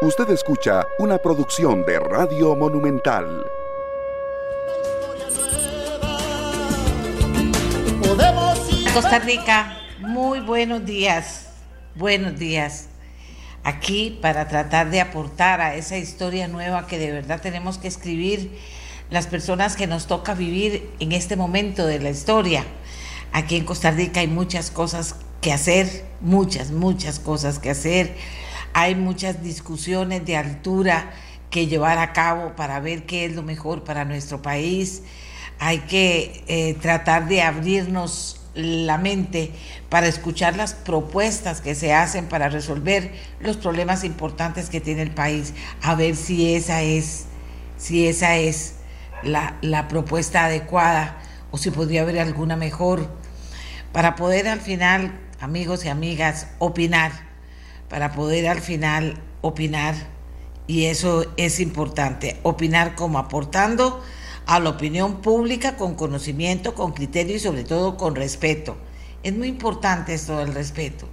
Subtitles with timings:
[0.00, 3.44] Usted escucha una producción de Radio Monumental.
[8.94, 11.48] Costa Rica, muy buenos días,
[11.96, 12.86] buenos días.
[13.64, 18.56] Aquí para tratar de aportar a esa historia nueva que de verdad tenemos que escribir
[19.10, 22.64] las personas que nos toca vivir en este momento de la historia.
[23.32, 28.14] Aquí en Costa Rica hay muchas cosas que hacer, muchas, muchas cosas que hacer.
[28.72, 31.10] Hay muchas discusiones de altura
[31.50, 35.02] que llevar a cabo para ver qué es lo mejor para nuestro país.
[35.58, 39.52] Hay que eh, tratar de abrirnos la mente
[39.88, 45.12] para escuchar las propuestas que se hacen para resolver los problemas importantes que tiene el
[45.12, 47.26] país, a ver si esa es,
[47.76, 48.74] si esa es
[49.22, 51.18] la, la propuesta adecuada
[51.50, 53.08] o si podría haber alguna mejor,
[53.92, 57.27] para poder al final, amigos y amigas, opinar,
[57.88, 59.94] para poder al final opinar,
[60.66, 64.02] y eso es importante, opinar como aportando
[64.46, 68.76] a la opinión pública con conocimiento, con criterio y sobre todo con respeto.
[69.22, 71.08] Es muy importante esto del respeto.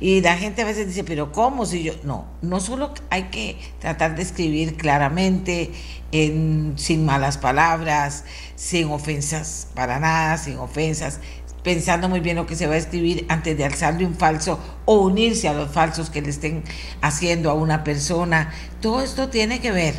[0.00, 1.92] Y la gente a veces dice, pero ¿cómo si yo?
[2.02, 5.70] No, no solo hay que tratar de escribir claramente,
[6.10, 8.24] sin malas palabras,
[8.56, 11.20] sin ofensas para nada, sin ofensas,
[11.62, 15.00] pensando muy bien lo que se va a escribir antes de alzarle un falso o
[15.00, 16.64] unirse a los falsos que le estén
[17.00, 18.52] haciendo a una persona.
[18.80, 19.94] Todo esto tiene que ver,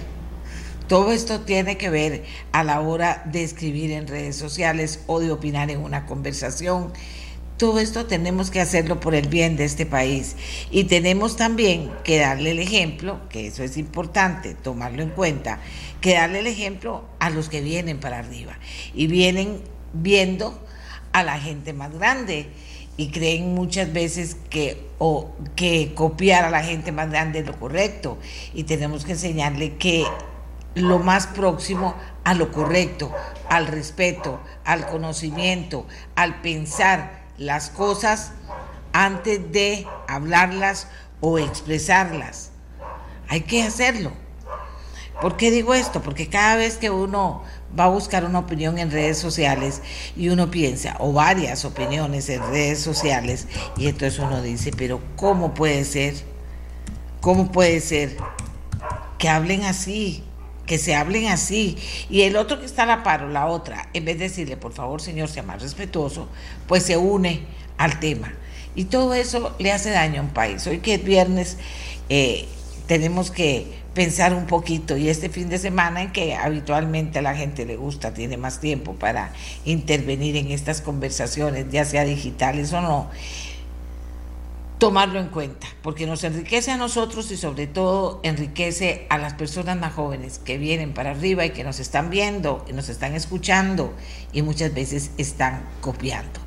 [0.87, 5.31] todo esto tiene que ver a la hora de escribir en redes sociales o de
[5.31, 6.91] opinar en una conversación
[7.57, 10.35] todo esto tenemos que hacerlo por el bien de este país
[10.71, 15.59] y tenemos también que darle el ejemplo, que eso es importante, tomarlo en cuenta,
[16.01, 18.57] que darle el ejemplo a los que vienen para arriba
[18.93, 19.61] y vienen
[19.93, 20.59] viendo
[21.13, 22.49] a la gente más grande
[22.97, 27.59] y creen muchas veces que o que copiar a la gente más grande es lo
[27.59, 28.17] correcto
[28.53, 30.05] y tenemos que enseñarle que
[30.75, 33.11] lo más próximo a lo correcto,
[33.49, 38.31] al respeto, al conocimiento, al pensar las cosas
[38.91, 40.87] antes de hablarlas
[41.19, 42.51] o expresarlas.
[43.29, 44.11] Hay que hacerlo.
[45.21, 46.01] ¿Por qué digo esto?
[46.01, 47.43] Porque cada vez que uno
[47.77, 49.81] va a buscar una opinión en redes sociales
[50.15, 53.47] y uno piensa, o varias opiniones en redes sociales,
[53.77, 56.13] y entonces uno dice, pero ¿cómo puede ser?
[57.21, 58.17] ¿Cómo puede ser
[59.17, 60.23] que hablen así?
[60.65, 61.77] que se hablen así.
[62.09, 64.57] Y el otro que está a la par o la otra, en vez de decirle,
[64.57, 66.29] por favor, señor, sea más respetuoso,
[66.67, 67.41] pues se une
[67.77, 68.33] al tema.
[68.75, 70.65] Y todo eso le hace daño a un país.
[70.65, 71.57] Hoy que es viernes,
[72.09, 72.47] eh,
[72.87, 77.35] tenemos que pensar un poquito y este fin de semana en que habitualmente a la
[77.35, 79.31] gente le gusta, tiene más tiempo para
[79.65, 83.09] intervenir en estas conversaciones, ya sea digitales o no,
[84.79, 89.77] tomarlo en cuenta, porque nos enriquece a nosotros y sobre todo enriquece a las personas
[89.77, 93.93] más jóvenes que vienen para arriba y que nos están viendo y nos están escuchando
[94.33, 96.39] y muchas veces están copiando.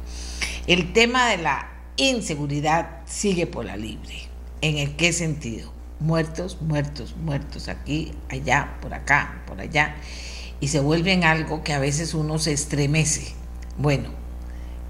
[0.67, 4.29] El tema de la inseguridad sigue por la libre.
[4.61, 5.76] ¿En el qué sentido?
[5.99, 9.97] Muertos, muertos, muertos, aquí, allá, por acá, por allá,
[10.61, 13.33] y se vuelven algo que a veces uno se estremece.
[13.79, 14.11] Bueno,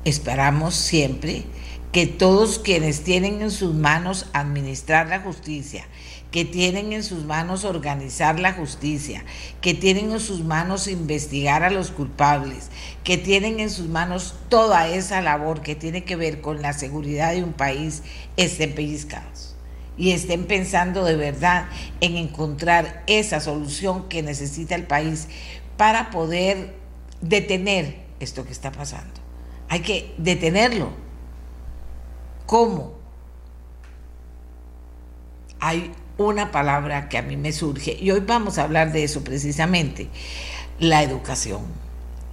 [0.05, 1.45] esperamos siempre
[1.93, 5.87] que todos quienes tienen en sus manos administrar la justicia,
[6.31, 9.25] que tienen en sus manos organizar la justicia,
[9.61, 12.69] que tienen en sus manos investigar a los culpables,
[13.05, 17.33] que tienen en sus manos toda esa labor que tiene que ver con la seguridad
[17.33, 18.03] de un país,
[18.37, 19.56] estén pellizcados
[19.97, 21.67] y estén pensando de verdad
[22.01, 25.29] en encontrar esa solución que necesita el país
[25.77, 26.75] para poder
[27.21, 29.21] detener esto que está pasando.
[29.69, 31.07] Hay que detenerlo
[32.47, 32.93] ¿Cómo?
[35.59, 39.25] Hay una palabra que a mí me surge y hoy vamos a hablar de eso
[39.25, 40.09] precisamente,
[40.79, 41.63] la educación.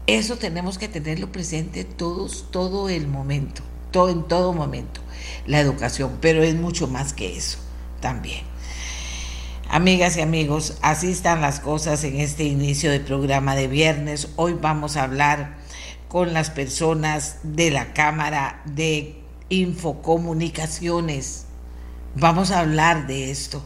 [0.06, 5.02] Eso tenemos que tenerlo presente todos, todo el momento, en todo momento,
[5.46, 7.60] la educación, pero es mucho más que eso
[8.02, 8.42] también.
[9.70, 14.30] Amigas y amigos, así están las cosas en este inicio de programa de viernes.
[14.36, 15.58] Hoy vamos a hablar
[16.08, 19.16] con las personas de la Cámara de
[19.50, 21.46] Infocomunicaciones.
[22.16, 23.64] Vamos a hablar de esto,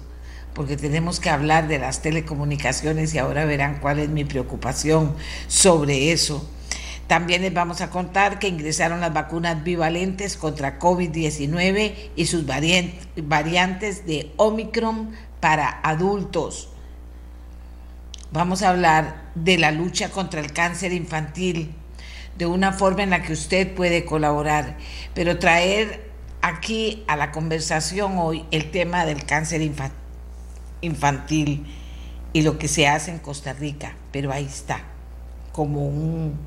[0.54, 5.16] porque tenemos que hablar de las telecomunicaciones y ahora verán cuál es mi preocupación
[5.48, 6.50] sobre eso.
[7.08, 14.06] También les vamos a contar que ingresaron las vacunas bivalentes contra COVID-19 y sus variantes
[14.06, 16.70] de Omicron para adultos.
[18.32, 21.74] Vamos a hablar de la lucha contra el cáncer infantil
[22.38, 24.78] de una forma en la que usted puede colaborar,
[25.14, 26.12] pero traer
[26.42, 29.62] aquí a la conversación hoy el tema del cáncer
[30.82, 31.66] infantil
[32.34, 34.82] y lo que se hace en Costa Rica, pero ahí está,
[35.54, 36.38] como un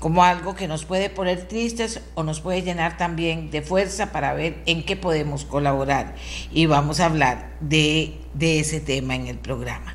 [0.00, 4.34] como algo que nos puede poner tristes o nos puede llenar también de fuerza para
[4.34, 6.14] ver en qué podemos colaborar.
[6.52, 9.94] Y vamos a hablar de, ese tema en el programa.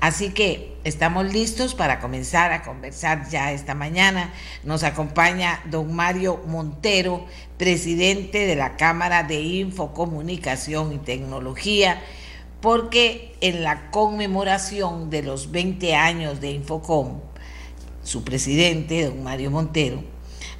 [0.00, 4.32] Así que estamos listos para comenzar a conversar ya esta mañana.
[4.64, 7.24] Nos acompaña don Mario Montero,
[7.56, 12.02] presidente de la Cámara de Infocomunicación y Tecnología,
[12.60, 17.20] porque en la conmemoración de los 20 años de Infocom,
[18.12, 20.04] su presidente, don Mario Montero,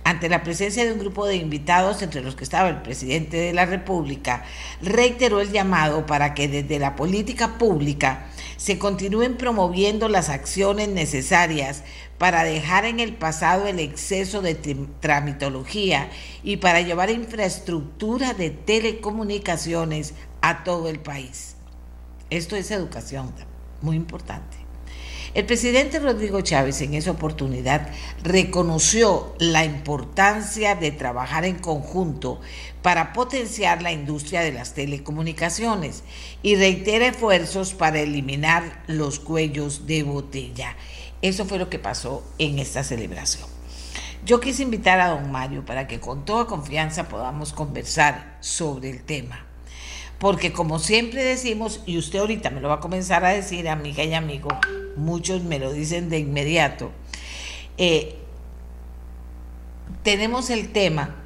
[0.04, 3.52] ante la presencia de un grupo de invitados, entre los que estaba el presidente de
[3.52, 4.44] la República,
[4.80, 8.26] reiteró el llamado para que desde la política pública
[8.56, 11.84] se continúen promoviendo las acciones necesarias
[12.16, 14.54] para dejar en el pasado el exceso de
[15.00, 16.08] tramitología
[16.42, 21.56] y para llevar infraestructura de telecomunicaciones a todo el país.
[22.30, 23.30] Esto es educación,
[23.82, 24.61] muy importante.
[25.34, 27.88] El presidente Rodrigo Chávez en esa oportunidad
[28.22, 32.38] reconoció la importancia de trabajar en conjunto
[32.82, 36.04] para potenciar la industria de las telecomunicaciones
[36.42, 40.76] y reitera esfuerzos para eliminar los cuellos de botella.
[41.22, 43.48] Eso fue lo que pasó en esta celebración.
[44.26, 49.02] Yo quise invitar a don Mario para que con toda confianza podamos conversar sobre el
[49.02, 49.46] tema
[50.22, 54.04] porque como siempre decimos, y usted ahorita me lo va a comenzar a decir, amiga
[54.04, 54.50] y amigo,
[54.94, 56.92] muchos me lo dicen de inmediato,
[57.76, 58.20] eh,
[60.04, 61.16] tenemos el tema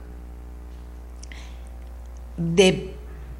[2.38, 2.94] de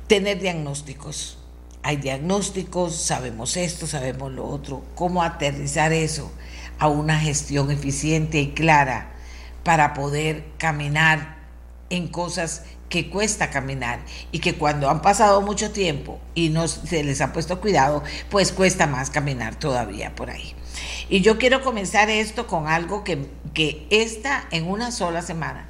[0.08, 1.38] tener diagnósticos.
[1.82, 4.84] Hay diagnósticos, sabemos esto, sabemos lo otro.
[4.94, 6.30] ¿Cómo aterrizar eso
[6.78, 9.14] a una gestión eficiente y clara
[9.64, 11.38] para poder caminar
[11.88, 12.64] en cosas
[12.96, 13.98] que cuesta caminar
[14.32, 18.52] y que cuando han pasado mucho tiempo y no se les ha puesto cuidado, pues
[18.52, 20.54] cuesta más caminar todavía por ahí.
[21.10, 25.68] Y yo quiero comenzar esto con algo que, que esta en una sola semana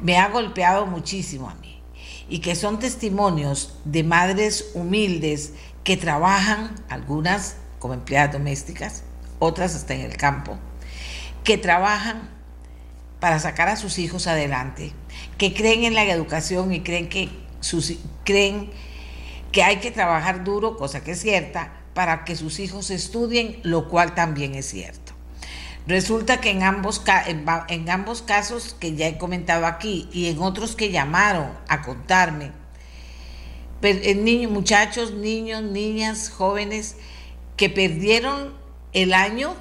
[0.00, 1.82] me ha golpeado muchísimo a mí
[2.26, 5.52] y que son testimonios de madres humildes
[5.84, 9.04] que trabajan, algunas como empleadas domésticas,
[9.40, 10.58] otras hasta en el campo,
[11.44, 12.30] que trabajan
[13.22, 14.90] para sacar a sus hijos adelante,
[15.38, 17.28] que creen en la educación y creen que,
[17.60, 18.72] sus, creen
[19.52, 23.88] que hay que trabajar duro, cosa que es cierta, para que sus hijos estudien, lo
[23.88, 25.12] cual también es cierto.
[25.86, 27.00] Resulta que en ambos,
[27.68, 32.50] en, ambos casos que ya he comentado aquí y en otros que llamaron a contarme,
[34.16, 36.96] niños, muchachos, niños, niñas, jóvenes
[37.56, 38.52] que perdieron
[38.92, 39.54] el año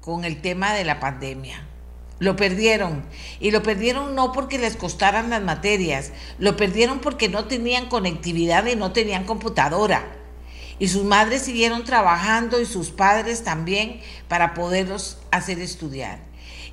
[0.00, 1.68] con el tema de la pandemia
[2.22, 3.02] lo perdieron.
[3.40, 8.64] Y lo perdieron no porque les costaran las materias, lo perdieron porque no tenían conectividad
[8.66, 10.06] y no tenían computadora.
[10.78, 16.20] Y sus madres siguieron trabajando y sus padres también para poderlos hacer estudiar.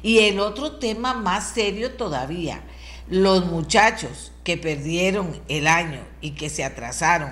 [0.04, 2.62] Y el otro tema más serio todavía,
[3.10, 7.32] los muchachos que perdieron el año y que se atrasaron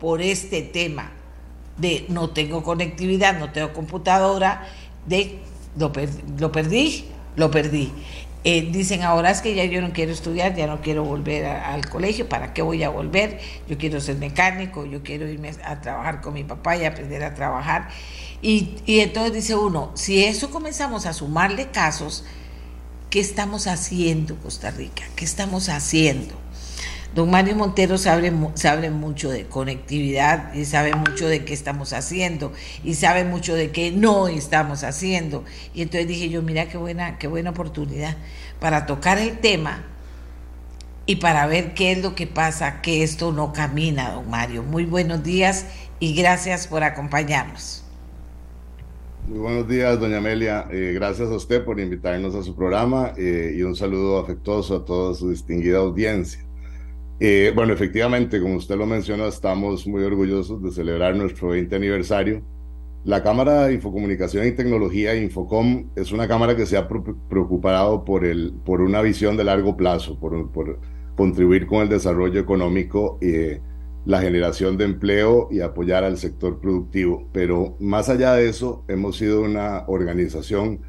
[0.00, 1.12] por este tema
[1.76, 4.66] de no tengo conectividad, no tengo computadora,
[5.06, 5.38] de
[5.76, 5.92] lo,
[6.38, 7.04] lo perdí,
[7.38, 7.92] lo perdí.
[8.44, 11.88] Eh, dicen ahora es que ya yo no quiero estudiar, ya no quiero volver al
[11.88, 13.40] colegio, ¿para qué voy a volver?
[13.68, 17.34] Yo quiero ser mecánico, yo quiero irme a trabajar con mi papá y aprender a
[17.34, 17.88] trabajar.
[18.40, 22.24] Y, y entonces dice uno, si eso comenzamos a sumarle casos,
[23.10, 25.02] ¿qué estamos haciendo Costa Rica?
[25.16, 26.34] ¿Qué estamos haciendo?
[27.18, 32.52] Don Mario Montero sabe, sabe mucho de conectividad y sabe mucho de qué estamos haciendo
[32.84, 35.42] y sabe mucho de qué no estamos haciendo.
[35.74, 38.16] Y entonces dije yo, mira qué buena, qué buena oportunidad
[38.60, 39.84] para tocar el tema
[41.06, 44.62] y para ver qué es lo que pasa, que esto no camina, don Mario.
[44.62, 45.66] Muy buenos días
[45.98, 47.82] y gracias por acompañarnos.
[49.26, 50.68] Muy buenos días, doña Amelia.
[50.70, 54.84] Eh, gracias a usted por invitarnos a su programa eh, y un saludo afectuoso a
[54.84, 56.47] toda su distinguida audiencia.
[57.20, 62.42] Eh, bueno, efectivamente, como usted lo mencionó, estamos muy orgullosos de celebrar nuestro 20 aniversario.
[63.04, 68.24] La Cámara de Infocomunicación y Tecnología, Infocom, es una cámara que se ha preocupado por,
[68.24, 70.80] el, por una visión de largo plazo, por,
[71.16, 73.60] contribuir con el desarrollo económico, y
[74.04, 77.28] la generación de empleo y apoyar al sector productivo.
[77.32, 80.80] Pero más allá de eso, hemos sido una organización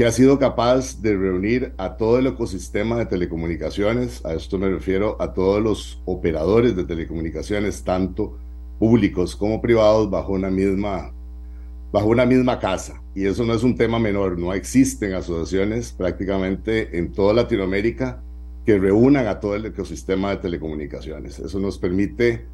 [0.00, 4.70] que ha sido capaz de reunir a todo el ecosistema de telecomunicaciones, a esto me
[4.70, 8.38] refiero a todos los operadores de telecomunicaciones, tanto
[8.78, 11.12] públicos como privados, bajo una misma,
[11.92, 13.02] bajo una misma casa.
[13.14, 18.22] Y eso no es un tema menor, no existen asociaciones prácticamente en toda Latinoamérica
[18.64, 21.38] que reúnan a todo el ecosistema de telecomunicaciones.
[21.40, 22.46] Eso nos permite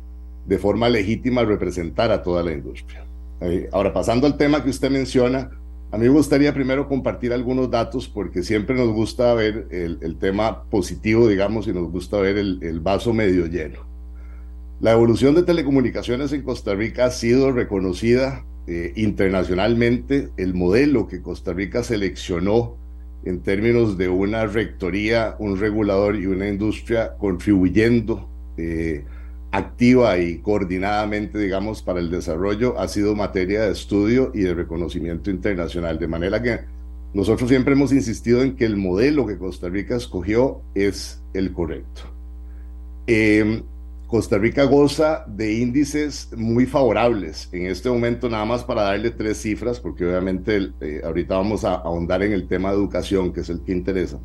[0.47, 3.05] de forma legítima representar a toda la industria.
[3.71, 5.49] Ahora, pasando al tema que usted menciona,
[5.93, 10.65] a mí me gustaría primero compartir algunos datos porque siempre nos gusta ver el, tema
[10.65, 13.87] positivo, digamos, y nos gusta ver el, vaso medio lleno.
[14.81, 20.29] La evolución de telecomunicaciones en Costa Rica ha sido reconocida eh, internacionalmente.
[20.37, 22.77] El modelo que Costa Rica seleccionó
[23.25, 29.05] en términos de una rectoría, un regulador y una industria contribuyendo eh,
[29.57, 35.31] activa y coordinadamente, digamos, para el desarrollo ha sido materia de estudio y de reconocimiento
[35.31, 35.99] internacional.
[35.99, 36.61] De manera que
[37.15, 42.03] nosotros siempre hemos insistido en que el modelo que Costa Rica escogió es el correcto.
[43.07, 43.63] Em,
[44.07, 49.39] Costa Rica goza de índices muy favorables en este momento, nada más para darle tres
[49.39, 53.49] cifras, porque obviamente eh, ahorita vamos a ahondar en el tema de educación, que es
[53.49, 54.19] el que interesa.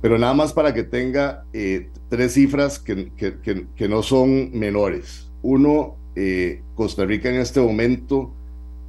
[0.00, 5.30] Pero nada más para que tenga eh, tres cifras que, que, no son menores.
[5.42, 8.34] Uno, eh, Costa Rica en este momento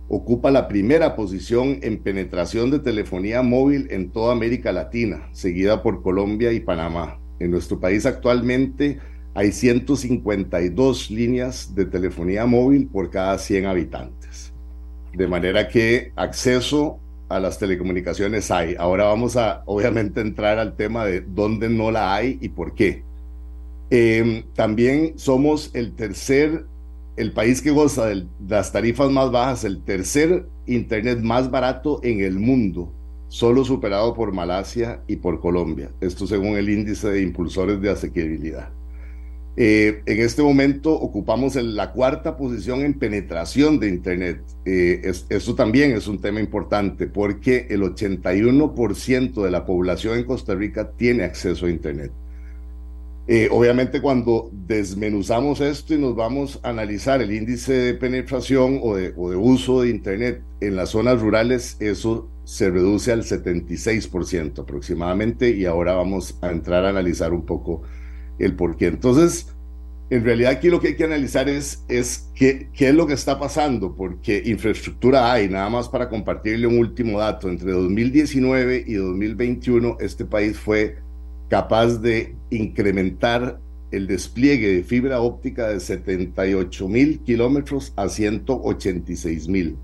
[0.08, 6.02] ocupa la primera posición en penetración de telefonía móvil en toda América Latina, seguida por
[6.02, 7.20] Colombia y Panamá.
[7.40, 9.00] En nuestro país actualmente
[9.34, 14.54] hay 152 líneas de telefonía móvil por cada 100 habitantes.
[15.14, 17.01] De manera que acceso
[17.36, 18.76] a las telecomunicaciones hay.
[18.78, 23.04] Ahora vamos a, obviamente, entrar al tema de dónde no la hay y por qué.
[23.90, 26.66] Em, también somos el tercer,
[27.18, 32.22] el país que goza de las tarifas más bajas, el tercer Internet más barato en
[32.22, 32.94] el mundo,
[33.28, 35.92] solo superado por Malasia y por Colombia.
[36.00, 38.70] Esto según el índice de impulsores de asequibilidad.
[39.58, 44.42] Eh, en este momento ocupamos la cuarta posición en penetración de Internet.
[44.66, 50.56] Eh, esto también es un tema importante porque el 81% de la población en Costa
[50.56, 52.12] Rica tiene acceso a Internet.
[53.28, 58.96] Eh, obviamente cuando desmenuzamos esto y nos vamos a analizar el índice de penetración o
[58.96, 64.60] de, o de uso de Internet en las zonas rurales, eso se reduce al 76%
[64.60, 67.84] aproximadamente y ahora vamos a entrar a analizar un poco
[68.40, 68.88] el por qué.
[68.88, 69.48] Entonces,
[70.12, 73.14] en realidad aquí lo que hay que analizar es, es qué, qué es lo que
[73.14, 78.94] está pasando, porque infraestructura hay, nada más para compartirle un último dato, entre 2019 y
[78.96, 80.98] 2021 este país fue
[81.48, 83.62] capaz de incrementar
[83.92, 89.78] el despliegue de fibra óptica de 78 mil kilómetros a 186 mil.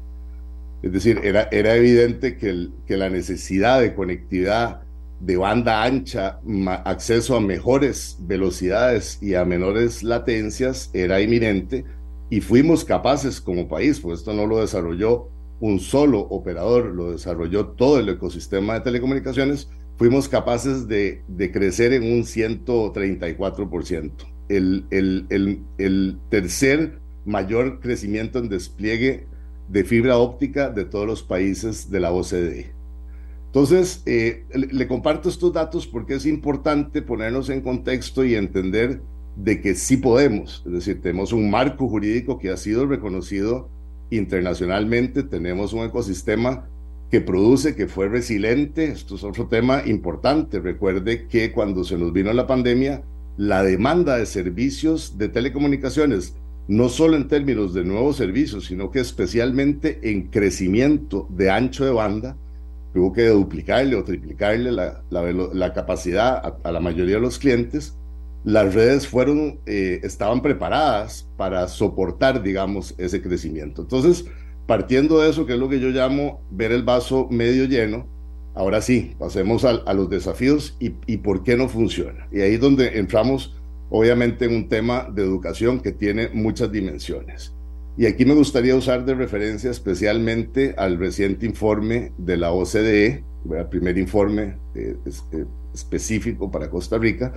[0.82, 4.82] Es decir, era, era evidente que, que la necesidad de conectividad
[5.20, 6.40] de banda ancha,
[6.86, 11.86] acceso a mejores velocidades y a menores latencias era inminente
[12.30, 17.68] y fuimos capaces como país, pues esto no lo desarrolló un solo operador, lo desarrolló
[17.70, 24.12] todo el ecosistema de telecomunicaciones, fuimos capaces de, crecer en un 134%,
[24.50, 29.26] el, el, el, el tercer mayor crecimiento en despliegue
[29.68, 32.77] de fibra óptica de todos los países de la OCDE.
[33.58, 39.02] Entonces, eh, le, comparto estos datos porque es importante ponernos en contexto y entender
[39.36, 40.62] de que sí podemos.
[40.68, 43.68] Es decir, tenemos un marco jurídico que ha sido reconocido
[44.12, 46.70] internacionalmente, tenemos un ecosistema
[47.10, 48.92] que produce, que fue resiliente.
[48.92, 50.60] Esto es otro tema importante.
[50.60, 53.02] Recuerde que cuando se nos vino la pandemia,
[53.38, 56.36] la demanda de servicios de telecomunicaciones,
[56.68, 61.92] no solo en términos de nuevos servicios, sino que especialmente en crecimiento de ancho de
[61.92, 62.38] banda,
[62.98, 67.96] tuvo que duplicarle o triplicarle la, la, capacidad a, la mayoría de los clientes,
[68.44, 73.84] las redes fueron, eh, estaban preparadas para soportar, digamos, ese crecimiento.
[73.84, 74.26] Entonces,
[74.66, 78.08] partiendo de eso, que es lo que yo llamo ver el vaso medio lleno,
[78.56, 82.28] ahora sí, pasemos a, a los desafíos y, y por qué no funciona.
[82.32, 83.56] Y ahí es donde entramos,
[83.92, 87.54] obviamente, en un tema de educación que tiene muchas dimensiones.
[87.98, 93.66] Y aquí me gustaría usar de referencia especialmente al reciente informe de la OCDE, el
[93.72, 94.96] primer informe eh,
[95.32, 97.34] eh, específico para Costa Rica,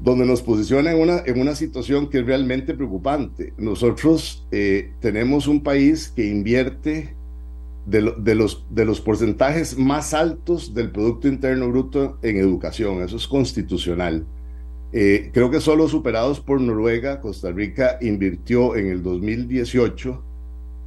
[0.00, 3.52] donde nos posiciona en una, en una situación que es realmente preocupante.
[3.58, 7.14] Nosotros eh, tenemos un país que invierte
[7.84, 13.18] de, de, los, de los porcentajes más altos del Producto Interno Bruto en educación, eso
[13.18, 14.24] es constitucional.
[14.96, 20.22] Eh, creo que solo superados por Noruega, Costa Rica invirtió en el 2018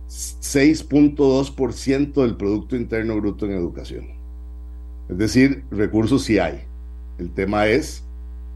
[0.08, 4.08] 6.2% del Producto Interno Bruto en educación.
[5.10, 6.62] Es decir, recursos sí hay.
[7.18, 8.06] El tema es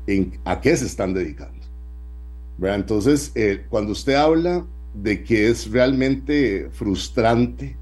[0.07, 1.65] en, a qué se están dedicando.
[2.61, 7.75] Entonces, eh, cuando usted habla de que es realmente frustrante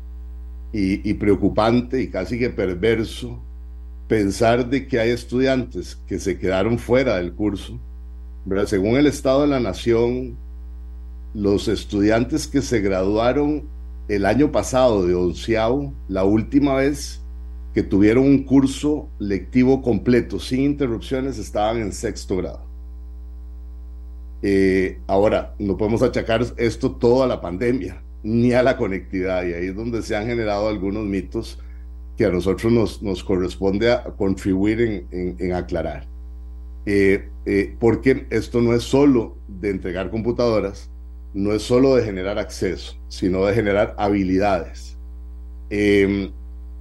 [0.73, 3.39] y preocupante y casi que perverso
[4.09, 7.79] pensar de que hay estudiantes que se quedaron fuera del curso,
[8.65, 10.35] según el Estado de la Nación,
[11.35, 13.69] los estudiantes que se graduaron
[14.07, 17.21] el año pasado de onceavo, la última vez
[17.75, 22.65] que tuvieron un curso lectivo completo sin interrupciones estaban en sexto grado.
[24.41, 29.53] Eh, ahora, no podemos achacar esto todo a la pandemia ni a la conectividad y
[29.53, 31.59] ahí es donde se han generado algunos mitos
[32.19, 36.05] que a nosotros nos, corresponde a contribuir en, aclarar.
[36.85, 40.91] Eh, eh, porque esto no es solo de entregar computadoras,
[41.33, 44.97] no es solo de generar acceso, sino de generar habilidades.
[45.69, 46.29] Em,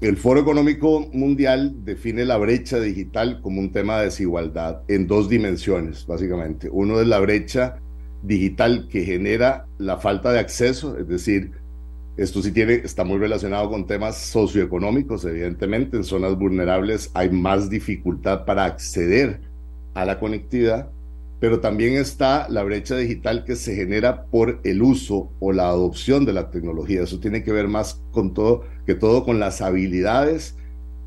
[0.01, 5.29] el Foro Económico Mundial define la brecha digital como un tema de desigualdad en dos
[5.29, 6.69] dimensiones, básicamente.
[6.69, 7.77] Uno es la brecha
[8.25, 11.53] digital que genera la falta de acceso, es decir,
[12.19, 15.97] esto sí tiene, está muy relacionado con temas socioeconómicos, evidentemente.
[15.97, 19.41] En zonas vulnerables hay más dificultad para acceder
[19.95, 20.91] a la conectividad
[21.41, 26.25] pero también está la brecha digital que se genera por el uso o la adopción
[26.25, 27.03] de la tecnología.
[27.03, 30.57] Eso tiene que ver más con todo que todo con las habilidades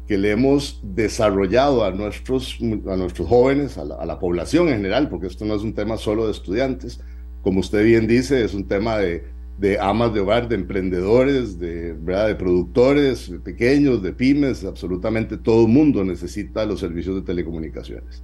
[0.08, 5.28] que le hemos desarrollado a nuestros, a nuestros jóvenes, a la, población en general, porque
[5.28, 7.02] esto no es un tema solo de estudiantes.
[7.42, 9.24] Como usted bien dice, es un tema de,
[9.62, 12.30] de amas de hogar, de emprendedores, de, ¿verdad?
[12.30, 18.24] de productores pequeños, de pymes, absolutamente todo el mundo necesita los servicios de telecomunicaciones.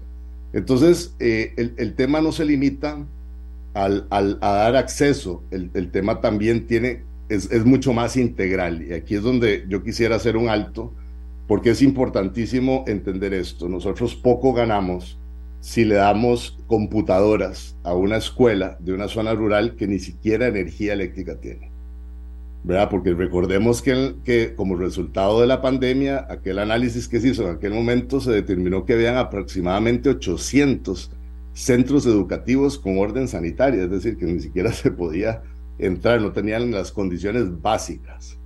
[0.51, 3.05] Entonces, eh, el, tema no se limita
[3.75, 8.81] al, a dar acceso, el, tema también tiene, es, es, mucho más integral.
[8.81, 10.91] Y aquí es donde yo quisiera hacer un alto,
[11.47, 13.69] porque es importantísimo entender esto.
[13.69, 15.19] Nosotros poco ganamos
[15.59, 20.93] si le damos computadoras a una escuela de una zona rural que ni siquiera energía
[20.93, 21.71] eléctrica tiene.
[22.63, 22.89] ¿verdad?
[22.89, 27.55] Porque recordemos que, que como resultado de la pandemia, aquel análisis que se hizo en
[27.55, 31.11] aquel momento se determinó que habían aproximadamente 800
[31.53, 35.41] centros educativos con orden sanitaria, es decir, que ni siquiera se podía
[35.79, 38.37] entrar, no tenían las condiciones básicas.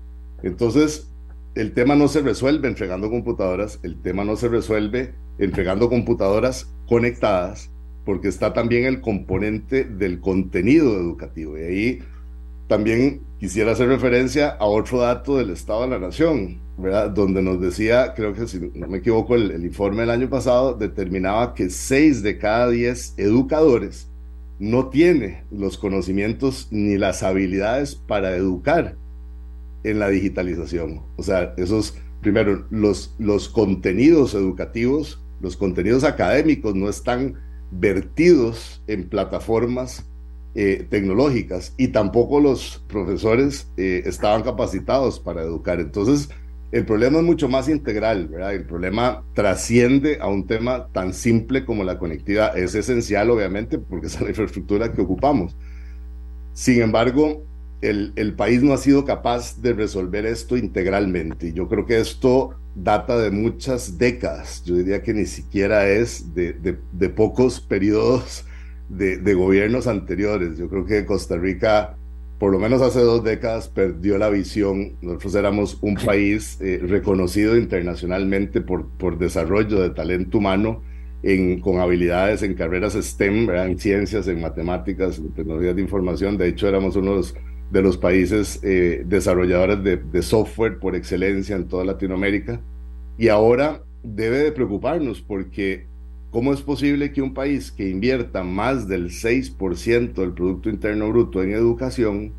[0.44, 1.12] Entonces,
[1.56, 7.70] el tema no se resuelve entregando computadoras, el tema no se resuelve entregando computadoras conectadas,
[8.04, 11.58] porque está también el componente del contenido educativo.
[11.58, 12.00] Y ahí
[12.68, 17.10] también quisiera hacer referencia a otro dato del Estado de la Nación, ¿verdad?
[17.12, 21.54] Donde nos decía, creo que si no me equivoco, el, informe del año pasado determinaba
[21.54, 24.10] que 6 de cada 10 educadores
[24.60, 28.98] no tiene los conocimientos ni las habilidades para educar
[29.86, 31.04] en la digitalización.
[31.16, 37.36] O sea, esos, primero, los, los contenidos educativos, los contenidos académicos no están
[37.72, 40.06] vertidos en plataformas
[40.54, 45.80] eh, tecnológicas y tampoco los profesores eh, estaban capacitados para educar.
[45.80, 46.30] Entonces,
[46.72, 48.54] el problema es mucho más integral, ¿verdad?
[48.54, 52.58] El problema trasciende a un tema tan simple como la conectividad.
[52.58, 55.56] Es esencial, obviamente, porque es la infraestructura que ocupamos.
[56.54, 57.44] Sin embargo,
[57.82, 61.54] el, el país no ha sido capaz de resolver esto integralmente.
[61.54, 64.64] Yo creo que esto data de muchas décadas.
[64.64, 68.46] Yo diría que ni siquiera es de, de, de pocos periodos
[68.90, 70.58] de, gobiernos anteriores.
[70.58, 71.98] Yo creo que Costa Rica,
[72.40, 74.98] por lo menos hace dos décadas, perdió la visión.
[75.02, 80.84] Nosotros éramos un país eh, reconocido internacionalmente por, por desarrollo de talento humano.
[81.24, 86.36] En, con habilidades en carreras STEM, en ciencias, en matemáticas, en tecnologías de información.
[86.36, 87.22] De hecho, éramos uno
[87.72, 92.62] de los, países eh, desarrolladores de, software por excelencia en toda Latinoamérica.
[93.18, 95.92] Y ahora debe de preocuparnos porque
[96.32, 101.44] ¿Cómo es posible que un país que invierta más del 6% del Producto Interno Bruto
[101.44, 102.32] en educación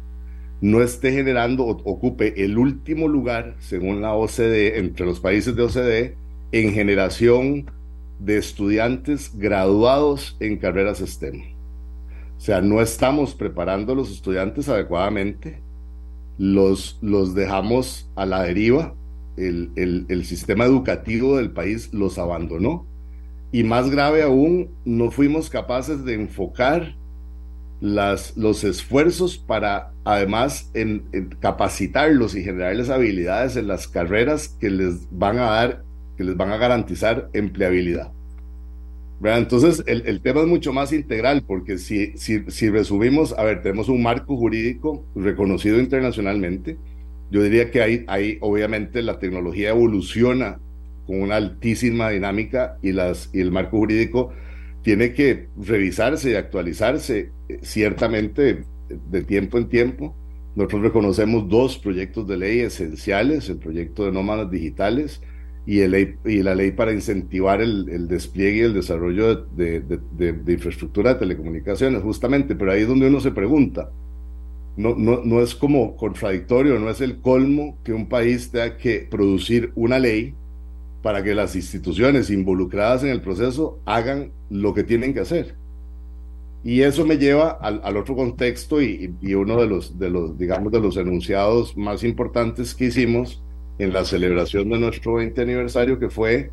[0.62, 5.62] no esté generando o ocupe el último lugar, según la OCDE, entre los países de
[5.64, 6.16] OCDE,
[6.52, 7.70] en generación
[8.18, 11.51] de estudiantes graduados en carreras STEM?
[12.42, 15.62] Sea, no estamos preparando a los estudiantes adecuadamente,
[16.38, 18.96] los, los dejamos a la deriva,
[19.36, 22.84] el, el, sistema educativo del país los abandonó
[23.52, 26.96] y más grave aún, no fuimos capaces de enfocar
[27.80, 30.68] las, los esfuerzos para además
[31.38, 35.84] capacitarlos y generarles habilidades en las carreras que les van a dar,
[36.16, 38.10] que les van a garantizar empleabilidad.
[39.24, 43.88] Entonces, el, tema es mucho más integral porque si, si, si resumimos, a ver, tenemos
[43.88, 46.76] un marco jurídico reconocido internacionalmente.
[47.30, 50.58] Yo diría que ahí, ahí obviamente la tecnología evoluciona
[51.06, 54.32] con una altísima dinámica y, las, y el marco jurídico
[54.82, 60.16] tiene que revisarse y actualizarse eh, ciertamente de tiempo en tiempo.
[60.56, 65.22] Nosotros reconocemos dos proyectos de ley esenciales, el proyecto de nómadas digitales
[65.64, 71.14] y, el, y la ley para incentivar el, despliegue y el desarrollo de, de, infraestructura
[71.14, 73.90] de telecomunicaciones, justamente, pero ahí es donde uno se pregunta,
[74.76, 79.06] no, no, no es como contradictorio, no es el colmo que un país tenga que
[79.10, 80.34] producir una ley
[81.02, 85.56] para que las instituciones involucradas en el proceso hagan lo que tienen que hacer.
[86.64, 90.38] Y eso me lleva al, al otro contexto y, y, uno de los, de los,
[90.38, 93.42] digamos, de los enunciados más importantes que hicimos
[93.82, 96.50] en la celebración de nuestro 20 aniversario, que fue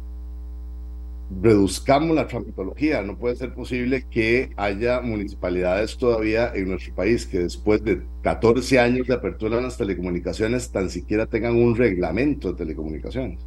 [1.41, 3.03] reduzcamos la tramitología.
[3.03, 8.79] No puede ser posible que haya municipalidades todavía en nuestro país que después de 14
[8.79, 13.39] años de apertura de las telecomunicaciones tan siquiera tengan un reglamento de telecomunicaciones.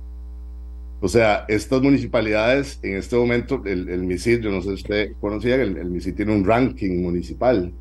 [1.00, 5.12] O sea, estas municipalidades en este momento, el, el MISID, yo no sé si usted
[5.20, 7.72] conocía, el, el MISID tiene un ranking municipal.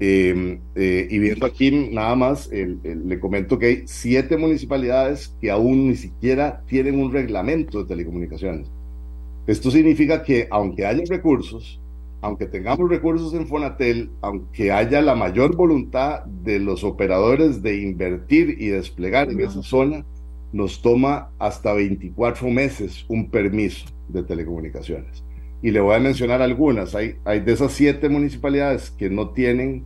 [0.00, 5.88] Eh, eh, y viendo aquí nada más, le comento que hay siete municipalidades que aún
[5.88, 8.70] ni siquiera tienen un reglamento de telecomunicaciones.
[9.46, 11.80] Esto significa que aunque haya recursos,
[12.20, 18.56] aunque tengamos recursos en Fonatel, aunque haya la mayor voluntad de los operadores de invertir
[18.58, 20.04] y desplegar en esa zona,
[20.52, 25.24] nos toma hasta 24 meses un permiso de telecomunicaciones.
[25.62, 26.94] Y le voy a mencionar algunas.
[26.94, 29.84] Hay, hay de esas siete municipalidades que no tienen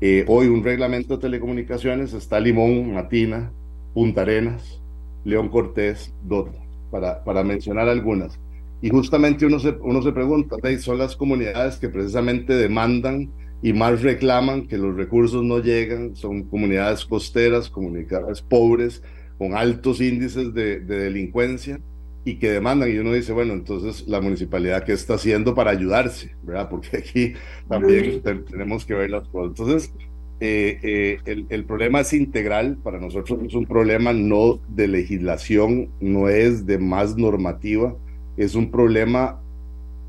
[0.00, 2.12] eh, hoy un reglamento de telecomunicaciones.
[2.12, 3.52] Está Limón, Matina,
[3.94, 4.80] Punta Arenas,
[5.24, 6.58] León Cortés, Dota,
[6.90, 8.38] para, para mencionar algunas.
[8.80, 13.30] Y justamente uno se, uno se pregunta, son las comunidades que precisamente demandan
[13.62, 19.04] y más reclaman que los recursos no llegan, son comunidades costeras, comunidades pobres,
[19.38, 21.80] con altos índices de, de, delincuencia
[22.24, 22.90] y que demandan.
[22.90, 26.34] Y uno dice, bueno, entonces la municipalidad, ¿qué está haciendo para ayudarse?
[26.42, 26.68] ¿verdad?
[26.68, 27.34] Porque aquí
[27.68, 29.58] también tenemos que ver las cosas.
[29.58, 29.92] Entonces,
[30.40, 35.90] eh, eh, el, el, problema es integral, para nosotros es un problema no de legislación,
[36.00, 37.96] no es de más normativa,
[38.36, 39.40] es un problema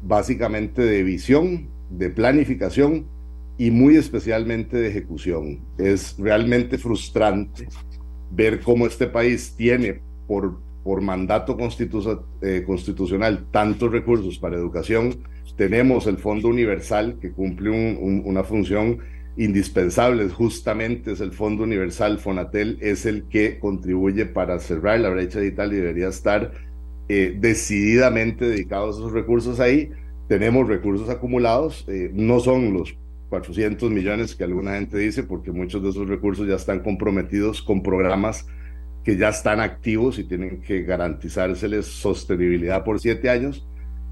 [0.01, 3.05] básicamente de visión, de planificación
[3.57, 5.59] y muy especialmente de ejecución.
[5.77, 7.67] Es realmente frustrante
[8.31, 11.57] ver cómo este país tiene por, por mandato
[12.41, 15.23] eh, constitucional tantos recursos para educación.
[15.55, 18.99] Tenemos el Fondo Universal que cumple un, un, una función
[19.37, 25.39] indispensable, justamente es el Fondo Universal Fonatel, es el que contribuye para cerrar la brecha
[25.39, 26.51] digital y debería estar
[27.09, 29.89] eh, decididamente dedicados esos recursos ahí.
[30.27, 32.95] Tenemos recursos acumulados, eh, no son los
[33.29, 37.81] 400 millones que alguna gente dice, porque muchos de esos recursos ya están comprometidos con
[37.81, 38.45] programas
[39.03, 43.67] que ya están activos y tienen que garantizárseles sostenibilidad por siete años,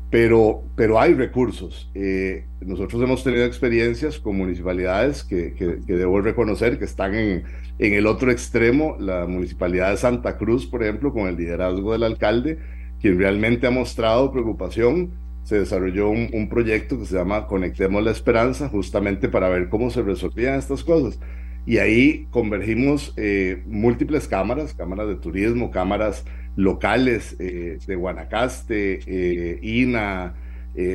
[0.09, 1.89] pero, pero hay recursos.
[1.95, 7.43] Eh, nosotros hemos tenido experiencias con municipalidades que, que, que, debo reconocer que están en,
[7.79, 12.03] en el otro extremo, la municipalidad de Santa Cruz, por ejemplo, con el liderazgo del
[12.03, 12.59] alcalde,
[12.99, 15.11] quien realmente ha mostrado preocupación,
[15.43, 19.89] se desarrolló un, un, proyecto que se llama Conectemos la Esperanza, justamente para ver cómo
[19.89, 21.19] se resolvían estas cosas.
[21.65, 29.59] Y ahí convergimos eh, múltiples cámaras, cámaras de turismo, cámaras locales eh, de Guanacaste, eh,
[29.61, 30.35] INA,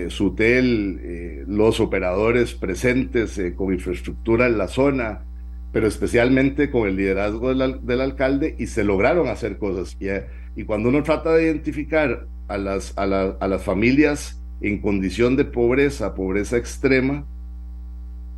[0.08, 5.26] SUTEL, los operadores presentes con infraestructura en la zona,
[5.70, 9.94] pero especialmente con el liderazgo del, del alcalde y se lograron hacer cosas.
[10.00, 10.06] Y,
[10.58, 15.36] y cuando uno trata de identificar a las, a, la, a las familias en condición
[15.36, 17.26] de pobreza, pobreza extrema,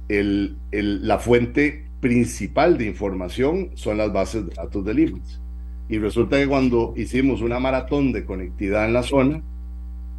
[0.09, 5.41] el, el, la fuente principal de información son las bases de datos del IMSS.
[5.89, 9.43] Y resulta que cuando hicimos una maratón de conectividad en la zona,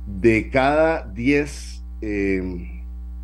[0.07, 2.41] de cada 10 eh,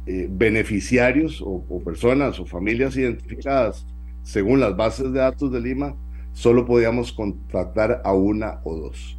[0.05, 3.87] eh, beneficiarios o, o, personas o familias identificadas
[4.21, 5.95] según las bases de datos de Lima,
[6.33, 9.17] solo podíamos contactar a una o dos.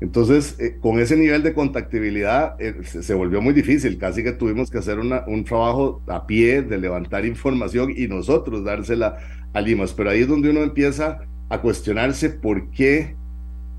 [0.00, 4.32] Entonces, eh, con ese nivel de contactibilidad eh, se, se, volvió muy difícil, casi que
[4.32, 9.18] tuvimos que hacer una, un trabajo a pie de levantar información y nosotros dársela
[9.52, 13.16] a Limas, pero ahí es donde uno empieza a cuestionarse por qué,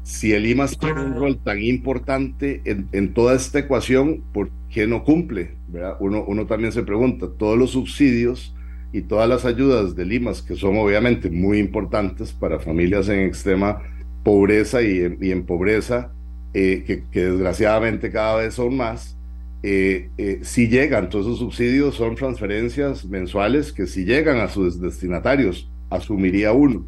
[0.04, 4.88] si el IMAS tiene un rol tan importante en, en toda esta ecuación, ¿por qué
[4.88, 5.56] no cumple?
[5.68, 5.96] ¿verdad?
[6.00, 8.54] Uno, uno también se pregunta, todos los subsidios
[8.92, 13.82] y todas las ayudas de Limas, que son obviamente muy importantes para familias en extrema
[14.24, 16.12] pobreza y en, y en pobreza,
[16.54, 19.18] eh, que, que, desgraciadamente cada vez son más,
[19.64, 24.82] eh, eh, si llegan, todos esos subsidios son transferencias mensuales que si llegan a sus
[24.82, 26.88] destinatarios, asumiría uno.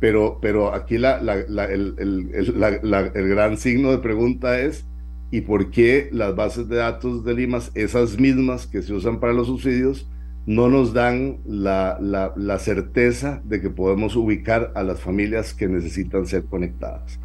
[0.00, 4.86] Pero, pero aquí la, la, la, el, el, el, el, gran signo de pregunta es,
[5.30, 9.32] ¿y por qué las bases de datos de Limas, esas mismas que se usan para
[9.32, 10.08] los subsidios,
[10.48, 15.68] no nos dan la, la, la, certeza de que podemos ubicar a las familias que
[15.68, 17.20] necesitan ser conectadas.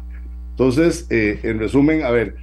[0.50, 2.36] Entonces, eh, en resumen, a ver,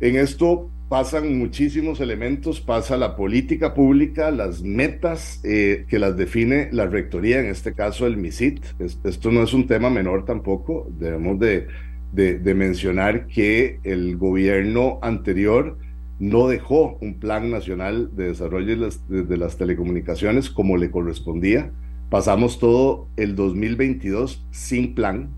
[0.00, 6.68] En esto pasan muchísimos elementos, pasa la política pública, las metas eh, que las define
[6.70, 8.60] la rectoría, en este caso el MISIT.
[9.04, 11.66] esto no es un tema menor tampoco, debemos de,
[12.12, 15.78] de, mencionar que el gobierno anterior
[16.18, 21.70] no dejó un plan nacional de desarrollo de las, telecomunicaciones como le correspondía.
[22.10, 25.30] Pasamos todo el 2022 sin plan,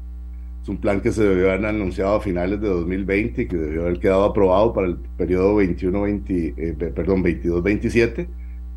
[0.62, 3.82] es un plan que se debió haber anunciado a finales de 2020 y que debió
[3.82, 8.28] haber quedado aprobado para el periodo 21 20, eh, perdón, 22-27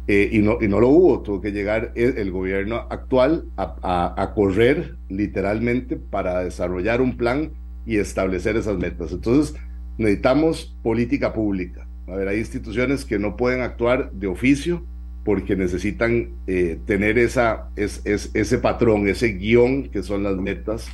[0.08, 1.22] eh, y, no, y no lo hubo.
[1.22, 7.52] Tuvo que llegar el, gobierno actual a, a, correr literalmente para desarrollar un plan
[7.86, 9.12] y establecer esas metas.
[9.12, 9.56] Entonces
[9.98, 11.88] necesitamos política pública.
[12.08, 14.86] A ver, hay instituciones que no pueden actuar de oficio
[15.24, 20.90] porque necesitan eh, tener esa, es, es, ese patrón, ese guion que son las metas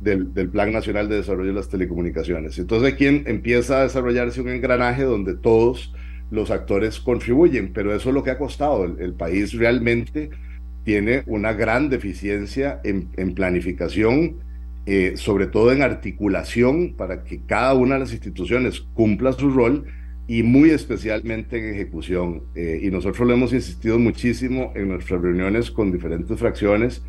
[0.00, 2.58] del, Plan Nacional de Desarrollo de las Telecomunicaciones.
[2.58, 5.94] Entonces aquí empieza a desarrollarse un engranaje donde todos
[6.30, 8.84] los actores contribuyen, pero eso es lo que ha costado.
[8.84, 10.30] El, país realmente
[10.84, 14.36] tiene una gran deficiencia en, planificación,
[14.86, 19.84] eh, sobre todo en articulación para que cada una de las instituciones cumpla su rol
[20.30, 22.44] y muy especialmente en ejecución.
[22.54, 27.04] Eh, y nosotros lo hemos insistido muchísimo en nuestras reuniones con diferentes fracciones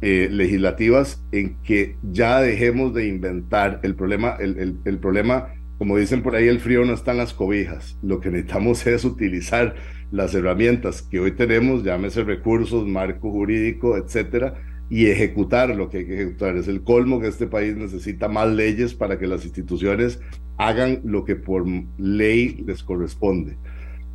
[0.00, 6.24] eh, legislativas en que ya dejemos de inventar el problema, el, el, problema, como dicen
[6.24, 8.00] por ahí, el frío no está en las cobijas.
[8.02, 9.76] Lo que necesitamos es utilizar
[10.10, 14.54] las herramientas que hoy tenemos, llámese recursos, marco jurídico, etcétera,
[14.90, 16.56] y ejecutar lo que hay que ejecutar.
[16.56, 20.18] Es el colmo que este país necesita más leyes para que las instituciones
[20.58, 21.64] hagan lo que por
[21.98, 23.56] ley les corresponde.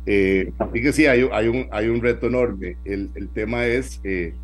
[0.06, 2.76] Eh, así que sí, hay, hay, un, hay un reto enorme.
[2.84, 4.34] El, el tema es eh,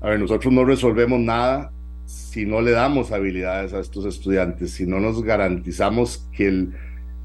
[0.00, 1.72] a ver, nosotros no resolvemos nada
[2.04, 6.74] si no le damos habilidades a estos estudiantes, si no nos garantizamos que el,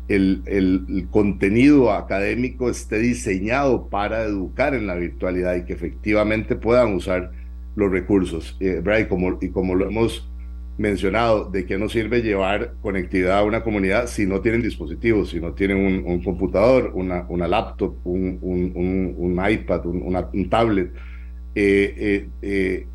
[0.07, 6.95] el, el, contenido académico esté diseñado para educar en la virtualidad y que efectivamente puedan
[6.95, 7.31] usar
[7.75, 8.57] los recursos.
[8.59, 10.27] Eh, y, como, y como lo hemos
[10.77, 15.39] mencionado, ¿de qué nos sirve llevar conectividad a una comunidad si no tienen dispositivos, si
[15.39, 20.91] no tienen un, computador, una, una laptop, un, un, un iPad, un tablet?
[21.53, 22.87] Eh, eh, eh,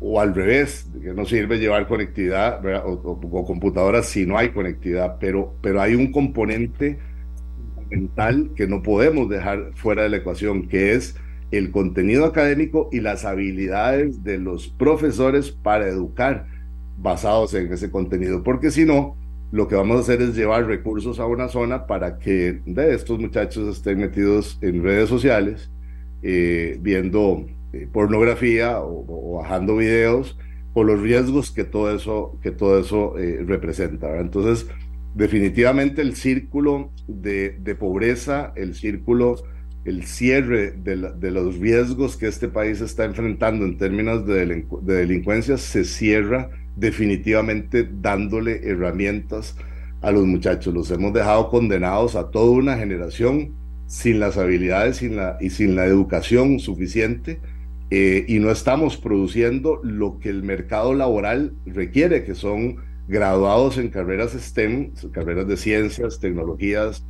[0.00, 5.54] o, al revés, que no sirve llevar conectividad o, computadoras si no hay conectividad, pero,
[5.62, 6.98] pero hay un componente
[7.90, 11.16] mental que no podemos dejar fuera de la ecuación, que es
[11.52, 16.46] el contenido académico y las habilidades de los profesores para educar
[17.02, 19.16] basados en ese contenido, porque si no,
[19.50, 23.18] lo que vamos a hacer es llevar recursos a una zona para que de estos
[23.18, 25.70] muchachos estén metidos en redes sociales,
[26.22, 30.38] viendo eh, pornografía o, bajando videos
[30.74, 34.20] por los riesgos que todo eso, que todo eso eh, representa.
[34.20, 34.66] Entonces,
[35.14, 39.36] definitivamente el círculo de, pobreza, el círculo,
[39.86, 45.56] el cierre de, los riesgos que este país está enfrentando en términos de, de delincuencia
[45.56, 49.56] se cierra definitivamente dándole herramientas
[50.00, 50.74] a los muchachos.
[50.74, 53.54] Los hemos dejado condenados a toda una generación
[53.86, 57.40] sin las habilidades sin la, y sin la educación suficiente
[57.90, 63.90] eh, y no estamos produciendo lo que el mercado laboral requiere, que son graduados en
[63.90, 67.04] carreras STEM, carreras de ciencias, tecnologías,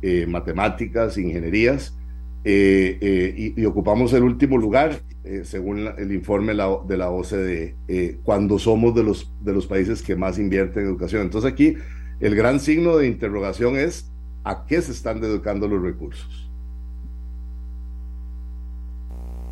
[0.00, 1.97] eh, matemáticas, ingenierías,
[2.44, 5.00] eh, y, ocupamos el último lugar,
[5.44, 7.76] según el informe de la OCDE,
[8.22, 11.22] cuando somos de los, de los países que más invierten en educación.
[11.22, 11.74] Entonces aquí
[12.20, 14.10] el gran signo de interrogación es
[14.44, 16.48] a qué se están educando los recursos.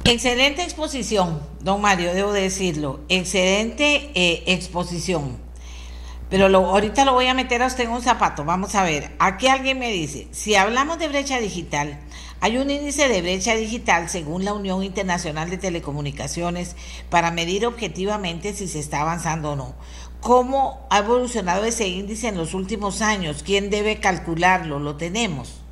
[0.05, 3.01] Excelente exposición, don Mario, debo decirlo.
[3.09, 5.37] Excelente eh, exposición.
[6.31, 8.45] Pero lo, ahorita lo voy a meter a usted en un zapato.
[8.45, 9.13] Vamos a ver.
[9.19, 11.99] Aquí alguien me dice, si hablamos de brecha digital,
[12.41, 16.77] hay un índice de brecha digital según la Unión Internacional de Telecomunicaciones
[17.11, 19.75] para medir objetivamente si se está avanzando o no.
[20.21, 23.43] ¿Cómo ha evolucionado ese índice en los últimos años?
[23.45, 24.79] ¿Quién debe calcularlo?
[24.79, 25.63] ¿Lo tenemos?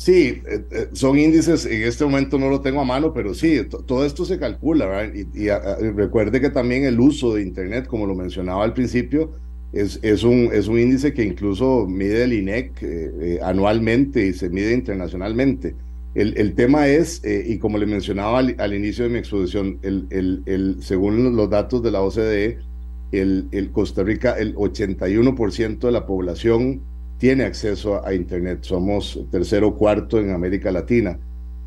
[0.00, 3.60] Sí, eh, eh, son índices, en este momento no lo tengo a mano, pero sí,
[3.68, 5.12] todo esto se calcula, ¿verdad?
[5.14, 5.48] Y,
[5.90, 9.34] recuerde que también el uso de Internet, como lo mencionaba al principio,
[9.72, 14.50] es, es, un, es un índice que incluso mide el INEC eh, anualmente y se
[14.50, 15.74] mide internacionalmente.
[16.14, 20.08] El, el tema es, y como le mencionaba al, inicio de mi exposición, el,
[20.44, 22.58] el, según los datos de la OCDE,
[23.12, 26.82] el, Costa Rica, el 81% de la población
[27.18, 28.60] tiene acceso a Internet.
[28.62, 31.18] Somos tercero o cuarto en América Latina.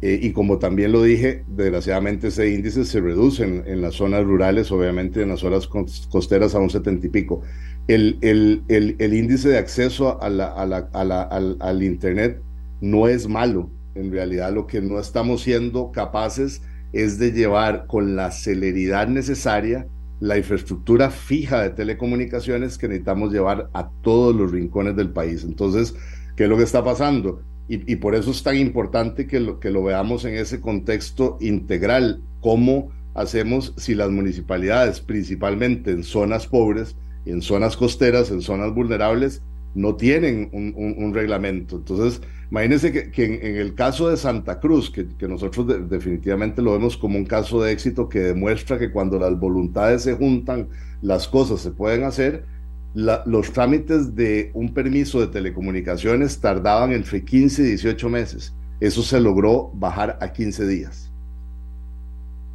[0.06, 4.70] Eh, y como también lo dije, desgraciadamente ese índice se reduce en, las zonas rurales,
[4.70, 5.66] obviamente en las zonas
[6.10, 7.42] costeras a un setenta y pico.
[7.88, 10.48] El, el, el, índice de acceso a la,
[10.92, 12.42] al, al Internet
[12.82, 13.70] no es malo.
[13.96, 16.62] En realidad lo que no estamos siendo capaces
[16.92, 19.88] es de llevar con la celeridad necesaria
[20.20, 25.46] la infraestructura fija de telecomunicaciones que necesitamos llevar a todos los rincones del país.
[25.46, 25.96] Entonces,
[26.36, 27.42] ¿qué es lo que está pasando?
[27.70, 32.22] Y, por eso es tan importante que lo, que lo veamos en ese contexto integral,
[32.42, 36.96] cómo hacemos si las municipalidades, principalmente en zonas pobres,
[37.26, 39.42] en zonas costeras, en zonas vulnerables,
[39.76, 41.78] no tienen un, reglamento.
[41.78, 42.22] Entonces,
[42.52, 47.26] imagínense que, en, el caso de Santa Cruz, que, nosotros definitivamente lo vemos como un
[47.26, 50.70] caso de éxito que demuestra que cuando las voluntades se juntan,
[51.02, 52.46] las cosas se pueden hacer,
[52.94, 58.54] los trámites de un permiso de telecomunicaciones tardaban entre 15 y 18 meses.
[58.80, 61.12] Eso se logró bajar a 15 días.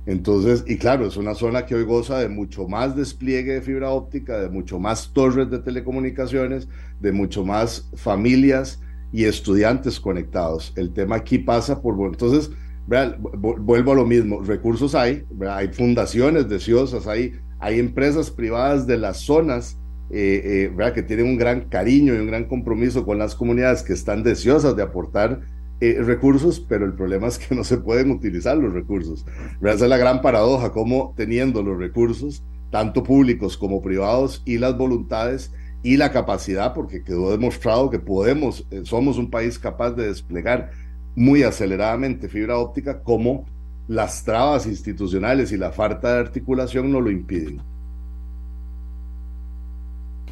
[0.07, 3.91] Entonces, y claro, es una zona que hoy goza de mucho más despliegue de fibra
[3.91, 6.69] óptica, de mucho más torres de telecomunicaciones,
[7.01, 8.81] de mucho más familias
[9.13, 10.73] y estudiantes conectados.
[10.77, 12.51] El tema aquí pasa por, entonces,
[12.87, 19.19] vuelvo a lo mismo, recursos hay, hay fundaciones deseosas, hay, hay empresas privadas de las
[19.19, 19.78] zonas
[20.11, 23.93] eh, eh que tienen un gran cariño y un gran compromiso con las comunidades que
[23.93, 25.41] están deseosas de aportar
[25.81, 29.25] eh, recursos, pero el problema es que no se pueden utilizar los recursos.
[29.61, 34.77] Esa es la gran paradoja, como teniendo los recursos, tanto públicos como privados, y las
[34.77, 35.53] voluntades
[35.85, 40.73] y la capacidad, porque quedó demostrado que podemos, eh, somos un país capaz de desplegar
[41.15, 43.47] muy aceleradamente fibra óptica, como
[43.87, 47.63] las trabas institucionales y la falta de articulación no lo impiden.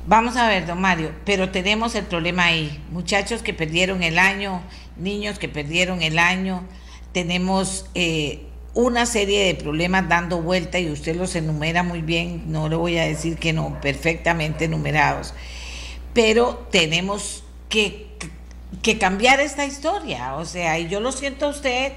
[0.08, 2.80] Vamos a ver, don Mario, pero tenemos el problema ahí.
[2.92, 4.62] Muchachos que perdieron el año,
[4.96, 6.62] niños que perdieron el año,
[7.10, 12.68] tenemos eh, una serie de problemas dando vuelta y usted los enumera muy bien, no
[12.68, 15.34] le voy a decir que no, perfectamente enumerados,
[16.12, 18.06] pero tenemos que,
[18.82, 21.94] que cambiar esta historia, o sea, y yo lo siento a usted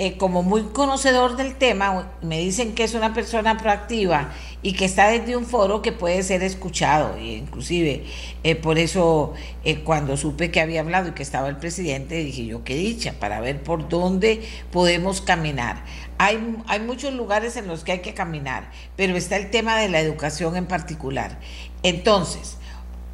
[0.00, 4.32] eh, como muy conocedor del tema, me dicen que es una persona proactiva
[4.62, 7.16] y que está desde un foro que puede ser escuchado.
[7.16, 8.04] E inclusive,
[8.44, 9.34] eh, por eso
[9.64, 13.14] eh, cuando supe que había hablado y que estaba el presidente, dije yo, qué dicha,
[13.18, 15.82] para ver por dónde podemos caminar.
[16.18, 19.88] Hay, hay muchos lugares en los que hay que caminar, pero está el tema de
[19.88, 21.40] la educación en particular.
[21.82, 22.56] Entonces,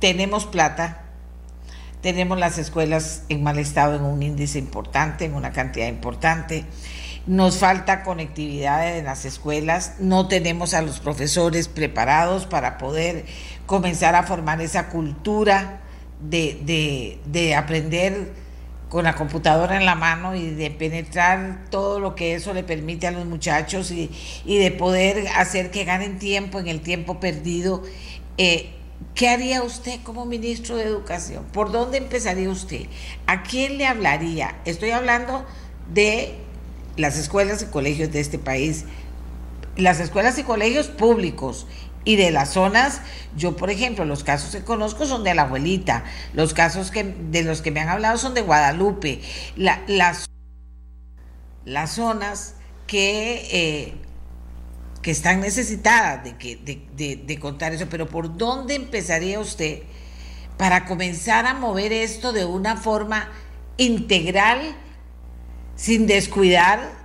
[0.00, 1.03] tenemos plata,
[2.04, 6.66] tenemos las escuelas en mal estado en un índice importante, en una cantidad importante
[7.26, 13.24] nos falta conectividad en las escuelas, no tenemos a los profesores preparados para poder
[13.64, 15.80] comenzar a formar esa cultura
[16.20, 18.32] de, aprender
[18.90, 23.06] con la computadora en la mano y de penetrar todo lo que eso le permite
[23.06, 24.10] a los muchachos y,
[24.44, 27.82] de poder hacer que ganen tiempo en el tiempo perdido.
[28.36, 28.74] Eh,
[29.14, 31.44] ¿Qué haría usted como ministro de Educación?
[31.52, 32.86] ¿Por dónde empezaría usted?
[33.26, 34.56] ¿A quién le hablaría?
[34.64, 35.44] Estoy hablando
[35.92, 36.34] de
[36.96, 38.84] las escuelas y colegios de este país,
[39.76, 41.66] las escuelas y colegios públicos
[42.04, 43.00] y de las zonas,
[43.36, 47.42] yo por ejemplo, los casos que conozco son de la abuelita, los casos que, de
[47.42, 49.20] los que me han hablado son de Guadalupe,
[49.56, 50.26] las,
[51.64, 53.94] las zonas que, eh,
[55.04, 59.82] que están necesitadas de, que, de, de contar eso, pero ¿por dónde empezaría usted
[60.56, 63.28] para comenzar a mover esto de una forma
[63.76, 64.76] integral?
[65.76, 67.04] sin descuidar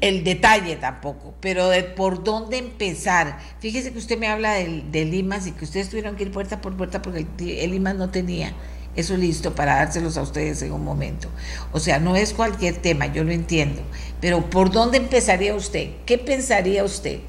[0.00, 3.38] el detalle tampoco, pero de por dónde empezar.
[3.60, 6.60] Fíjese que usted me habla del, del IMAS y que ustedes tuvieron que ir puerta
[6.60, 8.52] por puerta porque el, el IMAS no tenía
[8.98, 11.28] eso listo para dárselos a ustedes en un momento.
[11.72, 13.80] O sea, no es cualquier tema, yo lo entiendo,
[14.20, 15.90] pero ¿por dónde empezaría usted?
[16.04, 17.20] ¿Qué pensaría usted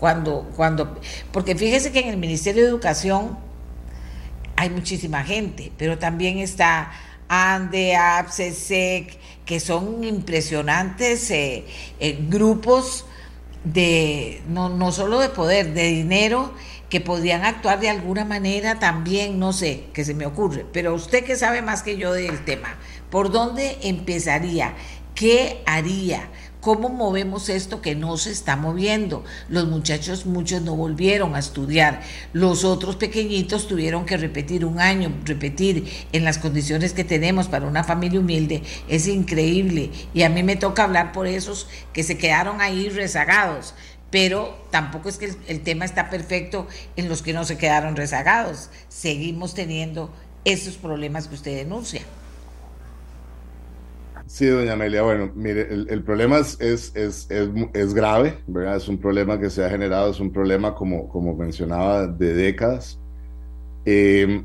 [0.00, 0.98] cuando, cuando,
[1.30, 3.38] porque fíjese que en el Ministerio de Educación
[4.56, 6.92] hay muchísima gente, pero también está
[7.28, 11.66] ANDE, APSESEC, que son impresionantes eh,
[12.00, 13.04] eh, grupos
[13.64, 16.54] de, no, no solo de poder, de dinero,
[16.88, 21.24] que podrían actuar de alguna manera también, no sé, que se me ocurre, pero usted
[21.24, 22.76] que sabe más que yo del tema,
[23.10, 24.74] ¿por dónde empezaría?
[25.14, 26.28] ¿Qué haría?
[26.60, 29.24] ¿Cómo movemos esto que no se está moviendo?
[29.48, 32.02] Los muchachos, muchos no volvieron a estudiar.
[32.32, 37.66] Los otros pequeñitos tuvieron que repetir un año, repetir en las condiciones que tenemos para
[37.66, 38.64] una familia humilde.
[38.88, 39.90] Es increíble.
[40.14, 43.74] Y a mí me toca hablar por esos que se quedaron ahí rezagados.
[44.10, 48.70] Pero tampoco es que el, tema está perfecto en los que no se quedaron rezagados.
[48.88, 50.10] Seguimos teniendo
[50.44, 52.02] esos problemas que usted denuncia.
[54.26, 58.76] Sí, doña Amelia, bueno, mire, el, problema es, es, es, es, grave, ¿verdad?
[58.76, 63.00] Es un problema que se ha generado, es un problema, como, como mencionaba, de décadas.
[63.84, 64.42] Eh,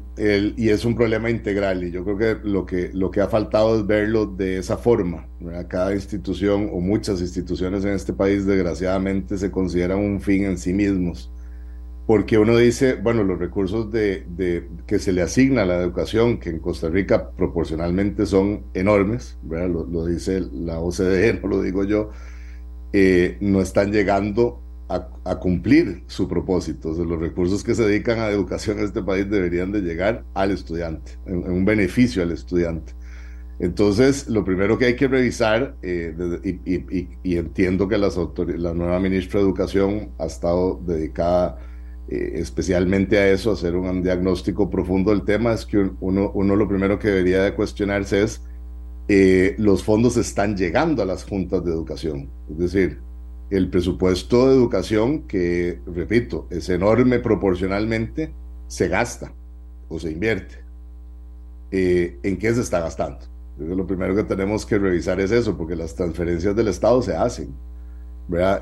[0.55, 3.77] y es un problema integral y yo creo que lo, que lo que ha faltado
[3.77, 5.27] es verlo de esa forma.
[5.67, 10.73] Cada institución o muchas instituciones en este país desgraciadamente se consideran un fin en sí
[10.73, 11.29] mismos.
[12.05, 16.37] Porque uno dice, bueno, los recursos de, de, que se le asigna a la educación,
[16.37, 21.85] que en Costa Rica proporcionalmente son enormes, lo, lo, dice la OCDE, no lo digo
[21.85, 22.09] yo,
[22.91, 26.91] eh, no están llegando a, cumplir su propósito.
[26.93, 31.13] los recursos que se dedican a educación en este país deberían de llegar al estudiante,
[31.25, 32.93] en, un beneficio al estudiante.
[33.59, 36.13] Entonces, lo primero que hay que revisar, eh,
[37.23, 38.17] y, entiendo que las
[38.57, 41.57] la nueva ministra de Educación ha estado dedicada
[42.09, 46.55] eh, especialmente a eso, a hacer un diagnóstico profundo del tema, es que uno, uno
[46.55, 48.41] lo primero que debería de cuestionarse es,
[49.07, 52.29] eh, los fondos están llegando a las juntas de educación.
[52.49, 53.01] Es decir,
[53.53, 58.33] el presupuesto de educación, que, repito, es enorme proporcionalmente,
[58.67, 59.31] se gasta
[59.89, 60.55] o se invierte.
[61.69, 63.19] Eh, ¿En qué se está gastando?
[63.59, 67.53] lo primero que tenemos que revisar es eso, porque las transferencias del Estado se hacen.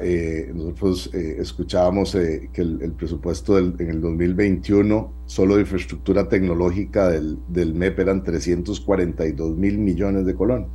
[0.02, 7.40] Eh, nosotros eh, escuchábamos que el, presupuesto en el 2021, solo de infraestructura tecnológica del,
[7.48, 10.68] del MEP eran 342 mil millones de colones.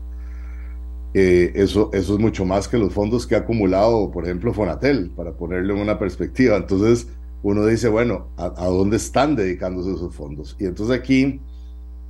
[1.18, 5.10] Eh, eso, eso es mucho más que los fondos que ha acumulado, por ejemplo, Fonatel,
[5.16, 6.58] para ponerlo en una perspectiva.
[6.58, 7.08] Entonces,
[7.42, 10.56] uno dice, bueno, ¿a, dónde están dedicándose esos fondos?
[10.60, 11.40] Y entonces aquí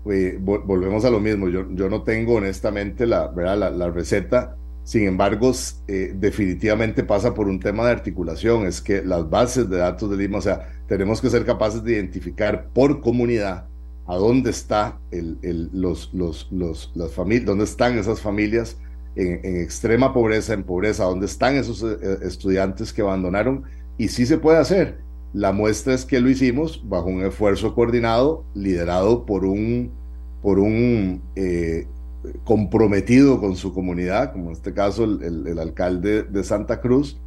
[0.07, 1.49] eh, volvemos a lo mismo.
[1.49, 3.73] Yo, yo no tengo honestamente la, ¿verdad?
[3.77, 4.57] la, receta.
[4.83, 5.53] Sin embargo,
[5.87, 8.67] eh, definitivamente pasa por un tema de articulación.
[8.67, 11.93] Es que las bases de datos de Lima, o sea, tenemos que ser capaces de
[11.93, 13.69] identificar por comunidad
[14.09, 18.77] a dónde está el, el, los, los, los, las familias, dónde están esas familias
[19.17, 23.65] en, extrema pobreza, en pobreza, ¿dónde están esos eh, eh, estudiantes que abandonaron?
[23.99, 24.99] Y sí se puede hacer.
[25.33, 29.91] La muestra es que lo hicimos bajo un esfuerzo coordinado, liderado por un,
[30.43, 31.87] por un eh,
[32.45, 37.19] comprometido con su comunidad, como en este caso el, alcalde de Santa Cruz,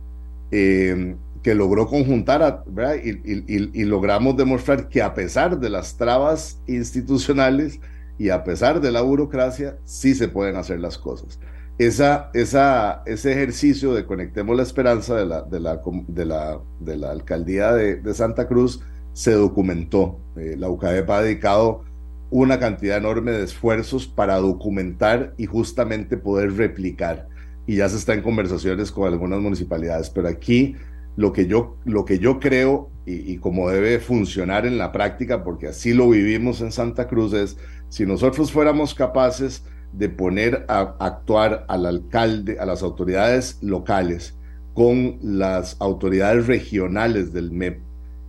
[0.51, 2.63] que logró conjuntar
[3.03, 7.79] y, logramos demostrar que a pesar de las trabas institucionales
[8.17, 11.39] y a pesar de la burocracia, sí se pueden hacer las cosas
[11.79, 17.11] esa, ese ejercicio de Conectemos la Esperanza de la, de la, de la, de la
[17.11, 18.81] alcaldía de, Santa Cruz
[19.13, 20.19] se documentó.
[20.35, 21.85] Eh, la UCAEP ha dedicado
[22.31, 27.29] una cantidad enorme de esfuerzos para documentar y justamente poder replicar.
[27.65, 30.75] Y ya se está en conversaciones con algunas municipalidades, pero aquí
[31.15, 35.45] lo que yo, lo que yo creo y, y como debe funcionar en la práctica,
[35.45, 37.57] porque así lo vivimos en Santa Cruz, es
[37.87, 39.63] si nosotros fuéramos capaces
[39.93, 44.35] de poner a actuar al alcalde, a las autoridades locales,
[44.73, 47.81] con las autoridades regionales del MEP,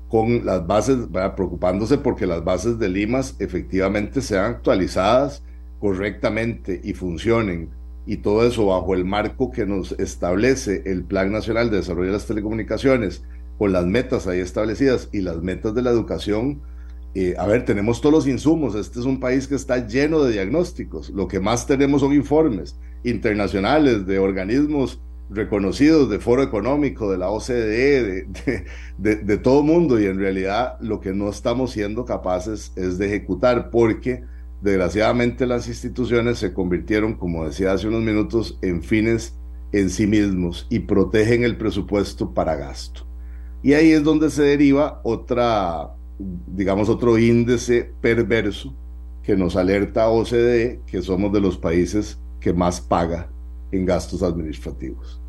[0.08, 0.98] con las bases,
[1.36, 5.42] preocupándose porque las bases de Limas efectivamente sean actualizadas
[5.78, 7.70] correctamente y funcionen,
[8.06, 12.14] y todo eso bajo el marco que nos establece el Plan Nacional de Desarrollo de
[12.14, 13.22] las Telecomunicaciones,
[13.58, 16.60] con las metas ahí establecidas y las metas de la educación,
[17.14, 18.74] eh, a ver, tenemos todos los insumos.
[18.74, 21.10] Este es un país que está lleno de diagnósticos.
[21.10, 27.30] Lo que más tenemos son informes internacionales de organismos reconocidos, de Foro Económico, de la
[27.30, 28.64] OCDE, de,
[28.98, 30.00] de, de, todo mundo.
[30.00, 34.24] Y en realidad lo que no estamos siendo capaces es de ejecutar porque
[34.60, 39.36] desgraciadamente las instituciones se convirtieron, como decía hace unos minutos, en fines
[39.72, 43.06] en sí mismos y protegen el presupuesto para gasto.
[43.62, 45.94] Y ahí es donde se deriva otra
[46.46, 48.74] digamos, otro índice perverso
[49.22, 53.28] que nos alerta OCDE que somos de los países que más paga
[53.72, 55.20] en gastos administrativos.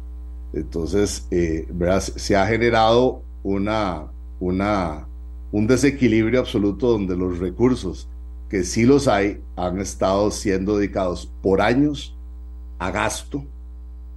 [0.53, 1.67] Entonces, eh,
[2.15, 5.07] se ha generado una, una,
[5.51, 8.09] un desequilibrio absoluto donde los recursos,
[8.49, 12.17] que sí los hay, han estado siendo dedicados por años
[12.79, 13.45] a gasto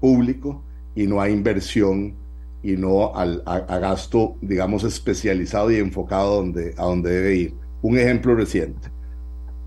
[0.01, 0.63] público
[0.97, 2.17] y no a inversión
[2.65, 7.55] y no al, a, gasto, digamos, especializado y enfocado donde, a donde debe ir.
[7.83, 8.89] Un ejemplo reciente.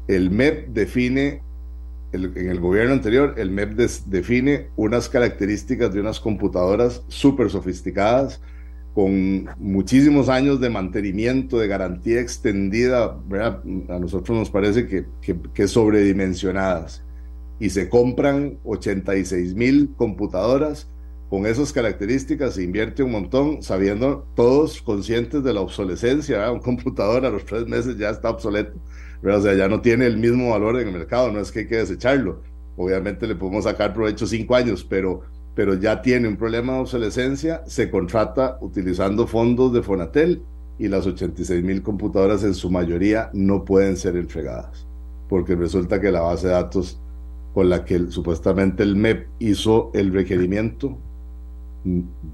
[0.08, 1.44] El MEP define,
[2.12, 3.74] en el gobierno anterior, el MEP
[4.08, 8.42] define unas características de unas computadoras súper sofisticadas,
[8.96, 15.68] con muchísimos años de mantenimiento, de garantía extendida, a nosotros nos parece que, que, que
[15.68, 17.04] sobredimensionadas.
[17.60, 20.90] Y se compran 86 mil computadoras
[21.30, 26.50] con esas características se invierte un montón, sabiendo todos conscientes de la obsolescencia.
[26.52, 28.80] Un computador a los tres meses ya está obsoleto,
[29.24, 31.68] o sea, ya no tiene el mismo valor en el mercado, no es que hay
[31.68, 32.42] que desecharlo,
[32.78, 35.22] obviamente le podemos sacar provecho cinco años, pero,
[35.54, 40.44] pero ya tiene un problema de obsolescencia, se contrata utilizando fondos de Fonatel
[40.80, 44.88] y las 86 mil computadoras en su mayoría no pueden ser entregadas,
[45.28, 47.02] porque resulta que la base de datos
[47.54, 51.00] con la que supuestamente el MEP hizo el requerimiento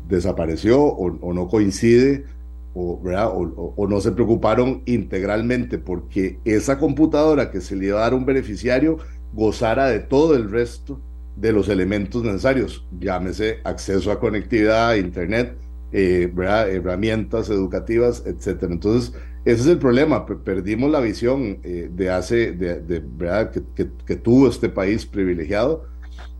[0.07, 2.25] desapareció o, no coincide
[2.73, 8.15] o, no se preocuparon integralmente porque esa computadora que se le iba a dar a
[8.15, 8.97] un beneficiario
[9.33, 10.99] gozara de todo el resto
[11.35, 15.57] de los elementos necesarios, llámese acceso a conectividad, internet,
[15.91, 16.31] eh,
[16.71, 18.73] herramientas educativas, etcétera.
[18.73, 19.13] Entonces,
[19.45, 23.51] ese es el problema, perdimos la visión eh, de hace, de, ¿verdad?
[23.51, 25.85] Que, tuvo este país privilegiado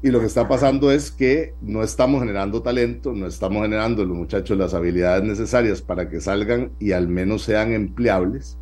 [0.04, 4.18] y lo que está pasando es que no estamos generando talento, no estamos generando los
[4.18, 8.58] muchachos las habilidades necesarias para que salgan y al menos sean empleables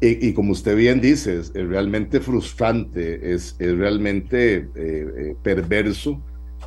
[0.00, 6.22] y, como usted bien dice, es, realmente frustrante, es, es realmente eh, eh, perverso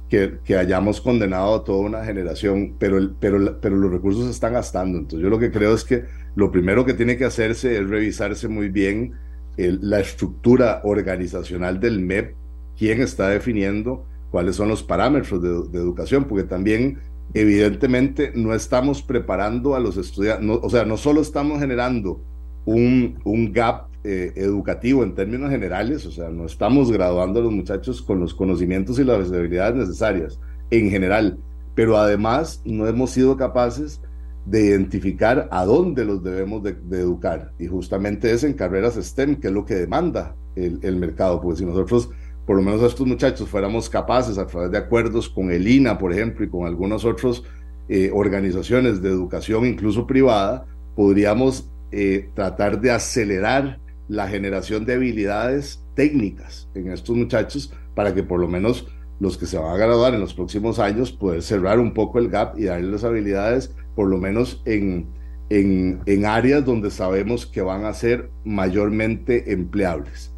[0.10, 4.52] que, que, hayamos condenado a toda una generación, pero, pero, pero los recursos se están
[4.52, 4.98] gastando.
[4.98, 6.04] Entonces yo lo que creo es que
[6.36, 9.14] lo primero que tiene que hacerse es revisarse muy bien
[9.56, 12.36] la estructura organizacional del MEP,
[12.82, 16.98] quién está definiendo cuáles son los parámetros de, de educación, porque también
[17.36, 22.20] evidentemente no estamos preparando a los estudiantes, o sea, no solo estamos generando
[22.66, 27.52] un, un gap eh, educativo en términos generales, o sea, no estamos graduando a los
[27.52, 30.40] muchachos con los conocimientos y las habilidades necesarias
[30.72, 31.38] en general,
[31.76, 34.02] pero además no hemos sido capaces
[34.48, 37.52] de identificar a dónde los debemos de, educar.
[37.60, 41.60] Y justamente es en carreras STEM, que es lo que demanda el, el, mercado, porque
[41.60, 42.10] si nosotros,
[42.52, 45.98] por lo menos a estos muchachos, fuéramos capaces a través de acuerdos con el INA,
[45.98, 47.44] por ejemplo, y con algunas otras
[47.88, 53.80] eh, organizaciones de educación, incluso privada, podríamos eh, tratar de acelerar
[54.10, 58.86] la generación de habilidades técnicas en estos muchachos para que por lo menos
[59.22, 62.28] los que se van a graduar en los próximos años poder cerrar un poco el
[62.28, 65.08] gap y darles habilidades por lo menos en,
[65.50, 70.31] en, en áreas donde sabemos que van a ser mayormente empleables.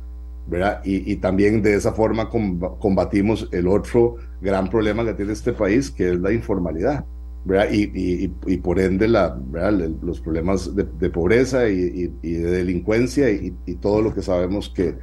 [0.47, 0.81] ¿Verdad?
[0.83, 5.89] Y, y, también de esa forma combatimos el otro gran problema que tiene este país,
[5.89, 7.05] que es la informalidad.
[7.71, 9.37] Y, y, por ende la,
[10.01, 14.95] los problemas de, pobreza y, de delincuencia y, todo lo que sabemos que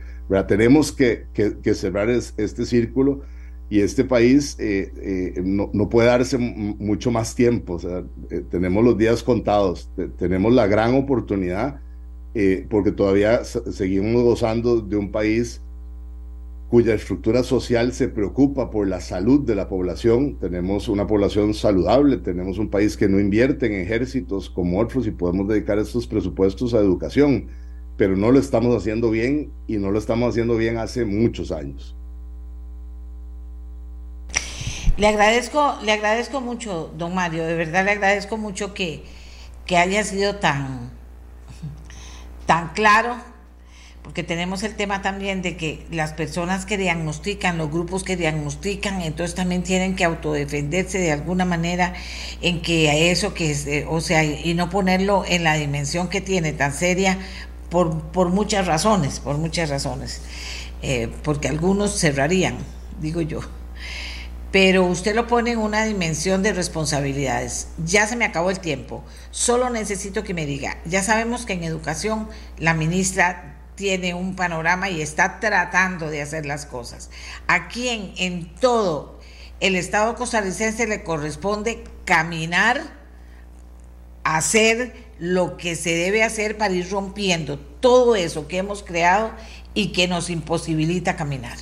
[0.48, 3.20] tenemos que, que, cerrar este círculo
[3.68, 7.74] y este país eh, eh, no, no, puede darse mucho más tiempo.
[7.74, 11.80] O sea, eh, tenemos los días contados, tenemos la gran oportunidad
[12.68, 15.60] porque todavía seguimos gozando de un país
[16.70, 20.38] cuya estructura social se preocupa por la salud de la población.
[20.38, 25.10] Tenemos una población saludable, tenemos un país que no invierte en ejércitos como otros y
[25.10, 27.48] podemos dedicar estos presupuestos a educación,
[27.96, 31.96] pero no lo estamos haciendo bien y no lo estamos haciendo bien hace muchos años.
[34.96, 39.02] Le agradezco, le agradezco mucho, don Mario, de verdad le agradezco mucho que,
[39.66, 40.92] que haya sido tan,
[42.50, 43.16] tan claro
[44.02, 49.02] porque tenemos el tema también de que las personas que diagnostican, los grupos que diagnostican,
[49.02, 51.94] entonces también tienen que autodefenderse de alguna manera
[52.40, 56.20] en que eso que es, eh, o sea, y no ponerlo en la dimensión que
[56.20, 57.18] tiene tan seria
[57.68, 60.20] por, por muchas razones, por muchas razones,
[60.82, 62.56] eh, porque algunos cerrarían,
[63.00, 63.42] digo yo.
[64.52, 67.68] Pero usted lo pone en una dimensión de responsabilidades.
[67.84, 69.04] Ya se me acabó el tiempo.
[69.30, 72.28] Solo necesito que me diga, ya sabemos que en educación
[72.58, 77.10] la ministra tiene un panorama y está tratando de hacer las cosas.
[77.46, 79.20] Aquí en, en todo
[79.60, 82.82] el Estado costarricense le corresponde caminar,
[84.24, 89.32] hacer lo que se debe hacer para ir rompiendo todo eso que hemos creado
[89.74, 91.56] y que nos imposibilita caminar.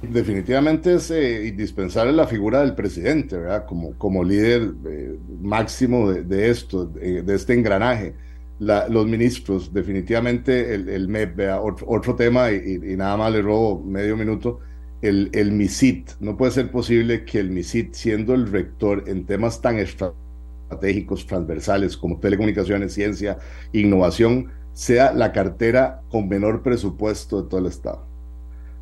[0.00, 3.66] Definitivamente es eh, indispensable la figura del presidente, ¿verdad?
[3.66, 8.14] Como, como líder eh, máximo de, esto, de, este engranaje
[8.60, 11.40] los ministros, definitivamente el, MEP,
[11.86, 14.60] otro, tema y, nada más le robo medio minuto,
[15.00, 16.10] el, el MISIT.
[16.20, 21.96] No puede ser posible que el MISIT, siendo el rector en temas tan estratégicos, transversales
[21.96, 23.38] como telecomunicaciones, ciencia,
[23.72, 28.07] innovación, sea la cartera con menor presupuesto de todo el Estado.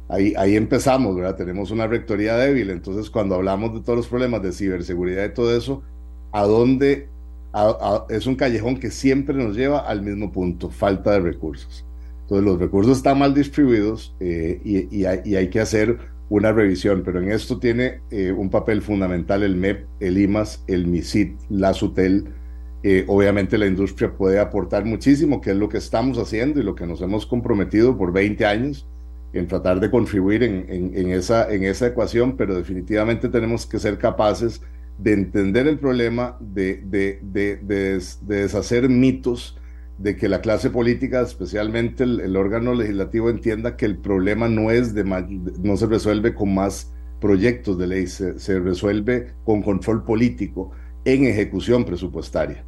[0.09, 1.37] Ahí, ahí empezamos, ¿verdad?
[1.37, 5.57] Tenemos una rectoría débil, entonces cuando hablamos de todos los problemas de ciberseguridad y todo
[5.57, 5.83] eso,
[6.33, 7.09] ¿a dónde
[8.09, 11.85] es un callejón que siempre nos lleva al mismo punto, falta de recursos.
[12.23, 15.99] Entonces los recursos están mal distribuidos eh, y, hay, que hacer
[16.29, 20.87] una revisión, pero en esto tiene eh, un papel fundamental el MEP, el IMAS, el
[20.87, 22.29] MISIT, la SUTEL.
[22.83, 26.75] Eh, obviamente la industria puede aportar muchísimo, que es lo que estamos haciendo y lo
[26.75, 28.87] que nos hemos comprometido por 20 años,
[29.33, 33.99] en tratar de contribuir en, en, esa, en esa ecuación, pero definitivamente tenemos que ser
[33.99, 34.63] capaces
[34.99, 39.59] de entender el problema, de, de, de, de deshacer mitos,
[39.99, 44.95] de que la clase política, especialmente el, órgano legislativo, entienda que el problema no, es
[44.95, 50.73] de, no se resuelve con más proyectos de ley, se, se resuelve con control político
[51.05, 52.65] en ejecución presupuestaria.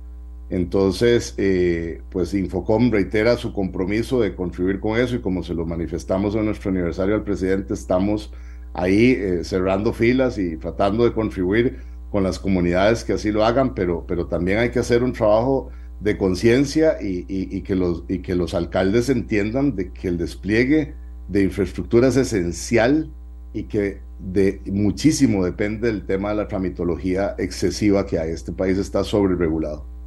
[0.51, 5.66] Entonces, eh, pues Infocom reitera su compromiso de contribuir con eso y como se lo
[5.66, 8.32] manifestamos en nuestro aniversario al presidente, estamos
[8.72, 11.78] ahí eh, cerrando filas y tratando de contribuir
[12.11, 15.70] con las comunidades que así lo hagan, pero, pero también hay que hacer un trabajo
[16.01, 20.94] de conciencia y, que los, y que los alcaldes entiendan de que el despliegue
[21.28, 23.12] de infraestructura es esencial
[23.53, 28.30] y que de muchísimo depende del tema de la tramitología excesiva que hay.
[28.30, 29.97] Este país está sobre regulado.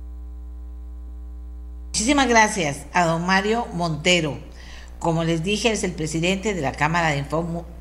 [1.91, 4.39] Muchísimas gracias a don Mario Montero.
[4.97, 7.25] Como les dije, es el presidente de la Cámara de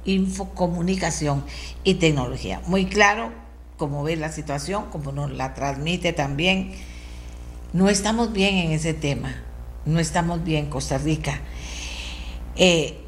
[0.05, 1.45] Infocomunicación
[1.85, 2.61] y Tecnología.
[2.67, 3.31] Muy claro
[3.77, 6.73] cómo ve la situación, como nos la transmite también.
[7.73, 9.45] No estamos bien en ese tema.
[9.87, 11.41] No estamos bien, Costa Rica.
[12.57, 12.99] Eh,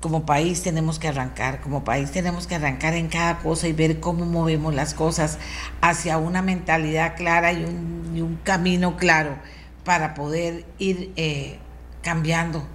[0.00, 3.98] como país tenemos que arrancar, como país tenemos que arrancar en cada cosa y ver
[3.98, 5.38] cómo movemos las cosas
[5.80, 9.38] hacia una mentalidad clara y un camino claro
[9.84, 11.58] para poder ir eh,
[12.02, 12.66] cambiando,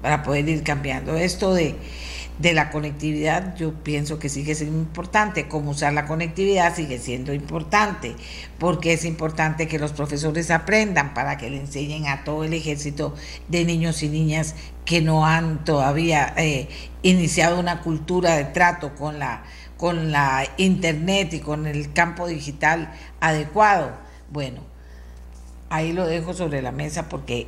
[0.00, 1.16] para poder ir cambiando.
[1.16, 1.76] Esto de,
[2.38, 7.32] de la conectividad yo pienso que sigue siendo importante, cómo usar la conectividad sigue siendo
[7.32, 8.16] importante,
[8.58, 13.14] porque es importante que los profesores aprendan para que le enseñen a todo el ejército
[13.48, 16.68] de niños y niñas que no han todavía eh,
[17.02, 19.44] iniciado una cultura de trato con la,
[19.76, 23.92] con la internet y con el campo digital adecuado.
[24.30, 24.71] Bueno,
[25.72, 27.46] ahí lo dejo sobre la mesa porque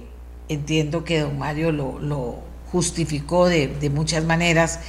[0.49, 4.81] entiendo que don Mario lo, justificó de, muchas maneras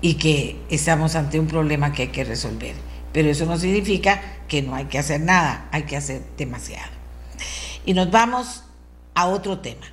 [0.00, 2.74] y que estamos ante un problema que hay que resolver.
[3.12, 6.90] Pero eso no significa que no hay que hacer nada, hay que hacer demasiado.
[7.84, 8.62] Y nos vamos
[9.14, 9.86] a otro tema.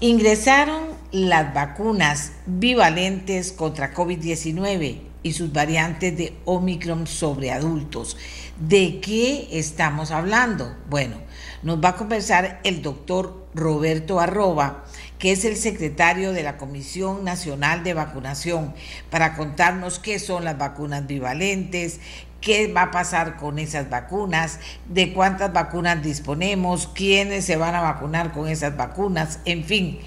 [0.00, 8.16] Ingresaron las vacunas bivalentes contra COVID-19 y sus variantes de Omicron sobre adultos.
[8.58, 10.76] ¿De qué estamos hablando?
[10.88, 11.16] Bueno,
[11.62, 14.84] nos va a conversar el doctor Roberto Arroba,
[15.18, 18.74] que es el secretario de la Comisión Nacional de Vacunación,
[19.10, 22.00] para contarnos qué son las vacunas bivalentes,
[22.40, 27.80] qué va a pasar con esas vacunas, de cuántas vacunas disponemos, quiénes se van a
[27.80, 30.00] vacunar con esas vacunas, en fin.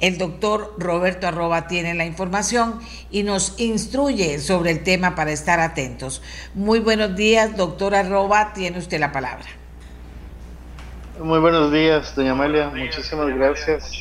[0.00, 2.80] El doctor Roberto Arroba tiene la información
[3.10, 6.22] y nos instruye sobre el tema para estar atentos.
[6.54, 9.46] Muy buenos días, doctor Arroba, tiene usted la palabra.
[11.20, 13.92] Muy buenos días, doña Amelia, muchísimas gracias.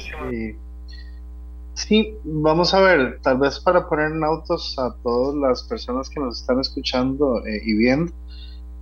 [1.87, 6.19] Sí, vamos a ver, tal vez para poner en autos a todas las personas que
[6.19, 8.13] nos están escuchando eh, y viendo,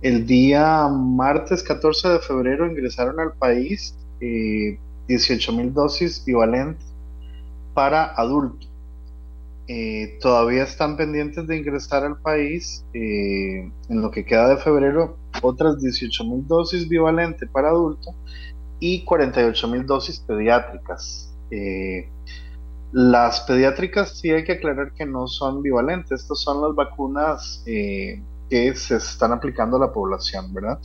[0.02, 4.78] el día martes 14 de febrero ingresaron al país eh,
[5.08, 6.86] 18 mil dosis bivalentes
[7.72, 8.70] para adultos.
[9.66, 15.16] Eh, todavía están pendientes de ingresar al país eh, en lo que queda de febrero
[15.42, 18.14] otras 18 mil dosis bivalentes para adultos
[18.78, 21.34] y 48 mil dosis pediátricas.
[22.92, 28.20] Las pediátricas sí hay que aclarar que no son bivalentes, estas son las vacunas eh,
[28.48, 30.80] que se están aplicando a la población, ¿verdad?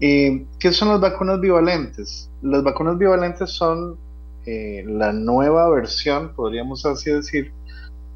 [0.00, 2.30] Eh, ¿Qué son las vacunas bivalentes?
[2.42, 3.96] Las vacunas bivalentes son
[4.44, 7.52] eh, la nueva versión, podríamos así decir,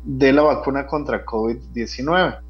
[0.03, 2.41] de la vacuna contra COVID-19.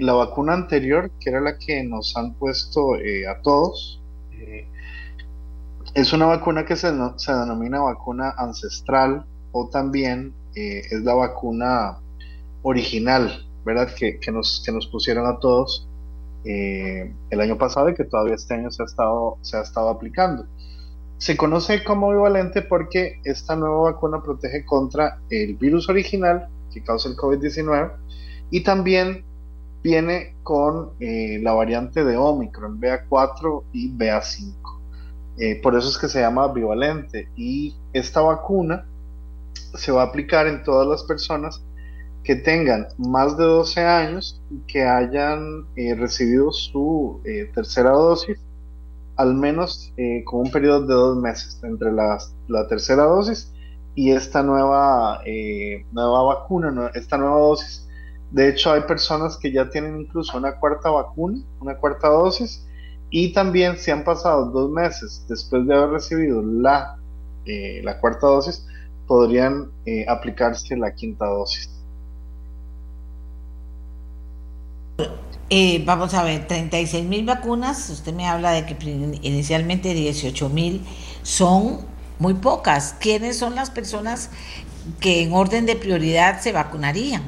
[0.00, 4.02] la vacuna anterior, que era la que nos han puesto a todos,
[5.94, 9.24] es una vacuna que se, se denomina vacuna ancestral
[9.58, 11.98] o también eh, es la vacuna
[12.60, 13.88] original, ¿verdad?
[13.94, 15.88] Que, nos, que nos pusieron a todos
[16.44, 19.88] eh, el año pasado y que todavía este año se ha estado, se ha estado
[19.88, 20.46] aplicando.
[21.16, 27.08] Se conoce como bivalente porque esta nueva vacuna protege contra el virus original que causa
[27.08, 27.92] el COVID-19
[28.50, 29.24] y también
[29.82, 35.62] viene con eh, la variante de Omicron, BA4 y BA5.
[35.62, 37.30] por eso es que se llama bivalente.
[37.36, 38.84] Y esta vacuna
[39.76, 41.62] se va a aplicar en todas las personas
[42.26, 48.36] que tengan más de 12 años y que hayan eh, recibido su eh, tercera dosis,
[49.16, 52.18] al menos eh, con un periodo de dos meses entre la,
[52.68, 53.52] tercera dosis
[53.94, 55.20] y esta nueva,
[55.92, 57.88] nueva vacuna, esta nueva dosis.
[58.32, 62.66] De hecho, hay personas que ya tienen incluso una cuarta vacuna, una cuarta dosis,
[63.08, 66.98] y también si han pasado dos meses después de haber recibido la,
[67.46, 68.66] la cuarta dosis,
[69.06, 69.70] podrían
[70.08, 71.70] aplicarse la quinta dosis.
[75.48, 78.76] Eh, vamos a ver, 36 mil vacunas, usted me habla de que
[79.22, 80.84] inicialmente 18 mil
[81.22, 81.86] son
[82.18, 82.96] muy pocas.
[82.98, 84.30] ¿Quiénes son las personas
[84.98, 87.22] que en orden de prioridad se vacunarían?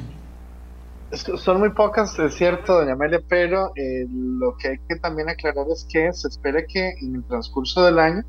[1.12, 5.64] son muy pocas, es cierto, doña Amelia, pero eh, lo que hay que también aclarar
[5.72, 8.24] es que se espera que en el transcurso del año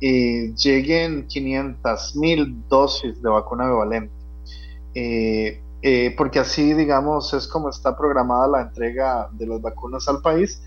[0.00, 4.12] eh, lleguen 500 mil dosis de vacuna bivalente.
[4.94, 10.20] Eh, eh, porque así, digamos, es como está programada la entrega de las vacunas al
[10.22, 10.62] país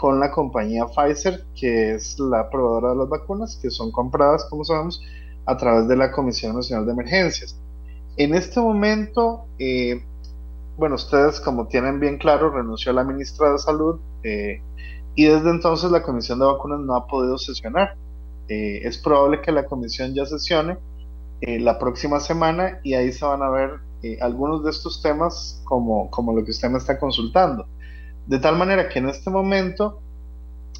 [0.00, 4.64] con la compañía Pfizer, que es la proveedora de las vacunas, que son compradas, como
[4.64, 5.00] sabemos,
[5.46, 7.58] a través de la Comisión Nacional de Emergencias.
[8.16, 10.02] En este momento, eh,
[10.76, 14.60] bueno, ustedes como tienen bien claro, renunció la ministra de Salud eh,
[15.14, 17.96] y desde entonces la Comisión de Vacunas no ha podido sesionar.
[18.48, 20.76] Es probable que la comisión ya sesione
[21.40, 26.10] la próxima semana y ahí se van a ver eh, algunos de estos temas como,
[26.10, 27.66] como lo que usted me está consultando.
[28.26, 30.00] De tal manera que en este momento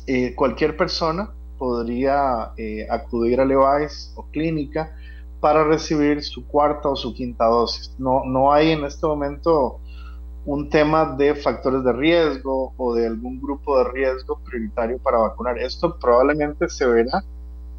[0.07, 4.95] eh, cualquier persona podría eh, acudir a Levi's o clínica
[5.41, 7.95] para recibir su cuarta o su quinta dosis.
[7.99, 9.81] No, no hay en este momento
[10.45, 15.59] un tema de factores de riesgo o de algún grupo de riesgo prioritario para vacunar.
[15.59, 17.25] Esto probablemente se verá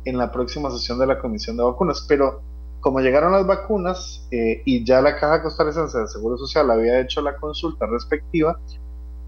[0.07, 2.41] en la próxima sesión de la Comisión de Vacunas, pero
[2.79, 7.21] como llegaron las vacunas eh, y ya la Caja Costarricense de Seguro Social había hecho
[7.21, 8.59] la consulta respectiva,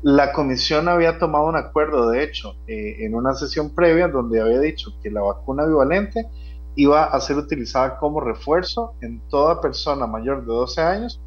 [0.01, 4.59] la comisión había tomado un acuerdo, de hecho, eh, en una sesión previa donde había
[4.61, 6.25] dicho que la vacuna bivalente
[6.75, 11.21] iba a ser utilizada como refuerzo en toda persona mayor de 12 años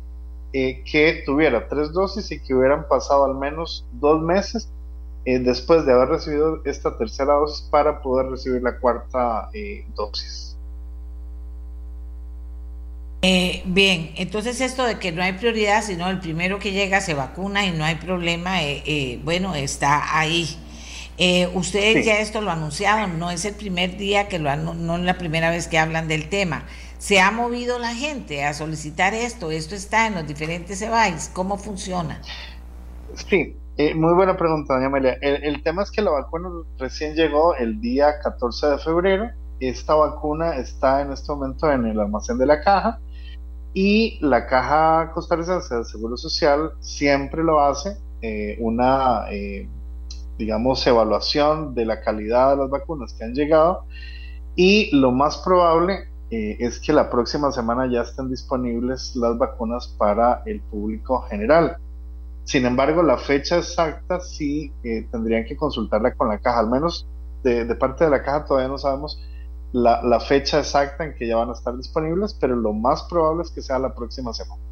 [0.55, 4.72] eh, que tuviera tres dosis y que hubieran pasado al menos dos meses
[5.25, 9.49] después de haber recibido esta tercera dosis para poder recibir la cuarta
[9.95, 10.53] dosis.
[13.25, 17.14] Eh, bien, entonces esto de que no hay prioridad, sino el primero que llega se
[17.14, 20.59] vacuna y no hay problema, eh, eh, bueno, está ahí.
[21.55, 25.18] ustedes ya esto lo anunciaron, no es el primer día que lo no es la
[25.18, 26.64] primera vez que hablan del tema.
[26.99, 29.53] ¿Se ha movido la gente a solicitar esto?
[29.53, 31.31] ¿Esto está en los diferentes EBAIS?
[31.33, 32.20] ¿Cómo funciona?
[33.29, 33.57] Sí,
[33.97, 35.18] muy buena pregunta, doña Amelia.
[35.20, 36.49] El, tema es que la vacuna
[36.79, 39.31] recién llegó el día 14 de febrero.
[39.61, 42.99] Esta vacuna está en este momento en el almacén de la caja
[43.75, 49.68] y la Caja Costarricense de Seguro Social siempre lo hace eh, una, eh,
[50.37, 53.85] digamos, evaluación de la calidad de las vacunas que han llegado
[54.55, 59.89] y lo más probable eh, es que la próxima semana ya estén disponibles las vacunas
[59.99, 61.77] para el público general.
[62.45, 64.72] Sin embargo, la fecha exacta sí
[65.11, 67.09] tendrían que consultarla con la caja, al menos
[67.43, 69.18] de, de parte de la caja todavía no sabemos
[69.72, 73.51] la, fecha exacta en que ya van a estar disponibles, pero lo más probable es
[73.51, 74.62] que sea la próxima semana.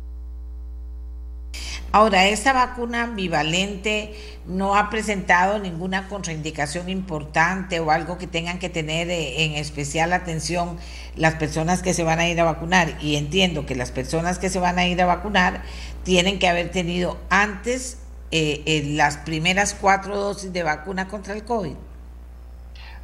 [1.93, 4.14] Ahora, esta vacuna bivalente
[4.47, 10.12] no ha presentado ninguna contraindicación importante o algo que tengan que tener eh, en especial
[10.12, 10.78] atención
[11.16, 12.97] las personas que se van a ir a vacunar.
[13.01, 15.62] Y entiendo que las personas que se van a ir a vacunar
[16.05, 17.99] tienen que haber tenido antes
[18.30, 21.74] eh, las primeras cuatro dosis de vacuna contra el COVID.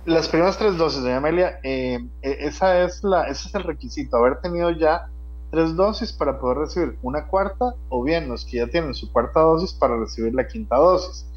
[0.04, 4.40] Las primeras tres dosis, doña Amelia, eh, esa es la, ese es el requisito, haber
[4.40, 5.08] tenido ya
[5.50, 9.40] tres dosis para poder recibir una cuarta, o bien los que ya tienen su cuarta
[9.40, 11.30] dosis para recibir la quinta dosis.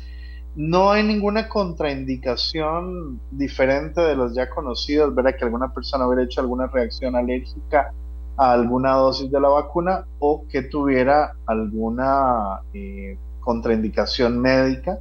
[0.56, 6.42] No hay ninguna contraindicación diferente de los ya conocidos, verá que alguna persona hubiera hecho
[6.42, 7.94] alguna reacción alérgica
[8.38, 15.00] a alguna dosis de la vacuna o que tuviera alguna eh, contraindicación médica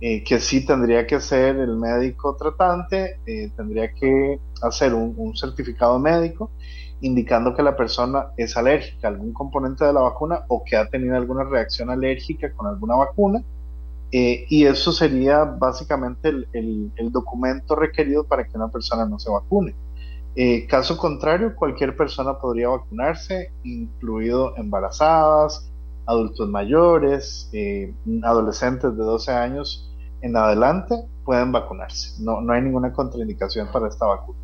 [0.00, 5.98] eh, que sí tendría que ser el médico tratante, eh, tendría que hacer un, certificado
[5.98, 6.52] médico
[7.00, 10.88] indicando que la persona es alérgica a algún componente de la vacuna o que ha
[10.88, 13.42] tenido alguna reacción alérgica con alguna vacuna.
[14.10, 19.74] Eh, y eso sería básicamente el, documento requerido para que una persona no se vacune.
[20.68, 25.70] caso contrario, cualquier persona podría vacunarse, incluido embarazadas,
[26.06, 27.50] adultos mayores,
[28.22, 29.88] adolescentes de 12 años
[30.20, 30.94] en adelante
[31.24, 32.22] pueden vacunarse.
[32.22, 34.38] No, no hay ninguna contraindicación para esta vacuna.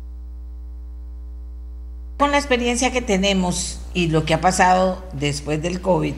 [2.17, 6.13] Con la experiencia que tenemos y lo que ha pasado después del COVID,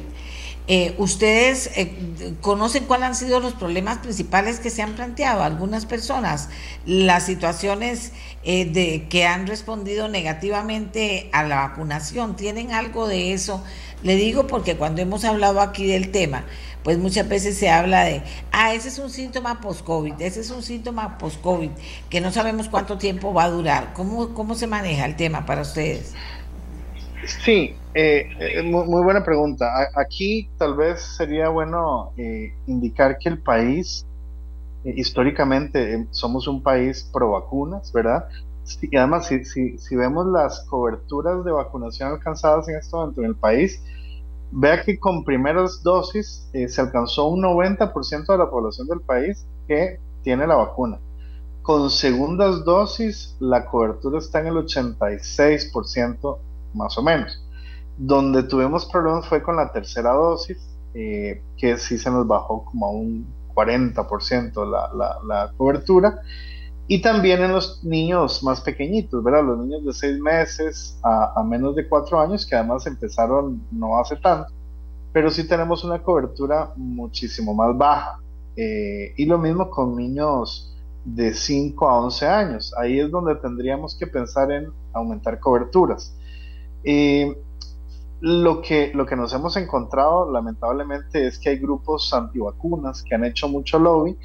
[0.69, 5.85] eh, ¿Ustedes eh, conocen cuáles han sido los problemas principales que se han planteado algunas
[5.85, 6.49] personas?
[6.85, 8.11] Las situaciones
[8.43, 13.63] eh, de, que han respondido negativamente a la vacunación, ¿tienen algo de eso?
[14.03, 16.43] Le digo porque cuando hemos hablado aquí del tema,
[16.83, 20.63] pues muchas veces se habla de, ah, ese es un síntoma post-COVID, ese es un
[20.63, 21.71] síntoma post-COVID,
[22.09, 23.93] que no sabemos cuánto tiempo va a durar.
[23.93, 26.13] ¿Cómo, ¿Cómo se maneja el tema para ustedes?
[27.27, 29.67] Sí, eh, eh, muy, buena pregunta.
[29.95, 32.13] Aquí tal vez sería bueno
[32.67, 34.05] indicar que el país,
[34.85, 38.27] históricamente, somos un país pro vacunas, ¿verdad?
[38.81, 43.27] y además, si, si, si, vemos las coberturas de vacunación alcanzadas en este momento en
[43.27, 43.81] el país,
[44.51, 49.99] vea que con primeras dosis se alcanzó un 90% de la población del país que
[50.21, 50.99] tiene la vacuna.
[51.61, 56.37] Con segundas dosis, la cobertura está en el 86%
[56.73, 57.43] más o menos.
[57.97, 60.57] Donde tuvimos problemas fue con la tercera dosis,
[60.93, 66.21] eh, que sí se nos bajó como a un 40% la, la, la, cobertura.
[66.87, 69.43] Y también en los niños más pequeñitos, ¿verdad?
[69.43, 74.15] Los niños de 6 meses a, menos de 4 años, que además empezaron no hace
[74.15, 74.53] tanto,
[75.11, 78.19] pero sí tenemos una cobertura muchísimo más baja.
[78.55, 82.73] Eh, y lo mismo con niños de 5 a 11 años.
[82.77, 86.16] Ahí es donde tendríamos que pensar en aumentar coberturas.
[88.21, 93.25] Lo, que, lo que nos hemos encontrado lamentablemente es que hay grupos antivacunas que han
[93.25, 94.17] hecho mucho lobby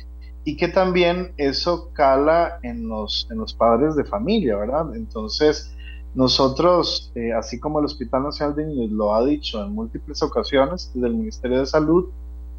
[0.44, 4.94] y que también eso cala en los, en los padres de familia, ¿verdad?
[4.94, 5.74] Entonces,
[6.14, 10.90] nosotros, eh, así como el Hospital Nacional de Niños lo ha dicho en múltiples ocasiones,
[10.94, 12.10] desde el Ministerio de Salud,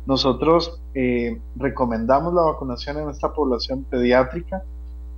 [0.05, 4.63] nosotros eh, recomendamos la vacunación en esta población pediátrica.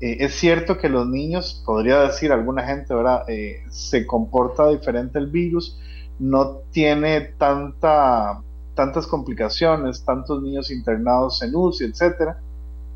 [0.01, 3.23] Eh, es cierto que los niños, podría decir alguna gente, ¿verdad?
[3.29, 5.79] Eh, se comporta diferente el virus,
[6.19, 8.41] no tiene tanta,
[8.73, 12.39] tantas complicaciones, tantos niños internados en UCI, etcétera.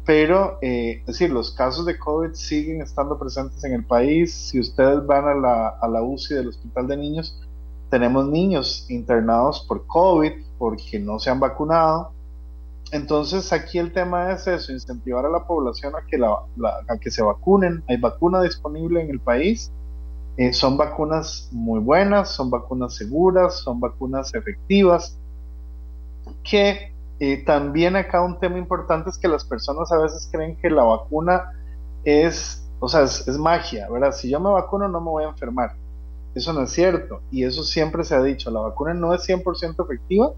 [0.06, 4.34] Pero, es decir, los casos de COVID siguen estando presentes en el país.
[4.34, 7.40] Si ustedes van a la, a la UCI del Hospital de Niños,
[7.90, 12.12] tenemos niños internados por COVID, porque no se han vacunado.
[12.92, 17.12] Entonces aquí el tema es eso, incentivar a la población a que, la, a que
[17.12, 17.84] se vacunen.
[17.88, 19.72] Hay vacuna disponible en el país.
[20.38, 25.18] Eh, son vacunas muy buenas, son vacunas seguras, son vacunas efectivas.
[26.44, 30.70] Que eh, también acá un tema importante es que las personas a veces creen que
[30.70, 31.52] la vacuna
[32.04, 34.14] es, o sea, es, es magia, ¿verdad?
[34.14, 35.76] Si yo me vacuno no me voy a enfermar.
[36.34, 39.84] Eso no es cierto y eso siempre se ha dicho, la vacuna no es 100%
[39.84, 40.32] efectiva,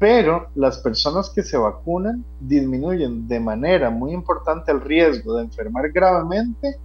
[0.00, 5.92] pero las personas que se vacunan disminuyen de manera muy importante el riesgo de enfermar
[5.92, 6.76] gravemente,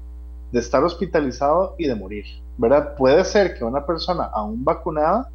[0.51, 2.25] de estar hospitalizado y de morir,
[2.57, 2.93] ¿verdad?
[2.97, 5.29] Puede ser que una persona aún vacunada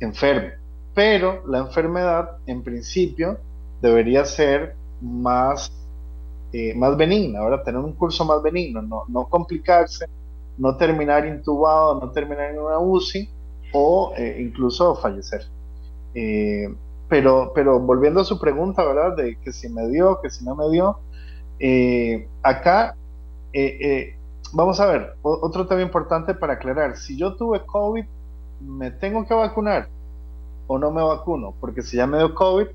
[0.00, 0.54] enferme,
[0.94, 3.36] pero la enfermedad en principio
[3.82, 5.70] debería ser más,
[6.54, 7.64] eh, más benigna, ¿verdad?
[7.64, 10.06] Tener un curso más benigno, no, no complicarse,
[10.56, 13.28] no terminar intubado, no terminar en una UCI
[13.74, 15.42] o eh, incluso fallecer.
[16.14, 16.66] Eh,
[17.10, 19.16] pero, pero volviendo a su pregunta, ¿verdad?
[19.16, 21.00] De que si me dio, que si no me dio,
[21.58, 22.94] eh, acá,
[23.52, 24.16] eh, eh,
[24.52, 28.04] vamos a ver, otro tema importante para aclarar, si yo tuve COVID,
[28.60, 29.88] ¿me tengo que vacunar
[30.68, 31.52] o no me vacuno?
[31.60, 32.68] Porque si ya me dio COVID,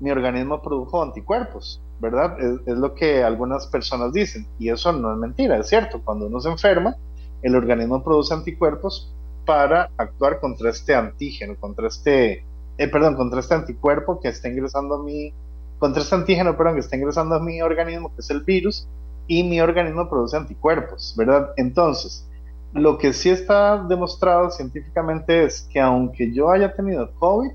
[0.00, 2.38] mi organismo produjo anticuerpos, ¿verdad?
[2.40, 6.26] Es, es lo que algunas personas dicen, y eso no es mentira, es cierto, cuando
[6.26, 6.96] uno se enferma,
[7.40, 9.14] el organismo produce anticuerpos
[9.44, 12.44] para actuar contra este antígeno, contra este
[12.78, 15.32] eh, perdón, contra este anticuerpo que está ingresando a mi,
[15.78, 18.88] contra este antígeno, perdón, que está ingresando a mi organismo, que es el virus,
[19.26, 21.50] y mi organismo produce anticuerpos, ¿verdad?
[21.56, 22.26] Entonces,
[22.72, 27.50] lo que sí está demostrado científicamente es que aunque yo haya tenido COVID,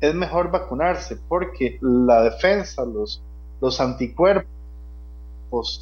[0.00, 3.22] es mejor vacunarse porque la defensa, los,
[3.60, 4.46] los anticuerpos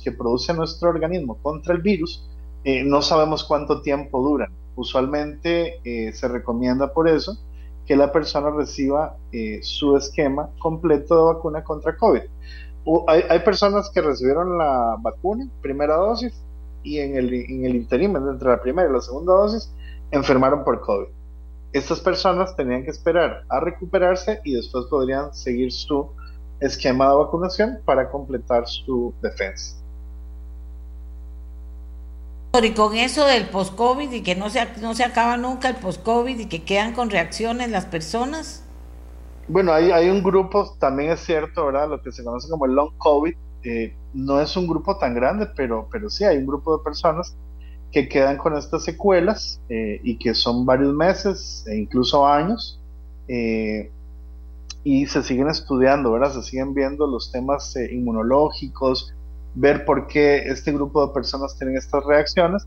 [0.02, 2.24] que produce nuestro organismo contra el virus,
[2.64, 4.52] eh, no sabemos cuánto tiempo duran.
[4.76, 7.36] Usualmente eh, se recomienda por eso
[7.88, 12.20] que la persona reciba eh, su esquema completo de vacuna contra COVID.
[13.08, 16.34] hay, personas que recibieron la vacuna, primera dosis,
[16.82, 19.72] y en el, en el interín, entre la primera y la segunda dosis,
[20.10, 21.08] enfermaron por COVID.
[21.72, 26.10] Estas personas tenían que esperar a recuperarse y después podrían seguir su
[26.60, 29.77] esquema de vacunación para completar su defensa.
[32.52, 36.38] Y con eso del post-COVID y que no se, no se acaba nunca el post-COVID
[36.40, 38.64] y que quedan con reacciones las personas.
[39.46, 41.88] Bueno, hay, hay un grupo, también es cierto, ¿verdad?
[41.88, 43.34] Lo que se conoce como el long COVID.
[43.64, 47.36] Eh, no es un grupo tan grande, pero, pero sí hay un grupo de personas
[47.92, 52.80] que quedan con estas secuelas eh, y que son varios meses e incluso años.
[53.28, 53.90] Eh,
[54.84, 56.32] y se siguen estudiando, ¿verdad?
[56.32, 59.14] Se siguen viendo los temas inmunológicos,
[59.54, 62.66] ver por qué este grupo de personas tienen estas reacciones,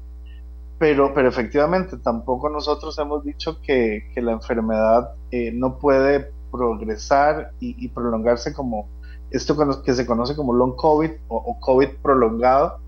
[0.77, 7.51] pero, pero efectivamente tampoco nosotros hemos dicho que, que la enfermedad eh, no puede progresar
[7.59, 8.89] y, prolongarse como
[9.31, 12.79] esto que se conoce como long COVID o, COVID prolongado.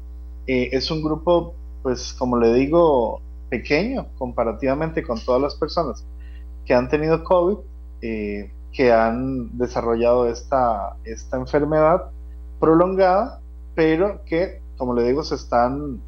[0.46, 6.06] Eh, es un grupo, pues como le digo, pequeño comparativamente con todas las personas
[6.66, 7.58] que han tenido COVID,
[8.02, 12.10] eh, que han desarrollado esta, esta enfermedad
[12.60, 13.40] prolongada,
[13.76, 16.02] pero que, como le digo, se están,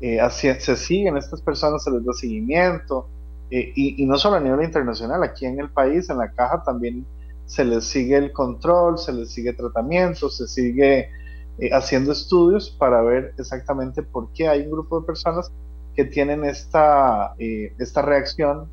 [0.00, 3.08] eh, se siguen, estas personas se les da seguimiento,
[3.54, 7.04] eh, y, no solo a nivel internacional, aquí en el país, en la caja también
[7.44, 11.10] se les sigue el control, se les sigue tratamiento, se sigue
[11.58, 15.52] eh, haciendo estudios para ver exactamente por qué hay un grupo de personas
[15.94, 18.68] que tienen esta, eh, esta reacción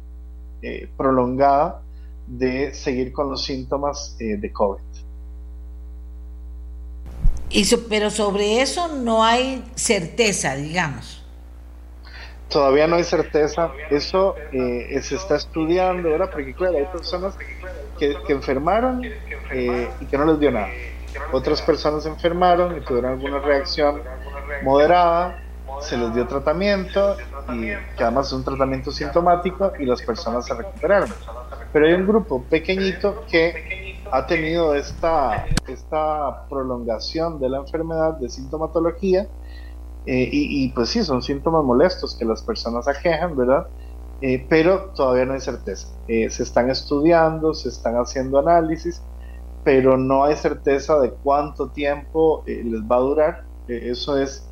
[0.96, 1.82] prolongada
[2.28, 4.82] de seguir con los síntomas de COVID.
[7.50, 11.24] Y pero sobre eso no hay certeza, digamos.
[12.50, 13.72] Todavía no hay certeza.
[13.90, 16.30] Eso se está estudiando, ¿verdad?
[16.32, 17.36] Porque claro, hay personas
[17.98, 20.70] que, enfermaron y que no les dio nada
[21.32, 24.02] otras personas enfermaron y tuvieron alguna reacción
[24.64, 25.42] moderada,
[25.82, 27.16] se les dio tratamiento
[27.54, 31.10] y que además es un tratamiento sintomático y las personas se recuperaron.
[31.72, 38.30] Pero hay un grupo pequeñito que ha tenido esta, esta prolongación de la enfermedad de
[38.30, 39.28] sintomatología
[40.06, 43.68] eh, y, pues sí, son síntomas molestos que las personas aquejan, ¿verdad?
[44.22, 45.88] Eh, pero todavía no hay certeza.
[46.08, 49.02] Eh, se están estudiando, se están haciendo análisis
[49.64, 53.44] pero no hay certeza de cuánto tiempo eh, les va a durar.
[53.68, 54.48] Eh, eso es,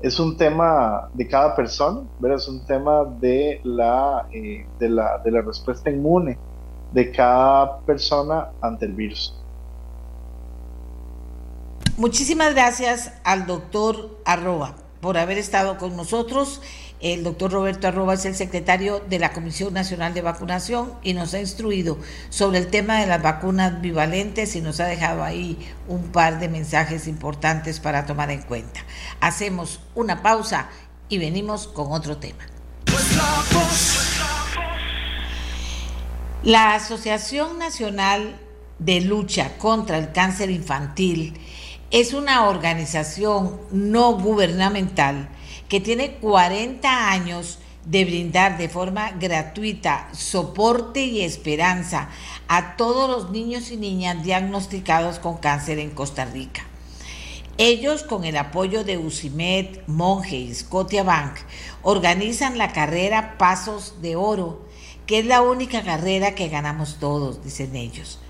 [0.00, 2.38] es un tema de cada persona, ¿verdad?
[2.38, 6.38] es un tema de la, eh, de, la, de la respuesta inmune
[6.92, 9.34] de cada persona ante el virus.
[11.96, 16.60] Muchísimas gracias al doctor Arroba por haber estado con nosotros
[17.00, 21.32] el doctor Roberto Arroba es el secretario de la Comisión Nacional de Vacunación y nos
[21.32, 21.96] ha instruido
[22.28, 26.50] sobre el tema de las vacunas bivalentes y nos ha dejado ahí un par de
[26.50, 28.80] mensajes importantes para tomar en cuenta.
[29.20, 30.68] Hacemos una pausa
[31.08, 32.44] y venimos con otro tema.
[33.16, 33.99] La
[36.74, 38.40] Asociación Nacional
[38.78, 41.38] de Lucha contra el Cáncer Infantil
[41.90, 45.28] es una organización no gubernamental
[45.68, 52.08] que tiene 40 años de brindar de forma gratuita soporte y esperanza
[52.48, 56.62] a todos los niños y niñas diagnosticados con cáncer en Costa Rica.
[57.58, 60.54] Ellos, con el apoyo de UCIMED, Monge y
[61.04, 61.34] Bank,
[61.82, 64.69] organizan la carrera Pasos de Oro,
[65.10, 68.20] que es la única carrera que ganamos todos, dicen ellos.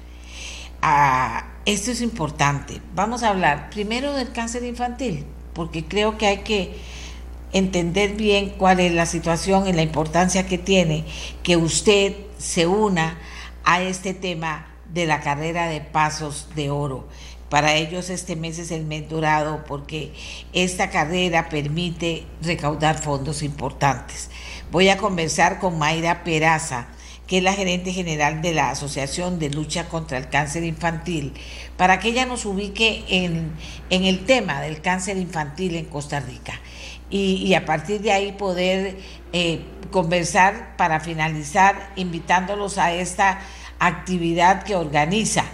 [0.80, 2.80] Ah, esto es importante.
[2.94, 6.74] Vamos a hablar primero del cáncer infantil, porque creo que hay que
[7.52, 11.04] entender bien cuál es la situación y la importancia que tiene
[11.42, 13.18] que usted se una
[13.62, 17.06] a este tema de la carrera de pasos de oro.
[17.50, 20.14] Para ellos este mes es el mes dorado porque
[20.54, 24.30] esta carrera permite recaudar fondos importantes.
[24.70, 26.86] Voy a conversar con Mayra Peraza,
[27.26, 31.32] que es la gerente general de la Asociación de Lucha contra el Cáncer Infantil,
[31.76, 33.50] para que ella nos ubique en,
[33.90, 36.60] en el tema del cáncer infantil en Costa Rica
[37.10, 38.96] y, a partir de ahí poder
[39.32, 39.60] eh,
[39.90, 43.40] conversar para finalizar, invitándolos a esta
[43.80, 45.44] actividad que organiza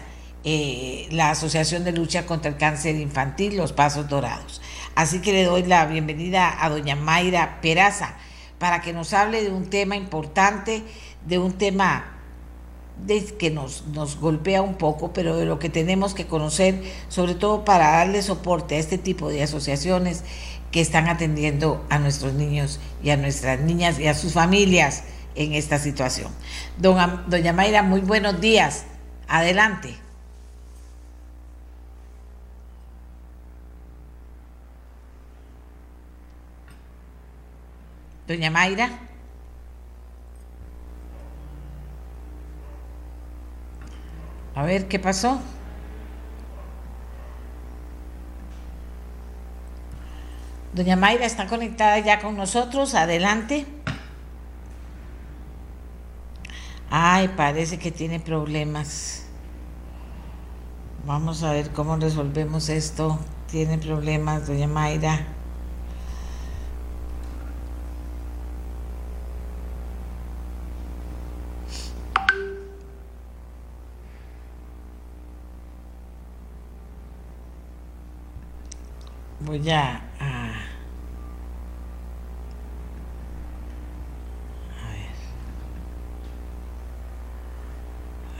[0.45, 4.61] eh, la Asociación de Lucha contra el Cáncer Infantil, Los Pasos Dorados.
[4.95, 8.17] Así que le doy la bienvenida a doña Mayra Peraza
[8.59, 10.83] para que nos hable de un tema importante,
[11.27, 12.13] de un tema
[13.39, 17.65] que nos, nos golpea un poco, pero de lo que tenemos que conocer, sobre todo
[17.65, 20.25] para darle soporte a este tipo de asociaciones
[20.71, 25.05] que están atendiendo a nuestros niños y a nuestras niñas y a sus familias
[25.35, 26.33] en esta situación.
[26.79, 28.85] doña Mayra, muy buenos días.
[29.29, 30.06] Adelante.
[38.27, 38.91] Doña Mayra.
[44.55, 45.41] A ver, ¿qué pasó?
[50.72, 52.95] Doña Mayra está conectada ya con nosotros.
[52.95, 53.66] Adelante.
[56.91, 59.27] Ay, parece que tiene problemas.
[61.05, 63.18] Vamos a ver cómo resolvemos esto.
[63.51, 65.36] Tiene problemas, doña Mayra.
[79.47, 80.03] Voy a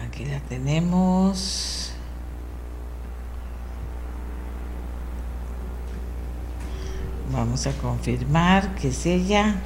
[0.05, 1.93] Aquí la tenemos.
[7.33, 9.57] Vamos a confirmar que es ella.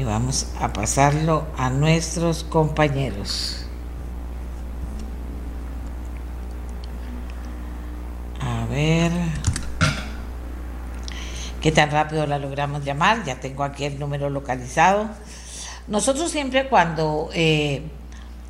[0.00, 3.66] y vamos a pasarlo a nuestros compañeros.
[8.40, 9.12] A ver
[11.60, 13.24] qué tan rápido la logramos llamar.
[13.24, 15.10] Ya tengo aquí el número localizado.
[15.88, 17.82] Nosotros siempre cuando eh,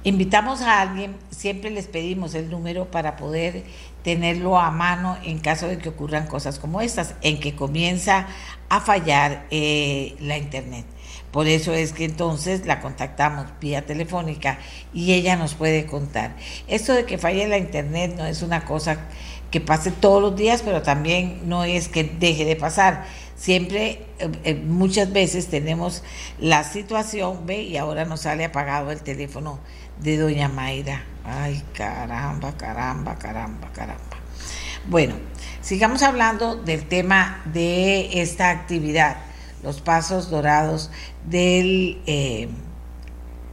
[0.05, 3.65] invitamos a alguien, siempre les pedimos el número para poder
[4.03, 8.29] tenerlo a mano en caso de que ocurran cosas como estas, en que comienza
[8.69, 10.87] a fallar eh, la internet.
[11.31, 14.59] Por eso es que entonces la contactamos vía telefónica
[14.93, 16.35] y ella nos puede contar.
[16.67, 19.07] Esto de que falle la internet no es una cosa
[19.51, 23.05] que pase todos los días, pero también no es que deje de pasar.
[23.37, 26.03] Siempre, eh, eh, muchas veces tenemos
[26.39, 29.59] la situación, ve, y ahora nos sale apagado el teléfono
[29.99, 31.05] de doña Mayra.
[31.25, 34.17] Ay, caramba, caramba, caramba, caramba.
[34.89, 35.15] Bueno,
[35.61, 39.19] sigamos hablando del tema de esta actividad,
[39.63, 40.91] los pasos dorados
[41.27, 42.49] del, eh,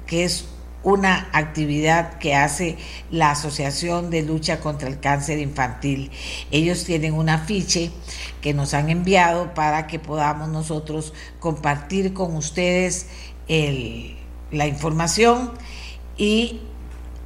[0.06, 0.48] que es
[0.88, 2.78] una actividad que hace
[3.12, 6.12] la Asociación de Lucha contra el Cáncer Infantil.
[6.50, 7.92] Ellos tienen un afiche
[8.40, 13.08] que nos han enviado para que podamos nosotros compartir con ustedes
[13.50, 15.52] la información
[16.16, 16.62] y,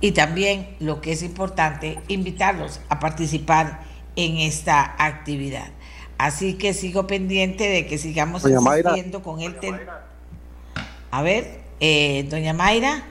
[0.01, 3.83] y también, lo que es importante, invitarlos a participar
[4.15, 5.69] en esta actividad.
[6.17, 9.55] Así que sigo pendiente de que sigamos insistiendo con el...
[11.11, 13.10] A ver, eh, doña Mayra.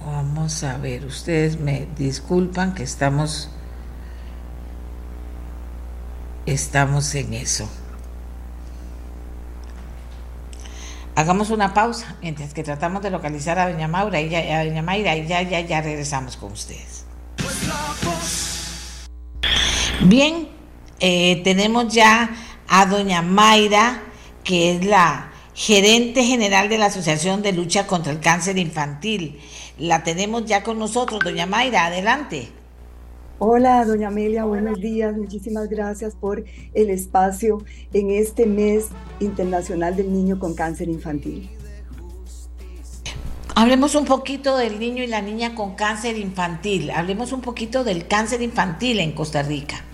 [0.04, 3.48] Vamos a ver, ustedes me disculpan que estamos
[6.44, 7.70] estamos en eso.
[11.16, 15.16] Hagamos una pausa mientras que tratamos de localizar a doña Maura y a doña Mayra
[15.16, 17.06] y ya, ya, ya regresamos con ustedes.
[20.02, 20.46] Bien,
[21.00, 22.36] eh, tenemos ya
[22.68, 24.02] a doña Mayra,
[24.44, 29.40] que es la gerente general de la Asociación de Lucha contra el Cáncer Infantil.
[29.78, 32.52] La tenemos ya con nosotros, doña Mayra, adelante.
[33.38, 35.14] Hola, doña Amelia, buenos días.
[35.14, 37.62] Muchísimas gracias por el espacio
[37.92, 38.86] en este mes
[39.20, 41.50] internacional del niño con cáncer infantil.
[43.54, 46.90] Hablemos un poquito del niño y la niña con cáncer infantil.
[46.90, 49.84] Hablemos un poquito del cáncer infantil en Costa Rica.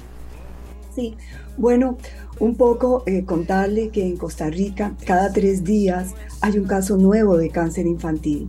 [0.94, 1.16] Sí,
[1.56, 1.98] bueno,
[2.38, 7.36] un poco eh, contarle que en Costa Rica cada tres días hay un caso nuevo
[7.36, 8.48] de cáncer infantil.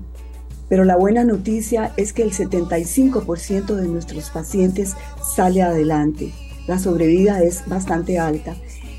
[0.74, 4.96] Pero la buena noticia es que el 75% de nuestros pacientes
[5.36, 6.34] sale adelante.
[6.66, 8.56] La sobrevida es bastante alta.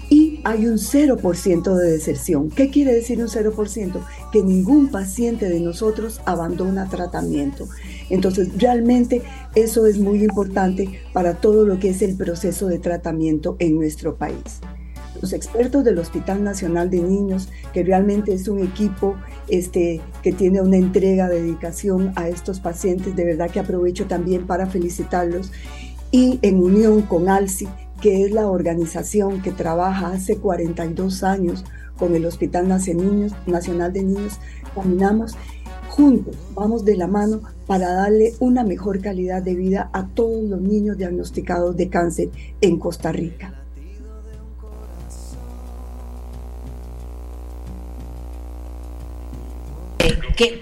[0.09, 2.49] Y hay un 0% de deserción.
[2.51, 4.07] ¿Qué quiere decir un 0%?
[4.31, 7.66] Que ningún paciente de nosotros abandona tratamiento.
[8.09, 9.22] Entonces, realmente
[9.57, 14.14] eso es muy importante para todo lo que es el proceso de tratamiento en nuestro
[14.14, 14.61] país
[15.20, 19.16] los expertos del Hospital Nacional de Niños, que realmente es un equipo
[19.49, 23.16] este, que tiene una entrega, dedicación a estos pacientes.
[23.16, 25.50] De verdad que aprovecho también para felicitarlos.
[26.11, 27.68] Y en unión con ALSI,
[28.00, 31.64] que es la organización que trabaja hace 42 años
[31.96, 34.38] con el Hospital Nacional de Niños,
[34.74, 35.36] caminamos
[35.88, 40.61] juntos, vamos de la mano para darle una mejor calidad de vida a todos los
[40.61, 42.30] niños diagnosticados de cáncer
[42.61, 43.63] en Costa Rica.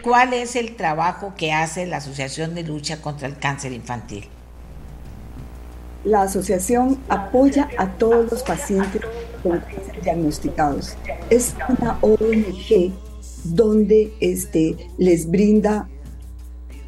[0.03, 4.25] ¿Cuál es el trabajo que hace la Asociación de Lucha contra el Cáncer Infantil?
[6.05, 9.01] La asociación apoya a todos los pacientes
[9.43, 10.97] con cáncer diagnosticados.
[11.31, 12.93] Es una ONG
[13.45, 15.89] donde este, les brinda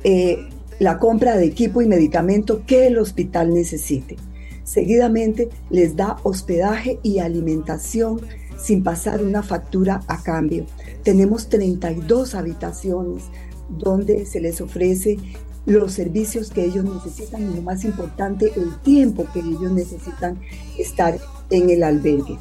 [0.02, 0.48] eh,
[0.78, 4.16] la compra de equipo y medicamento que el hospital necesite.
[4.64, 8.20] Seguidamente les da hospedaje y alimentación
[8.64, 10.64] sin pasar una factura a cambio.
[11.02, 13.24] Tenemos 32 habitaciones
[13.68, 15.18] donde se les ofrece
[15.66, 20.40] los servicios que ellos necesitan y lo más importante, el tiempo que ellos necesitan
[20.78, 21.18] estar
[21.50, 22.38] en el albergue.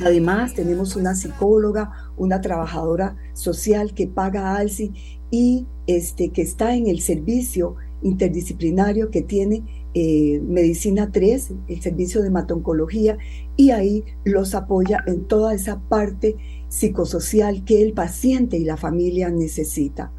[0.00, 4.92] Además, tenemos una psicóloga, una trabajadora social que paga a ALSI
[5.30, 12.20] y este, que está en el servicio interdisciplinario que tiene eh, Medicina 3, el servicio
[12.20, 13.16] de hematología,
[13.56, 16.36] y ahí los apoya en toda esa parte
[16.68, 20.12] psicosocial que el paciente y la familia necesita.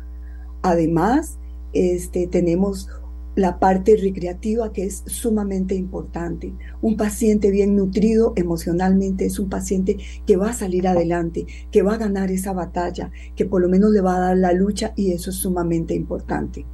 [0.64, 1.38] Además,
[1.74, 2.90] este, tenemos
[3.36, 6.56] la parte recreativa que es sumamente importante.
[6.82, 11.94] Un paciente bien nutrido emocionalmente es un paciente que va a salir adelante, que va
[11.94, 15.12] a ganar esa batalla, que por lo menos le va a dar la lucha y
[15.12, 16.66] eso es sumamente importante.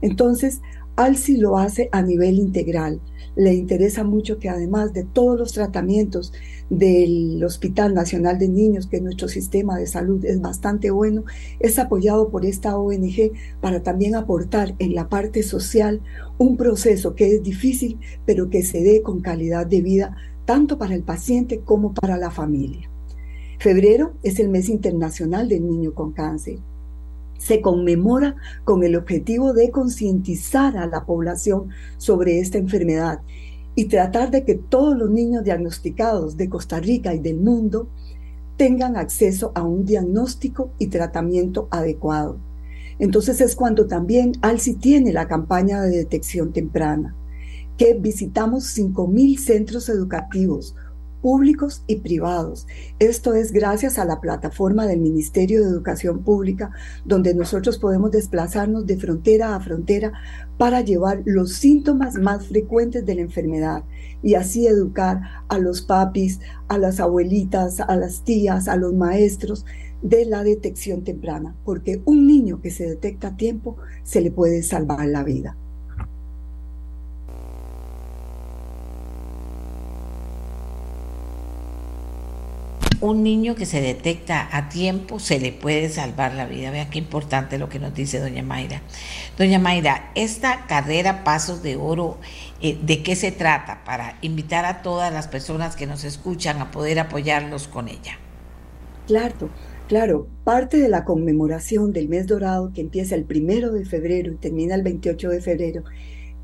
[0.00, 0.60] Entonces,
[0.98, 3.00] ALSI lo hace a nivel integral.
[3.36, 6.32] Le interesa mucho que además de todos los tratamientos
[6.70, 11.22] del Hospital Nacional de Niños, que nuestro sistema de salud es bastante bueno,
[11.60, 13.30] es apoyado por esta ONG
[13.60, 16.02] para también aportar en la parte social
[16.36, 20.16] un proceso que es difícil, pero que se dé con calidad de vida
[20.46, 22.90] tanto para el paciente como para la familia.
[23.60, 26.58] Febrero es el mes internacional del niño con cáncer
[27.38, 33.20] se conmemora con el objetivo de concientizar a la población sobre esta enfermedad
[33.74, 37.88] y tratar de que todos los niños diagnosticados de Costa Rica y del mundo
[38.56, 42.38] tengan acceso a un diagnóstico y tratamiento adecuado.
[42.98, 47.14] Entonces es cuando también ALSI tiene la campaña de detección temprana,
[47.76, 50.74] que visitamos 5.000 centros educativos,
[51.22, 52.66] públicos y privados.
[52.98, 56.70] Esto es gracias a la plataforma del Ministerio de Educación Pública,
[57.04, 60.12] donde nosotros podemos desplazarnos de frontera a frontera
[60.56, 63.84] para llevar los síntomas más frecuentes de la enfermedad
[64.22, 69.64] y así educar a los papis, a las abuelitas, a las tías, a los maestros
[70.02, 74.62] de la detección temprana, porque un niño que se detecta a tiempo se le puede
[74.62, 75.56] salvar la vida.
[83.00, 86.70] Un niño que se detecta a tiempo se le puede salvar la vida.
[86.70, 88.82] Vea qué importante lo que nos dice doña Mayra.
[89.36, 92.18] Doña Mayra, esta carrera Pasos de Oro,
[92.60, 93.84] eh, ¿de qué se trata?
[93.84, 98.18] Para invitar a todas las personas que nos escuchan a poder apoyarlos con ella.
[99.06, 99.50] Claro,
[99.86, 100.26] claro.
[100.44, 104.74] Parte de la conmemoración del mes dorado que empieza el primero de febrero y termina
[104.74, 105.84] el 28 de febrero,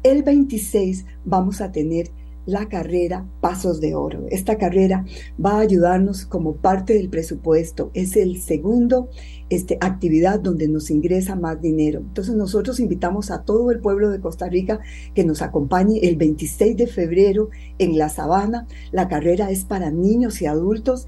[0.02, 2.10] el 26 vamos a tener
[2.46, 4.26] la carrera Pasos de Oro.
[4.30, 5.04] Esta carrera
[5.42, 7.90] va a ayudarnos como parte del presupuesto.
[7.94, 9.08] Es el segundo
[9.50, 12.00] este, actividad donde nos ingresa más dinero.
[12.00, 14.80] Entonces nosotros invitamos a todo el pueblo de Costa Rica
[15.14, 18.66] que nos acompañe el 26 de febrero en La Sabana.
[18.92, 21.06] La carrera es para niños y adultos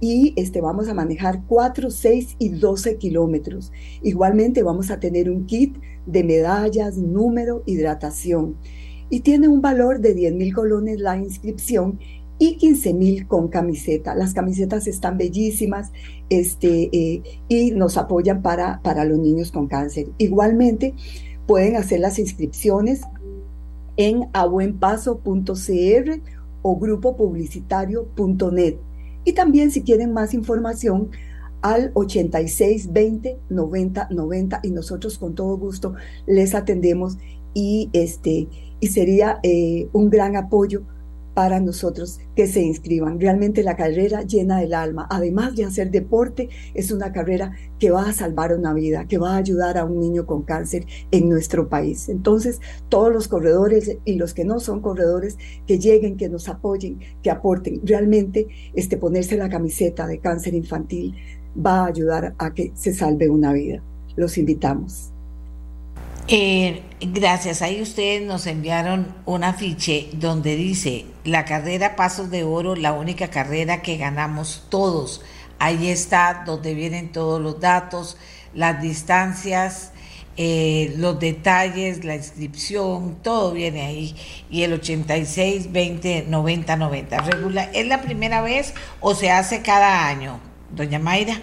[0.00, 3.72] y este, vamos a manejar 4, 6 y 12 kilómetros.
[4.02, 8.56] Igualmente vamos a tener un kit de medallas, número, hidratación
[9.10, 11.98] y tiene un valor de 10 mil colones la inscripción
[12.38, 14.14] y 15 mil con camiseta.
[14.14, 15.90] Las camisetas están bellísimas
[16.28, 20.08] este, eh, y nos apoyan para, para los niños con cáncer.
[20.18, 20.94] Igualmente,
[21.46, 23.02] pueden hacer las inscripciones
[23.96, 26.20] en abuenpaso.cr
[26.62, 28.76] o grupopublicitario.net.
[29.24, 31.10] Y también si quieren más información,
[31.60, 35.94] al 86 20 90 90 y nosotros con todo gusto
[36.24, 37.18] les atendemos
[37.52, 38.48] y este
[38.80, 40.82] y sería eh, un gran apoyo
[41.38, 43.20] para nosotros que se inscriban.
[43.20, 48.08] Realmente la carrera llena el alma, además de hacer deporte, es una carrera que va
[48.08, 51.68] a salvar una vida, que va a ayudar a un niño con cáncer en nuestro
[51.68, 52.08] país.
[52.08, 56.98] Entonces, todos los corredores y los que no son corredores, que lleguen, que nos apoyen,
[57.22, 57.82] que aporten.
[57.84, 61.14] Realmente, este, ponerse la camiseta de cáncer infantil
[61.56, 63.80] va a ayudar a que se salve una vida.
[64.16, 65.12] Los invitamos.
[66.30, 67.62] Eh, gracias.
[67.62, 73.28] Ahí ustedes nos enviaron un afiche donde dice la carrera Pasos de Oro, la única
[73.28, 75.22] carrera que ganamos todos.
[75.58, 78.18] Ahí está donde vienen todos los datos,
[78.52, 79.92] las distancias,
[80.36, 84.14] eh, los detalles, la inscripción, todo viene ahí.
[84.50, 87.20] Y el 86, 20, 90, 90.
[87.22, 90.40] Regular, ¿Es la primera vez o se hace cada año,
[90.76, 91.40] doña Mayra?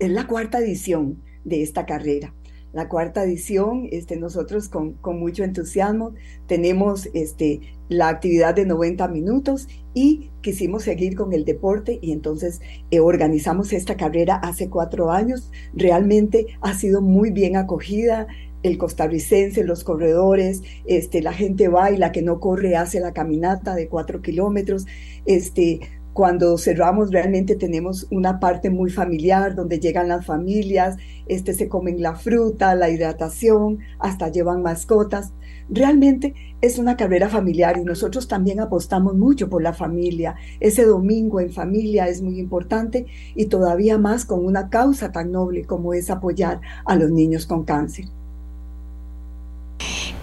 [0.00, 2.34] Es la cuarta edición de esta carrera
[2.72, 3.88] la cuarta edición.
[3.90, 6.14] Este, nosotros con, mucho entusiasmo
[6.46, 12.60] tenemos este, la actividad de 90 minutos y quisimos seguir con el deporte y entonces
[12.90, 15.50] eh, organizamos esta carrera hace cuatro años.
[15.74, 18.26] Realmente ha sido muy bien acogida.
[18.62, 23.12] El costarricense, los corredores, este, la gente va y la que no corre hace la
[23.12, 24.86] caminata de cuatro kilómetros.
[25.26, 25.80] Este,
[26.12, 32.02] Cuando cerramos realmente tenemos una parte muy familiar donde llegan las familias, este, se comen
[32.02, 35.32] la fruta, la hidratación, hasta llevan mascotas.
[35.70, 40.34] Realmente es una carrera familiar y nosotros también apostamos mucho por la familia.
[40.60, 45.64] Ese domingo en familia es muy importante y todavía más con una causa tan noble
[45.64, 48.04] como es apoyar a los niños con cáncer.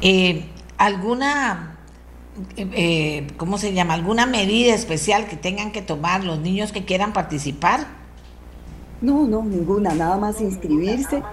[0.02, 0.46] Eh,
[0.78, 1.79] ¿Alguna
[2.58, 3.94] eh, ¿cómo se llama?
[3.94, 7.88] ¿Alguna medida especial que tengan que tomar los niños que quieran participar?
[9.02, 11.24] No, no, ninguna, nada más inscribirse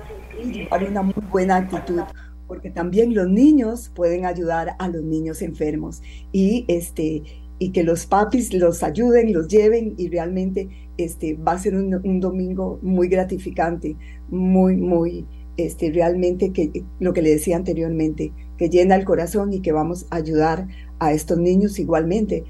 [0.42, 2.02] y llevar una muy buena actitud,
[2.46, 6.02] porque también los niños pueden ayudar a los niños enfermos
[6.32, 7.22] y este
[7.58, 10.68] y que los papis los ayuden, los lleven y realmente
[10.98, 13.96] este va a ser un, un domingo muy gratificante,
[14.28, 15.26] muy muy
[15.56, 20.06] este realmente que lo que le decía anteriormente, que llena el corazón y que vamos
[20.10, 22.44] a ayudar a estos niños igualmente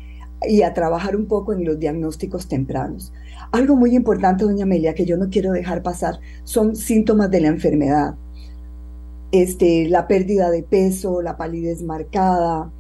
[0.47, 3.13] y a trabajar un poco en los diagnósticos tempranos.
[3.53, 7.49] Algo muy importante, doña Amelia, que yo no quiero dejar pasar, son síntomas de la
[7.49, 8.15] enfermedad.
[9.33, 12.71] Este, la pérdida de peso, la palidez marcada,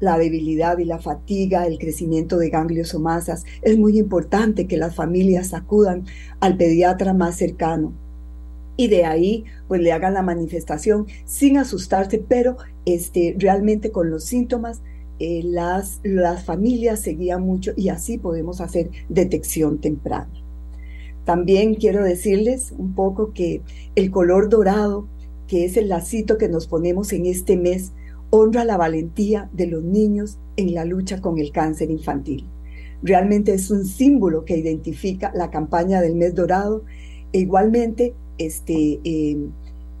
[0.00, 3.44] la debilidad y la fatiga, el crecimiento de ganglios o masas.
[3.62, 6.04] Es muy importante que las familias acudan
[6.40, 7.92] al pediatra más cercano
[8.76, 12.56] y de ahí pues le hagan la manifestación sin asustarse, pero
[12.86, 14.82] este, realmente con los síntomas
[15.18, 20.30] eh, las, las familias seguían mucho y así podemos hacer detección temprana.
[21.24, 23.62] También quiero decirles un poco que
[23.94, 25.06] el color dorado,
[25.46, 27.92] que es el lacito que nos ponemos en este mes,
[28.30, 32.46] honra la valentía de los niños en la lucha con el cáncer infantil.
[33.02, 36.84] Realmente es un símbolo que identifica la campaña del mes dorado
[37.32, 39.36] e igualmente este, eh,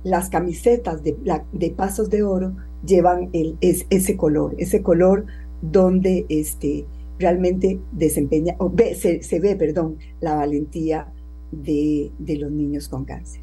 [0.02, 1.16] las camisetas de,
[1.52, 5.26] de, pasos de oro llevan ese color, ese color
[5.62, 6.84] donde este,
[7.18, 11.08] realmente desempeña, o se, ve, perdón, la valentía
[11.50, 13.40] de, los niños con cáncer.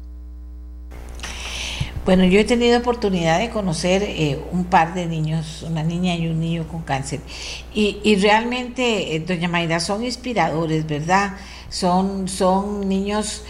[2.04, 6.26] Bueno, yo he tenido oportunidad de conocer eh, un par de niños, una niña y
[6.26, 7.20] un niño con cáncer,
[7.72, 11.36] y, y realmente, eh, doña Mayra, son inspiradores, ¿verdad?
[11.68, 13.44] Son, son niños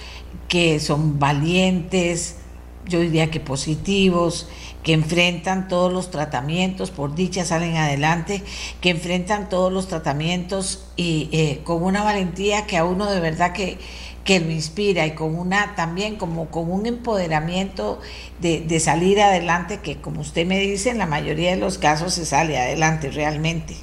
[0.48, 2.36] que son valientes,
[2.86, 4.48] yo diría que positivos,
[4.82, 8.42] que enfrentan todos los tratamientos, por dicha salen adelante,
[8.80, 13.52] que enfrentan todos los tratamientos y eh, con una valentía que a uno de verdad
[13.52, 13.78] que,
[14.24, 18.00] que lo inspira y con una también como con un empoderamiento
[18.40, 22.14] de, de, salir adelante que como usted me dice en la mayoría de los casos
[22.14, 23.74] se sale adelante realmente.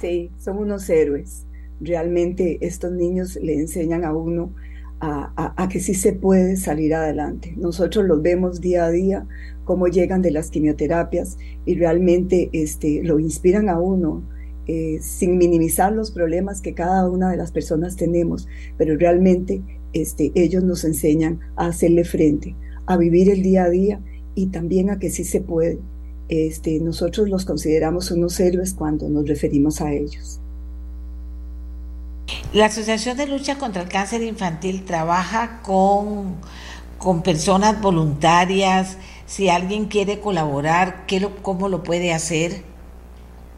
[0.00, 1.44] Sí, son unos héroes.
[1.80, 4.52] Realmente estos niños le enseñan a uno
[5.00, 7.54] a, que sí se puede salir adelante.
[7.56, 9.26] Nosotros los vemos día a día,
[9.68, 11.36] cómo llegan de las quimioterapias
[11.66, 14.22] y realmente este, lo inspiran a uno,
[14.66, 19.60] eh, sin minimizar los problemas que cada una de las personas tenemos, pero realmente
[19.92, 24.00] este, ellos nos enseñan a hacerle frente, a vivir el día a día
[24.34, 25.78] y también a que sí se puede.
[26.30, 30.40] Este, nosotros los consideramos unos héroes cuando nos referimos a ellos.
[32.54, 36.36] La Asociación de Lucha contra el Cáncer Infantil trabaja con,
[36.96, 38.96] con personas voluntarias.
[39.28, 42.62] Si alguien quiere colaborar, ¿qué lo, ¿cómo lo puede hacer?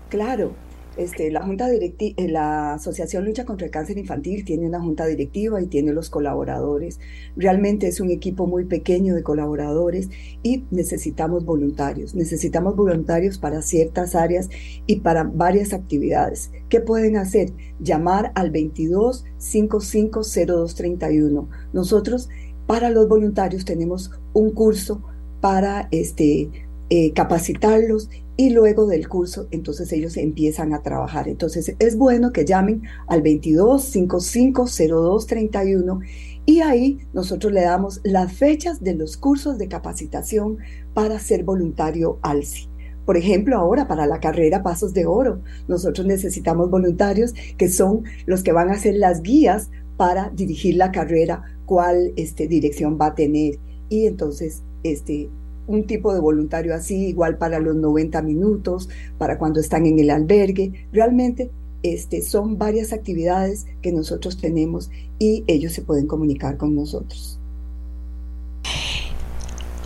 [0.09, 0.51] Claro,
[0.97, 5.07] este, la junta directiva, eh, la Asociación Lucha contra el Cáncer Infantil tiene una junta
[5.07, 6.99] directiva y tiene los colaboradores.
[7.37, 10.11] Realmente es un equipo muy pequeño de colaboradores
[10.43, 12.17] y necesitamos voluntarios.
[12.17, 14.51] Necesitamos voluntarios para ciertas áreas
[14.87, 16.51] y para varias actividades.
[16.69, 17.53] ¿Qué pueden hacer?
[17.79, 21.49] Llamar al 22 55 0231.
[21.73, 22.29] Nosotros
[22.67, 25.05] para los voluntarios tenemos un curso
[25.41, 26.51] para este,
[26.89, 31.29] eh, capacitarlos y luego del curso, entonces ellos empiezan a trabajar.
[31.29, 36.01] Entonces es bueno que llamen al 22 55 02 31
[36.47, 40.57] y ahí nosotros le damos las fechas de los cursos de capacitación
[40.95, 42.69] para ser voluntario ALSI.
[43.05, 48.43] Por ejemplo, ahora para la carrera Pasos de Oro, nosotros necesitamos voluntarios que son los
[48.43, 53.15] que van a hacer las guías para dirigir la carrera, cuál este, dirección va a
[53.15, 53.59] tener.
[53.89, 55.29] Y entonces este,
[55.67, 58.89] un tipo de voluntario así, igual para los 90 minutos,
[59.19, 60.87] para cuando están en el albergue.
[60.93, 61.51] Realmente
[61.83, 67.39] este, son varias actividades que nosotros tenemos y ellos se pueden comunicar con nosotros.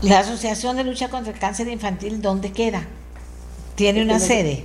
[0.02, 2.86] La Asociación de Lucha contra el Cáncer Infantil, ¿dónde queda?
[3.74, 4.64] ¿Tiene una sede?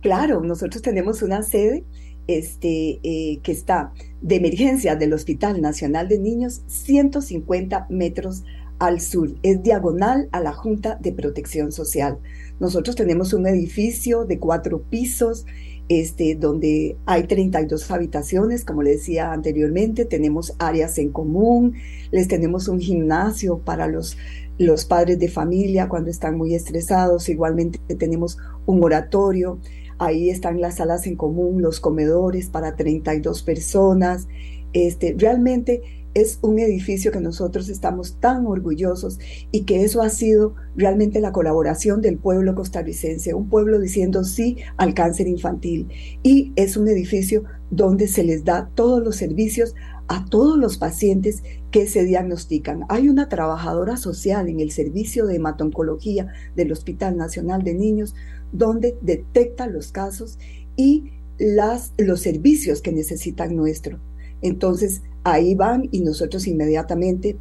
[0.00, 1.84] Claro, nosotros tenemos una sede
[2.26, 3.92] este, eh, que está
[4.22, 8.44] de emergencia del Hospital Nacional de Niños, 150 metros
[8.80, 12.18] al sur, es diagonal a la Junta de Protección Social.
[12.58, 15.46] Nosotros tenemos un edificio de cuatro pisos,
[15.88, 21.74] este, donde hay 32 habitaciones, como le decía anteriormente, tenemos áreas en común,
[22.10, 24.16] les tenemos un gimnasio para los,
[24.56, 29.58] los padres de familia cuando están muy estresados, igualmente tenemos un oratorio,
[29.98, 34.26] ahí están las salas en común, los comedores para 32 personas,
[34.72, 39.18] este, realmente es un edificio que nosotros estamos tan orgullosos
[39.52, 44.56] y que eso ha sido realmente la colaboración del pueblo costarricense, un pueblo diciendo sí
[44.76, 45.88] al cáncer infantil.
[46.22, 49.74] Y es un edificio donde se les da todos los servicios
[50.08, 52.84] a todos los pacientes que se diagnostican.
[52.88, 58.14] Hay una trabajadora social en el servicio de hematoncología del Hospital Nacional de Niños
[58.52, 60.38] donde detecta los casos
[60.76, 64.00] y las, los servicios que necesitan nuestro.
[64.42, 67.36] Entonces, ahí van y nosotros inmediatamente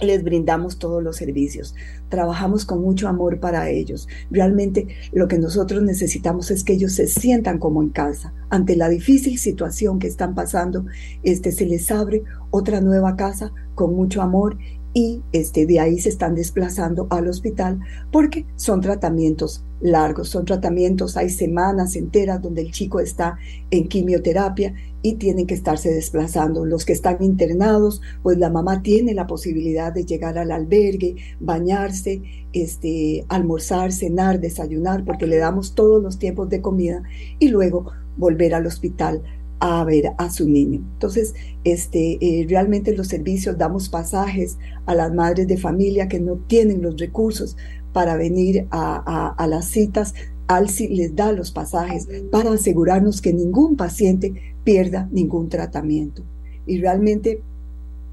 [0.00, 1.74] les brindamos todos los servicios.
[2.08, 4.08] Trabajamos con mucho amor para ellos.
[4.30, 8.32] Realmente lo que nosotros necesitamos es que ellos se sientan como en casa.
[8.50, 10.86] Ante la difícil situación que están pasando,
[11.22, 14.56] este, se les abre otra nueva casa con mucho amor
[14.94, 21.16] y este, de ahí se están desplazando al hospital porque son tratamientos largos, son tratamientos,
[21.16, 23.38] hay semanas enteras donde el chico está
[23.70, 26.64] en quimioterapia y tienen que estarse desplazando.
[26.64, 32.22] Los que están internados, pues la mamá tiene la posibilidad de llegar al albergue, bañarse,
[32.52, 37.02] este, almorzar, cenar, desayunar, porque le damos todos los tiempos de comida
[37.38, 39.22] y luego volver al hospital
[39.60, 40.80] a ver a su niño.
[40.94, 46.36] Entonces, este, eh, realmente los servicios damos pasajes a las madres de familia que no
[46.36, 47.56] tienen los recursos
[47.92, 50.14] para venir a, las citas.
[50.46, 56.22] ALSI les da los pasajes para asegurarnos que ningún paciente pierda ningún tratamiento.
[56.66, 57.42] Y realmente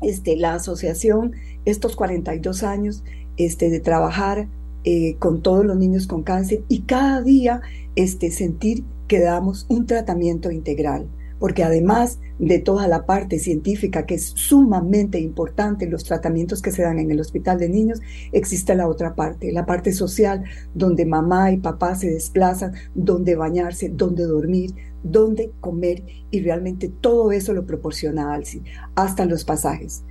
[0.01, 1.33] este, la asociación,
[1.65, 3.03] estos 42 años
[3.37, 4.47] este, de trabajar
[4.83, 7.61] eh, con todos los niños con cáncer y cada día
[7.95, 11.07] este, sentir que damos un tratamiento integral
[11.45, 16.81] porque además de toda la parte científica que es sumamente importante, los tratamientos que se
[16.81, 18.01] dan en el hospital de niños,
[18.31, 20.43] existe la otra parte, la parte social,
[20.73, 24.73] donde mamá y papá se desplazan, donde bañarse, donde dormir,
[25.03, 28.63] donde comer y realmente todo eso lo proporciona ALSI,
[28.95, 30.03] hasta los pasajes.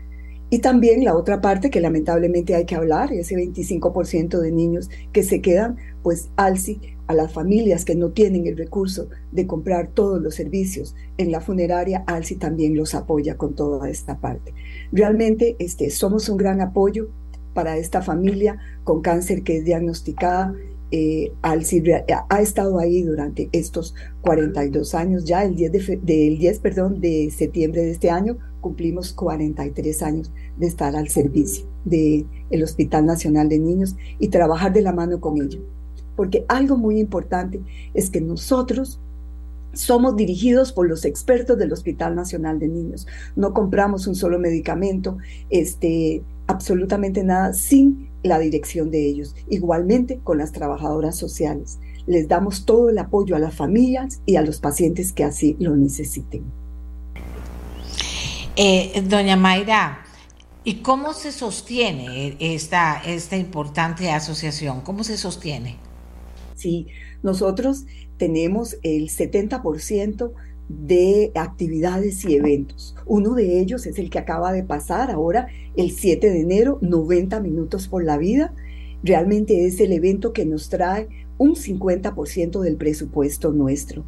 [0.51, 5.24] Y también la otra parte que lamentablemente hay que hablar, ese 25% de niños que
[5.24, 10.22] se quedan, pues ALSI a las familias que no tienen el recurso de comprar todos
[10.22, 14.55] los servicios en la funeraria, ALSI también los apoya con toda esta parte.
[14.93, 17.09] Realmente este, somos un gran apoyo
[17.52, 20.55] para esta familia con cáncer que es diagnosticada.
[20.90, 21.82] Eh, ALSI
[22.28, 27.31] ha estado ahí durante estos 42 años, ya el 10, de, del 10 perdón, de
[27.31, 33.51] septiembre de este año cumplimos 43 años de estar al servicio del el Hospital Nacional
[33.51, 35.60] de Niños y trabajar de la mano con ellos
[36.16, 37.61] porque algo muy importante
[37.95, 39.01] es que nosotros
[39.74, 43.07] somos dirigidos por los expertos del Hospital Nacional de Niños.
[43.36, 45.19] No compramos un solo medicamento,
[45.51, 49.35] este, absolutamente nada sin la dirección de ellos.
[49.49, 51.78] Igualmente con las trabajadoras sociales.
[52.07, 55.77] Les damos todo el apoyo a las familias y a los pacientes que así lo
[55.77, 56.45] necesiten.
[58.57, 60.05] Eh, doña Mayra,
[60.62, 64.82] ¿y cómo se sostiene esta, esta importante asociación?
[64.82, 65.77] ¿Cómo se sostiene?
[66.65, 66.86] Sí,
[67.23, 67.85] nosotros
[68.16, 70.32] tenemos el 70%
[70.70, 72.97] de actividades y eventos.
[73.05, 77.39] Uno de ellos es el que acaba de pasar ahora, el 7 de enero, 90
[77.41, 78.55] minutos por la vida.
[79.03, 84.07] Realmente es el evento que nos trae un 50% del presupuesto nuestro.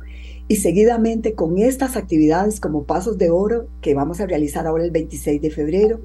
[0.48, 4.92] Y seguidamente con estas actividades como Pasos de Oro, que vamos a realizar ahora el
[4.92, 6.00] 26 de febrero,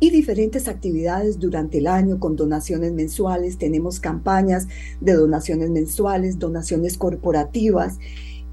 [0.00, 3.58] y diferentes actividades durante el año con donaciones mensuales.
[3.58, 4.68] Tenemos campañas
[5.00, 7.98] de donaciones mensuales, donaciones corporativas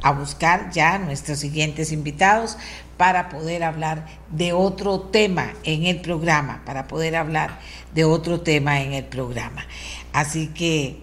[0.01, 2.57] a buscar ya nuestros siguientes invitados
[2.97, 7.59] para poder hablar de otro tema en el programa, para poder hablar
[7.95, 9.67] de otro tema en el programa.
[10.15, 10.99] Así que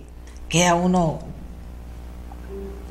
[0.50, 1.20] queda uno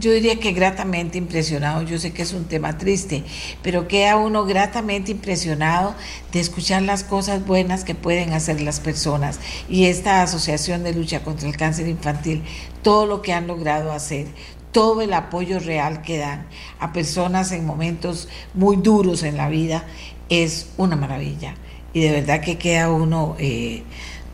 [0.03, 3.23] yo diría que gratamente impresionado, yo sé que es un tema triste,
[3.63, 5.95] pero queda uno gratamente impresionado
[6.33, 9.39] de escuchar las cosas buenas que pueden hacer las personas
[9.69, 12.43] y esta asociación de lucha contra el cáncer infantil,
[12.83, 14.27] todo lo que han logrado hacer,
[14.73, 16.49] todo el apoyo real que dan
[16.81, 19.85] a personas en momentos muy duros en la vida,
[20.29, 21.55] es una maravilla.
[21.93, 23.85] Y de verdad que queda uno eh,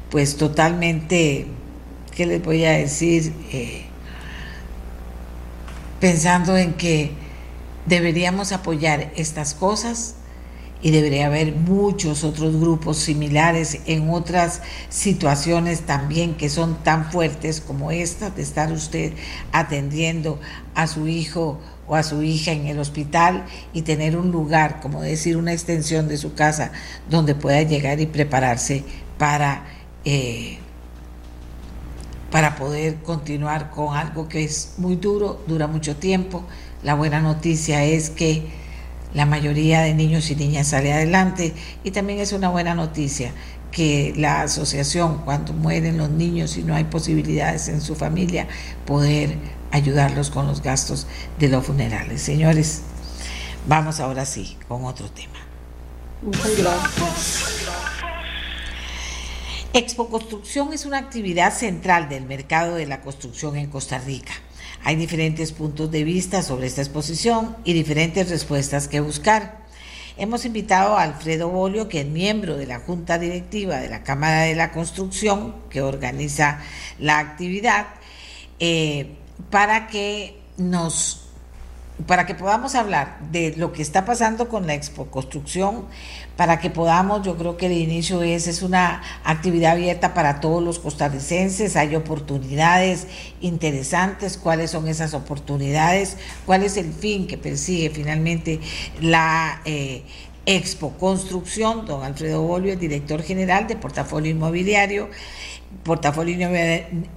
[0.09, 1.47] pues totalmente,
[2.17, 3.35] ¿qué les voy a decir?
[3.53, 3.88] Eh,
[6.01, 7.13] pensando en que
[7.87, 10.15] deberíamos apoyar estas cosas
[10.81, 17.61] y debería haber muchos otros grupos similares en otras situaciones también que son tan fuertes
[17.61, 19.13] como esta, de estar usted
[19.51, 20.39] atendiendo
[20.75, 21.59] a su hijo
[21.89, 26.07] o a su hija en el hospital y tener un lugar, como decir, una extensión
[26.07, 26.71] de su casa
[27.11, 28.85] donde pueda llegar y prepararse
[29.17, 29.65] para
[30.05, 30.59] eh,
[32.31, 36.45] para poder continuar con algo que es muy duro, dura mucho tiempo.
[36.83, 38.47] La buena noticia es que
[39.15, 43.33] la mayoría de niños y niñas sale adelante y también es una buena noticia
[43.71, 48.49] que la asociación, cuando mueren los niños y no hay posibilidades en su familia,
[48.87, 49.37] poder
[49.71, 51.07] ayudarlos con los gastos
[51.39, 52.23] de los funerales.
[52.23, 52.83] Señores,
[53.67, 55.39] vamos ahora sí con otro tema.
[56.23, 57.58] Muchas gracias.
[59.75, 64.33] Expo Construcción es una actividad central del mercado de la construcción en Costa Rica.
[64.83, 69.67] Hay diferentes puntos de vista sobre esta exposición y diferentes respuestas que buscar.
[70.17, 74.43] Hemos invitado a Alfredo Bolio, que es miembro de la Junta Directiva de la Cámara
[74.43, 76.61] de la Construcción, que organiza
[76.99, 77.89] la actividad,
[78.61, 79.17] eh,
[79.51, 81.28] para que nos
[82.07, 85.85] para que podamos hablar de lo que está pasando con la Expo Construcción,
[86.37, 90.63] para que podamos, yo creo que el inicio es, es una actividad abierta para todos
[90.63, 93.09] los costarricenses, hay oportunidades
[93.41, 96.17] interesantes, cuáles son esas oportunidades,
[96.47, 98.61] cuál es el fin que persigue finalmente
[99.01, 99.61] la...
[99.65, 100.03] Eh,
[100.51, 105.11] Expo Construcción, don Alfredo Bolio, el director general de Portafolio Inmobiliario,
[105.83, 106.49] Portafolio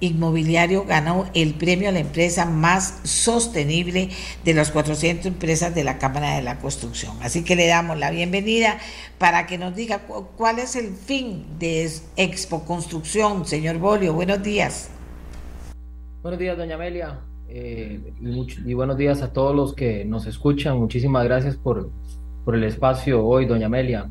[0.00, 4.10] Inmobiliario ganó el premio a la empresa más sostenible
[4.44, 7.16] de las 400 empresas de la Cámara de la Construcción.
[7.22, 8.78] Así que le damos la bienvenida
[9.18, 10.02] para que nos diga
[10.36, 13.46] cuál es el fin de Expo Construcción.
[13.46, 14.90] Señor Bolio, buenos días.
[16.22, 17.20] Buenos días, doña Amelia.
[17.48, 18.00] Eh,
[18.64, 20.78] y, buenos días a todos los que nos escuchan.
[20.78, 21.90] Muchísimas gracias por,
[22.44, 24.10] por el espacio hoy, doña Amelia.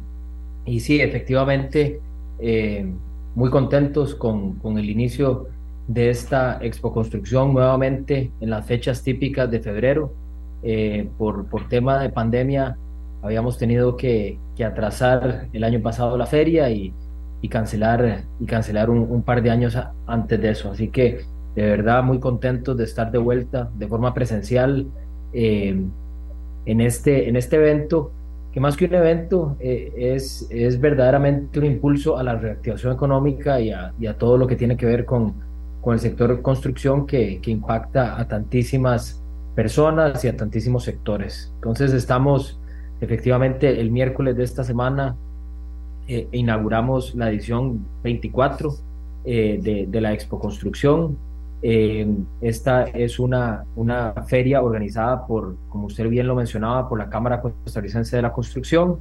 [0.65, 1.99] Y sí, efectivamente,
[2.39, 2.91] eh,
[3.35, 5.47] muy contentos con, con, el inicio
[5.87, 10.13] de esta expo construcción nuevamente en las fechas típicas de febrero.
[10.63, 12.77] Eh, por, por tema de pandemia
[13.23, 16.93] habíamos tenido que, que, atrasar el año pasado la feria y,
[17.41, 20.71] y cancelar, y cancelar un, par de años antes de eso.
[20.71, 21.21] Así que
[21.55, 24.87] de verdad muy contentos de estar de vuelta de forma presencial
[25.33, 25.83] eh,
[26.65, 28.11] en, este, en este evento
[28.52, 33.61] que más que un evento eh, es, es verdaderamente un impulso a la reactivación económica
[33.61, 35.36] y a, todo lo que tiene que ver con,
[35.80, 39.22] con el sector construcción que, que, impacta a tantísimas
[39.56, 41.52] personas y a tantísimos sectores.
[41.56, 42.60] Entonces estamos
[42.99, 45.15] efectivamente el miércoles de esta semana
[46.07, 48.73] eh, inauguramos la edición 24
[49.23, 51.18] eh, de, de la Expo Construcción
[51.63, 52.07] eh,
[52.41, 57.41] esta es una, una feria organizada por, como usted bien lo mencionaba, por la Cámara
[57.41, 58.97] Costarricense de la Construcción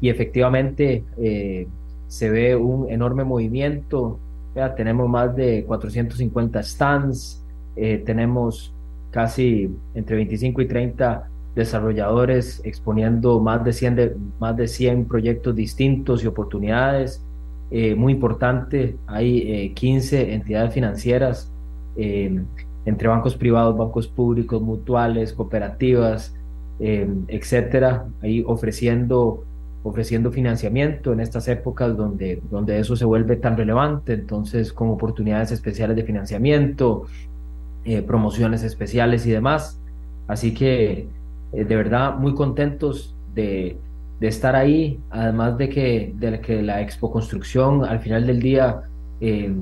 [0.00, 1.66] y efectivamente eh,
[2.06, 4.18] se ve un enorme movimiento.
[4.54, 7.44] Ya, tenemos más de 450 stands,
[7.74, 8.72] eh, tenemos
[9.10, 15.56] casi entre 25 y 30 desarrolladores exponiendo más de 100, de, más de 100 proyectos
[15.56, 17.24] distintos y oportunidades.
[17.70, 21.52] muy importante, hay 15 entidades financieras
[21.98, 22.42] eh,
[22.86, 26.34] entre bancos privados, bancos públicos, mutuales, cooperativas,
[26.80, 29.44] etcétera, ahí ofreciendo
[29.82, 35.52] ofreciendo financiamiento en estas épocas donde, donde eso se vuelve tan relevante, entonces con oportunidades
[35.52, 37.06] especiales de financiamiento,
[37.84, 39.80] eh, promociones especiales y demás.
[40.26, 41.08] Así que
[41.52, 43.78] eh, de verdad muy contentos de,
[44.20, 48.82] de, estar ahí, además de que, de que la Expo Construcción al final del día
[49.20, 49.54] eh,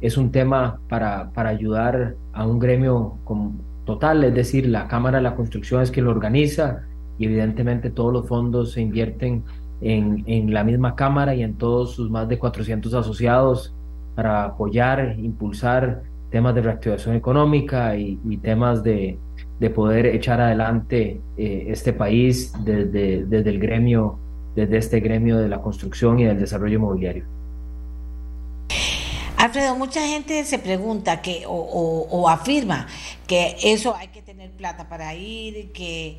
[0.00, 5.18] es un tema para, para ayudar a un gremio con, total, es decir, la Cámara
[5.18, 6.82] de la Construcción es quien lo organiza,
[7.18, 9.42] y evidentemente todos los fondos se invierten
[9.80, 13.74] en, en, la misma Cámara y en todos sus más de 400 asociados
[14.14, 19.18] para apoyar, impulsar temas de reactivación económica y, temas de,
[19.60, 24.18] de, poder echar adelante eh, este país desde, desde el gremio,
[24.54, 27.35] desde este gremio de la construcción y del desarrollo inmobiliario.
[29.36, 32.86] Alfredo, mucha gente se pregunta que o, afirma
[33.26, 36.18] que eso hay que tener plata para ir, que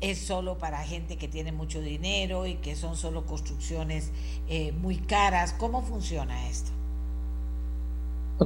[0.00, 4.12] es solo para gente que tiene mucho dinero y que son solo construcciones
[4.48, 5.54] eh, muy caras.
[5.58, 6.70] ¿Cómo funciona esto?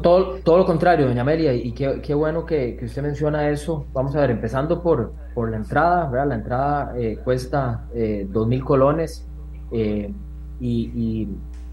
[0.03, 3.85] Todo, todo lo contrario, doña Amelia, y qué, bueno que, usted menciona eso.
[3.93, 6.29] Vamos a ver, empezando por, por la entrada, ¿verdad?
[6.29, 9.27] La entrada eh, cuesta eh, dos mil colones
[9.71, 11.29] y,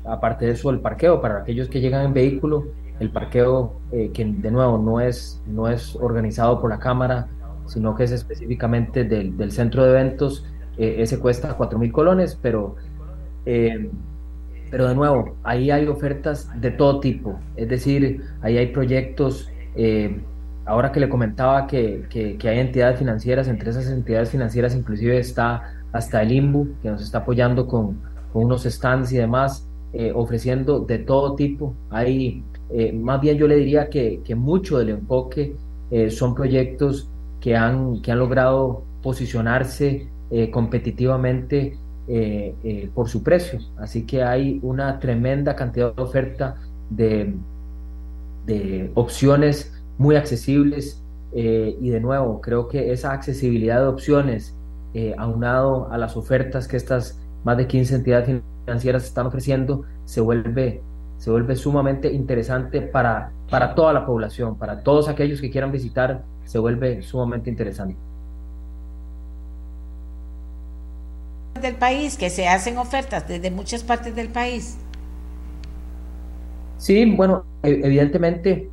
[0.09, 2.67] aparte de eso el parqueo para aquellos que llegan en vehículo,
[2.99, 7.27] el parqueo que de nuevo no es, no es organizado por la Cámara,
[7.69, 10.45] sino que es específicamente del, del centro de eventos.
[10.77, 12.75] Eh, ese cuesta 4 mil colones, pero,
[13.45, 13.89] eh,
[14.71, 19.51] pero de nuevo, ahí hay ofertas de todo tipo, es decir, ahí hay proyectos.
[19.75, 20.21] Eh,
[20.65, 25.17] ahora que le comentaba que, que, que, hay entidades financieras, entre esas entidades financieras inclusive
[25.17, 27.99] está hasta el IMBU, que nos está apoyando con,
[28.31, 29.67] con unos stands y demás,
[30.13, 31.73] ofreciendo de todo tipo.
[31.89, 32.43] Hay,
[32.93, 35.55] más bien yo le diría que, que mucho del enfoque
[36.09, 37.09] son proyectos
[37.39, 43.59] que han, que han logrado posicionarse eh, competitivamente eh, eh, por su precio.
[43.77, 46.55] Así que hay una tremenda cantidad de oferta
[46.89, 47.33] de,
[48.45, 51.01] de opciones muy accesibles
[51.31, 54.55] y de nuevo creo que esa accesibilidad de opciones
[55.15, 60.81] aunado a las ofertas que estas más de 15 entidades financieras están ofreciendo se vuelve
[61.19, 66.23] se vuelve sumamente interesante para, para toda la población, para todos aquellos que quieran visitar
[66.45, 67.97] se vuelve sumamente interesante.
[71.61, 74.77] Del país, que se hacen ofertas desde muchas partes del país.
[76.77, 78.69] Sí, bueno, e-, evidentemente,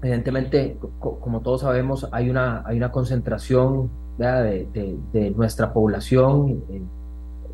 [0.00, 6.62] evidentemente, como todos sabemos, hay una, hay una concentración de, de, nuestra población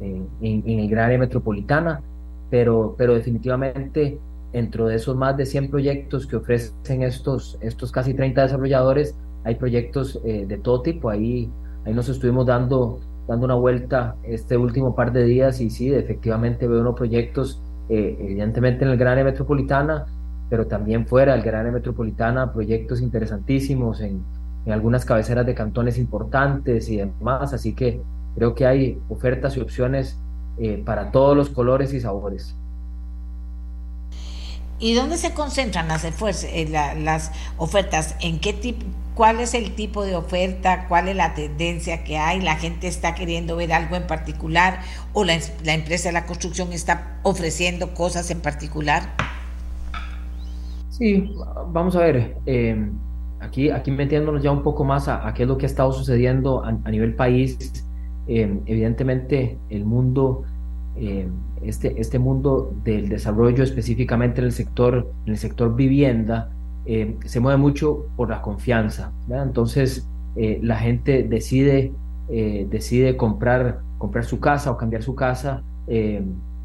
[0.01, 2.03] en, en, el gran área metropolitana,
[2.51, 4.19] pero, pero definitivamente
[4.53, 9.15] dentro de esos más de 100 proyectos que ofrecen estos, estos casi 30 desarrolladores,
[9.45, 11.11] hay proyectos eh, de todo tipo.
[11.11, 11.51] Ahí,
[11.85, 16.67] ahí nos estuvimos dando, dando una vuelta este último par de días y sí, efectivamente
[16.67, 20.07] veo unos proyectos, eh, evidentemente en el gran área metropolitana,
[20.49, 24.23] pero también fuera del gran área metropolitana, proyectos interesantísimos en,
[24.65, 27.53] en algunas cabeceras de cantones importantes y demás.
[27.53, 28.01] Así que
[28.37, 30.17] creo que hay ofertas y opciones
[30.59, 32.55] eh, para todos los colores y sabores.
[34.79, 36.05] ¿Y dónde se concentran las,
[36.99, 38.15] las ofertas?
[38.21, 38.85] ¿En qué tipo?
[39.17, 43.15] cuál es el tipo de oferta, cuál es la tendencia que hay, la gente está
[43.15, 44.81] queriendo ver algo en particular
[45.15, 49.03] o la, empresa de la construcción está ofreciendo cosas en particular.
[50.91, 51.35] Sí,
[51.69, 52.93] vamos a ver, em,
[53.41, 56.63] aquí, aquí metiéndonos ya un poco más a, qué es lo que ha estado sucediendo
[56.63, 57.86] a, nivel país,
[58.29, 60.43] em, evidentemente el mundo,
[60.97, 61.31] em,
[61.63, 66.51] este, este mundo del desarrollo específicamente en el sector, en el sector vivienda,
[66.87, 69.13] eh, se mueve mucho por la confianza.
[69.29, 71.93] Entonces, eh, la gente decide,
[72.29, 75.63] eh, decide comprar, comprar su casa o cambiar su casa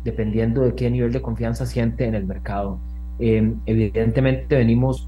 [0.03, 2.79] dependiendo de qué nivel de confianza siente en el mercado.
[3.19, 5.07] evidentemente, venimos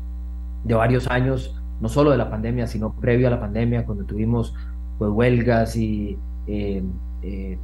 [0.63, 4.53] de varios años, no solo de la pandemia, sino previo a la pandemia, cuando tuvimos
[4.99, 6.17] pues, huelgas y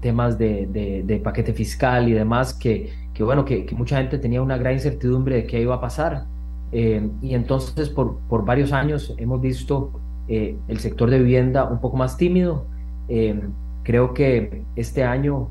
[0.02, 4.42] temas de, de, paquete fiscal y demás, que, que bueno, que, que mucha gente tenía
[4.42, 6.26] una gran incertidumbre de qué iba a pasar.
[6.72, 9.92] Eh, y entonces por, por, varios años hemos visto
[10.28, 12.66] eh, el sector de vivienda un poco más tímido.
[13.08, 13.40] Eh,
[13.84, 15.50] creo que este año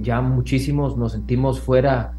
[0.00, 2.14] ya muchísimos nos sentimos fuera,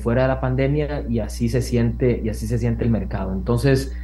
[0.00, 3.32] fuera de la pandemia y así se siente, y así se siente el mercado.
[3.32, 3.96] Entonces,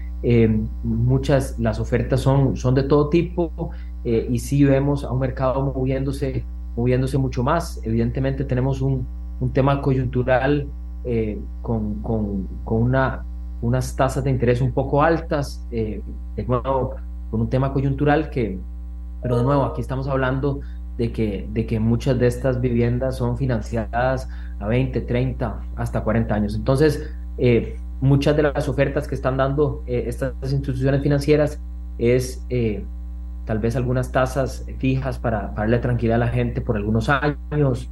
[0.85, 3.71] muchas, las ofertas son, son de todo tipo
[4.09, 6.45] y sí vemos a un mercado moviéndose,
[6.77, 7.81] moviéndose mucho más.
[7.83, 9.07] Evidentemente tenemos un,
[9.41, 10.67] un tema coyuntural
[11.63, 13.25] con, con, con, una
[13.61, 16.03] unas tasas de interés un poco altas, de
[16.47, 16.95] nuevo,
[17.31, 18.59] con un tema coyuntural que,
[19.23, 20.61] pero de nuevo, aquí estamos hablando
[20.97, 24.29] de que, de que muchas de estas viviendas son financiadas
[24.59, 26.55] a 20, 30, hasta 40 años.
[26.55, 27.09] Entonces,
[27.39, 31.61] eh, muchas de las ofertas que están dando eh, estas instituciones financieras
[31.99, 32.85] es eh,
[33.49, 37.91] tal vez algunas tasas fijas para, darle tranquilidad a la gente por algunos años,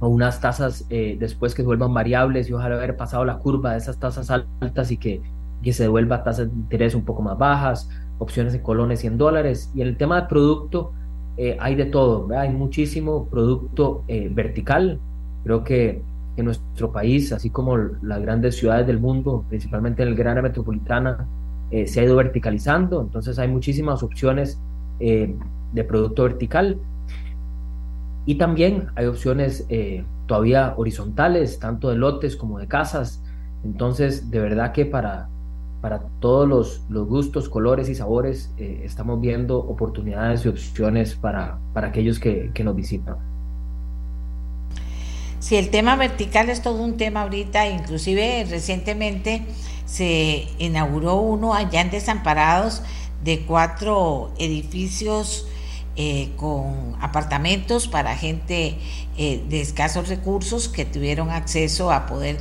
[0.00, 3.78] o unas tasas después que se vuelvan variables y ojalá haber pasado la curva de
[3.78, 5.20] esas tasas altas y que,
[5.62, 7.88] que se devuelva tasas de interés un poco más bajas,
[8.18, 9.70] opciones de colones y en dólares.
[9.74, 10.92] Y en el tema de producto,
[11.36, 15.00] eh, hay de todo, hay muchísimo producto eh, vertical.
[15.44, 16.02] Creo que
[16.36, 20.42] en nuestro país, así como las grandes ciudades del mundo, principalmente en el gran área
[20.42, 21.26] metropolitana,
[21.72, 23.00] eh, se ha ido verticalizando.
[23.00, 24.58] Entonces hay muchísimas opciones
[25.00, 26.78] de producto vertical.
[28.24, 29.66] Y también hay opciones
[30.26, 33.22] todavía horizontales, tanto de lotes como de casas.
[33.64, 35.28] Entonces, de verdad que para,
[35.80, 36.48] para todos
[36.88, 42.50] los, gustos, colores y sabores, eh, estamos viendo oportunidades y opciones para, para aquellos que,
[42.54, 43.16] que nos visitan.
[45.40, 49.44] Sí, el tema vertical es todo un tema ahorita, inclusive recientemente
[49.92, 52.80] se inauguró uno allá en Desamparados
[53.22, 55.46] de cuatro edificios
[55.96, 58.78] eh, con apartamentos para gente
[59.18, 62.38] eh, de escasos recursos que tuvieron acceso a poder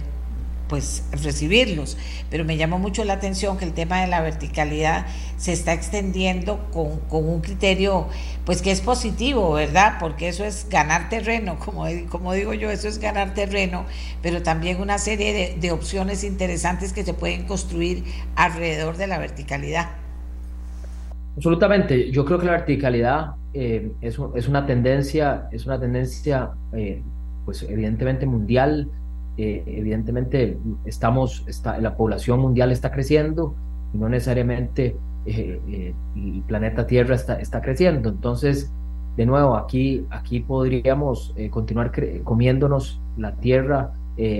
[0.71, 1.97] pues recibirlos.
[2.29, 6.61] Pero me llamó mucho la atención que el tema de la verticalidad se está extendiendo
[6.71, 8.07] con, un criterio
[8.45, 9.97] pues que es positivo, ¿verdad?
[9.99, 13.83] Porque eso es ganar terreno, como, como digo yo, eso es ganar terreno,
[14.21, 18.05] pero también una serie de, opciones interesantes que se pueden construir
[18.37, 19.89] alrededor de la verticalidad.
[21.35, 27.03] Absolutamente, yo creo que la verticalidad eh, es, es, una tendencia, es una tendencia eh,
[27.43, 28.89] pues evidentemente mundial,
[29.43, 33.55] eh, evidentemente estamos, está, la población mundial está creciendo
[33.91, 38.09] y no necesariamente eh, eh, el planeta Tierra está, está creciendo.
[38.09, 38.71] Entonces,
[39.17, 41.91] de nuevo, aquí, aquí podríamos continuar
[42.23, 43.91] comiéndonos la Tierra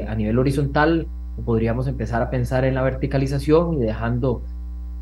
[0.08, 1.08] a nivel horizontal,
[1.38, 4.44] o podríamos empezar a pensar en la verticalización y dejando,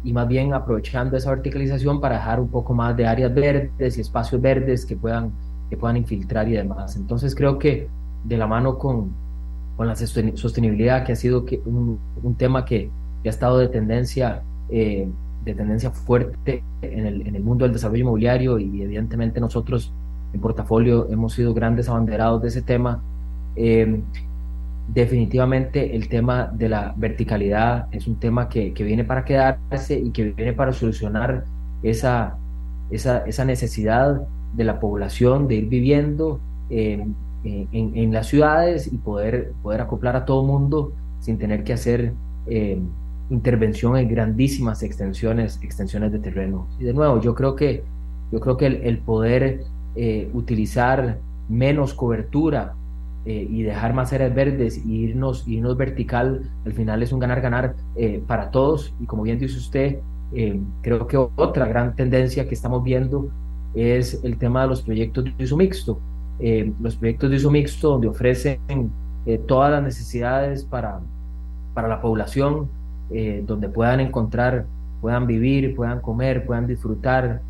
[0.04, 4.02] y más bien aprovechando esa verticalización para dejar un poco más de áreas verdes y
[4.02, 5.34] espacios verdes que puedan,
[5.70, 6.96] que puedan infiltrar y demás.
[6.96, 7.90] Entonces creo que
[8.24, 9.12] de la mano con,
[9.80, 12.92] con la sostenibilidad, que ha sido un, un tema que,
[13.24, 15.08] ha estado de tendencia, eh,
[15.46, 19.94] de tendencia fuerte en el, en el mundo del desarrollo inmobiliario y evidentemente nosotros
[20.34, 23.02] en portafolio hemos sido grandes abanderados de ese tema.
[23.56, 24.02] Eh,
[24.90, 30.12] definitivamente el tema de la verticalidad es un tema que, que, viene para quedarse y
[30.12, 31.46] que viene para solucionar
[31.84, 32.36] esa,
[32.92, 34.28] esa, esa necesidad
[34.58, 37.08] de la población de ir viviendo eh,
[37.46, 40.92] eh, en, las ciudades y poder, poder acoplar a todo mundo
[41.22, 42.14] sin tener que hacer
[42.48, 42.82] eh,
[43.30, 46.68] intervención en grandísimas extensiones, extensiones de terreno.
[46.80, 47.84] Y de nuevo, yo creo que,
[48.32, 49.64] yo creo que el, poder
[49.96, 52.76] eh, utilizar menos cobertura
[53.26, 57.76] y dejar más áreas verdes y irnos, irnos vertical, al final es un ganar-ganar
[58.26, 58.92] para todos.
[59.00, 60.00] Y como bien dice usted,
[60.82, 63.30] creo que otra gran tendencia que estamos viendo
[63.76, 66.00] es el tema de los proyectos de uso mixto.
[66.40, 68.60] Eh, los proyectos de uso mixto donde ofrecen
[69.26, 71.02] eh, todas las necesidades para,
[71.74, 72.70] para la población,
[73.12, 74.66] eh, donde puedan encontrar,
[75.02, 77.42] puedan vivir, puedan comer, puedan disfrutar,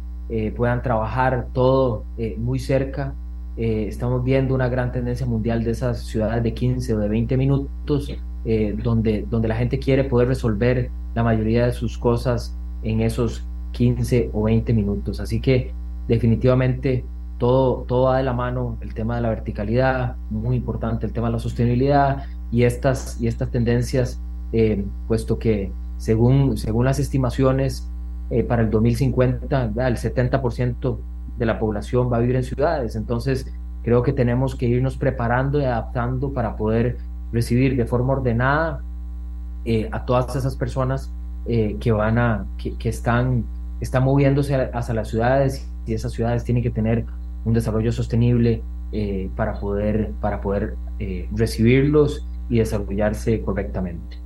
[0.56, 2.04] puedan trabajar todo
[2.38, 3.16] muy cerca.
[3.58, 8.16] estamos viendo una gran tendencia mundial de esas ciudades de 15 o de 20 minutos,
[8.84, 14.30] donde, donde la gente quiere poder resolver la mayoría de sus cosas en esos 15
[14.32, 15.20] o 20 minutos.
[15.20, 15.72] Así que
[16.08, 17.04] definitivamente
[17.40, 21.28] todo, todo va de la mano, el tema de la verticalidad, muy importante, el tema
[21.28, 24.22] de la sostenibilidad y estas, y estas tendencias,
[24.52, 27.90] eh, puesto que según, según las estimaciones,
[28.30, 31.00] eh, para el 2050 el 70%
[31.38, 32.96] de la población va a vivir en ciudades.
[32.96, 33.52] Entonces,
[33.84, 36.98] creo que tenemos que irnos preparando y adaptando para poder
[37.32, 38.82] recibir de forma ordenada
[39.66, 41.12] eh, a todas esas personas
[41.48, 43.44] que van a, que, que, están,
[43.80, 47.06] están moviéndose hacia las ciudades y esas ciudades tienen que tener
[47.46, 48.62] un desarrollo sostenible
[48.92, 54.18] eh, para poder, para poder eh, recibirlos y desarrollarse correctamente.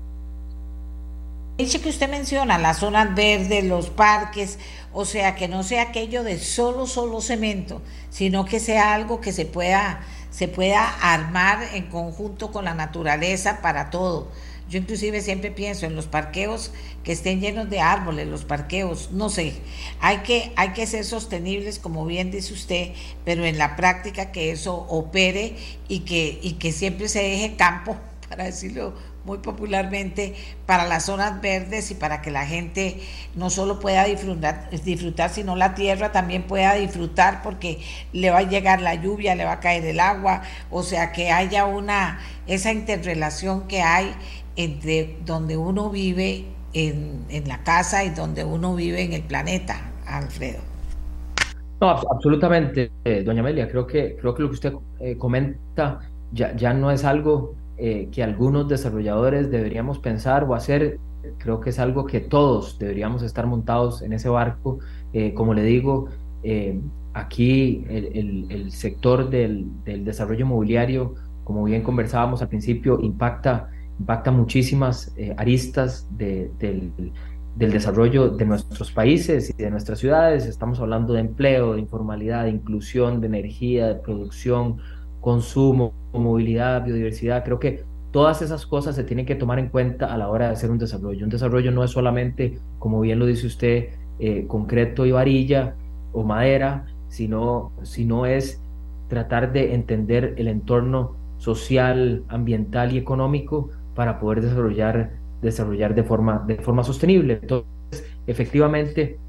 [1.58, 4.58] Dice que usted menciona las zonas verdes, los parques,
[4.92, 9.32] o sea, que no sea aquello de solo, solo cemento, sino que sea algo que
[9.32, 14.30] se pueda, se pueda armar en conjunto con la naturaleza para todo.
[14.74, 16.72] Yo inclusive siempre pienso en los parqueos
[17.04, 19.54] que estén llenos de árboles, los parqueos, no sé.
[20.00, 22.92] Hay que, hay que ser sostenibles, como bien dice usted,
[23.24, 27.98] pero en la práctica que eso opere y que, y que siempre se deje campo,
[28.30, 28.96] para decirlo
[29.26, 30.36] muy popularmente
[30.66, 33.00] para las zonas verdes y para que la gente
[33.36, 37.80] no solo pueda disfrutar, disfrutar, sino la tierra también pueda disfrutar porque
[38.12, 40.42] le va a llegar la lluvia, le va a caer el agua,
[40.72, 44.14] o sea que haya una, esa interrelación que hay
[44.56, 49.92] entre donde uno vive en, en la casa y donde uno vive en el planeta,
[50.06, 50.74] Alfredo.
[51.84, 53.68] No, absolutamente, eh, doña Amelia.
[53.68, 56.00] Creo que, creo que lo que usted eh, comenta
[56.32, 60.98] ya, ya no es algo eh, que algunos desarrolladores deberíamos pensar o hacer.
[61.40, 64.80] Creo que es algo que todos deberíamos estar montados en ese barco.
[65.36, 66.08] como le digo,
[67.14, 73.70] aquí el, el, sector del, del, desarrollo inmobiliario, como bien conversábamos al principio, impacta,
[74.00, 76.92] impacta muchísimas aristas de, del
[77.56, 80.46] del desarrollo de nuestros países y de nuestras ciudades.
[80.46, 84.78] Estamos hablando de empleo, de informalidad, de inclusión, de energía, de producción,
[85.22, 87.44] consumo, movilidad, biodiversidad.
[87.44, 90.54] Creo que todas esas cosas se tienen que tomar en cuenta a la hora de
[90.54, 91.24] hacer un desarrollo.
[91.24, 93.90] Un desarrollo no es solamente, como bien lo dice usted,
[94.20, 95.76] eh, concreto y varilla
[96.12, 98.62] o madera, sino, sino es
[99.10, 106.44] tratar de entender el entorno social, ambiental y económico para poder desarrollar desarrollar de forma,
[106.48, 107.40] de forma sostenible.
[107.42, 109.20] Entonces, efectivamente,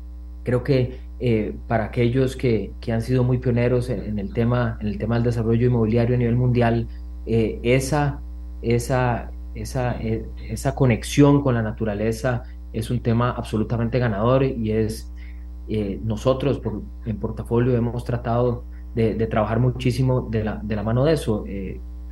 [0.45, 4.89] creo que eh, para aquellos que, que, han sido muy pioneros en, el tema, en
[4.89, 6.89] el tema del desarrollo inmobiliario a nivel mundial,
[7.27, 8.21] eh, esa,
[8.63, 15.11] esa, esa, eh, esa conexión con la naturaleza es un tema absolutamente ganador y es
[16.03, 16.61] nosotros
[17.07, 18.65] en portafolio hemos tratado
[18.95, 21.47] de, de, trabajar muchísimo de la, de la mano de eso.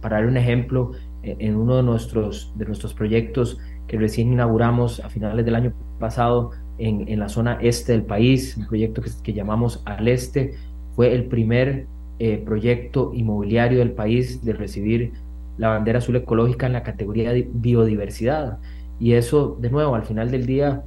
[0.00, 0.92] para dar un ejemplo,
[1.22, 6.50] en uno de nuestros, de nuestros proyectos que recién inauguramos a finales del año pasado
[6.78, 10.54] en, en la zona este del país, un proyecto que, que llamamos Al Este,
[10.96, 11.86] fue el primer
[12.18, 15.12] eh, proyecto inmobiliario del país de recibir
[15.58, 18.58] la bandera azul ecológica en la categoría de biodiversidad.
[19.00, 20.82] Y eso, de nuevo, al final del día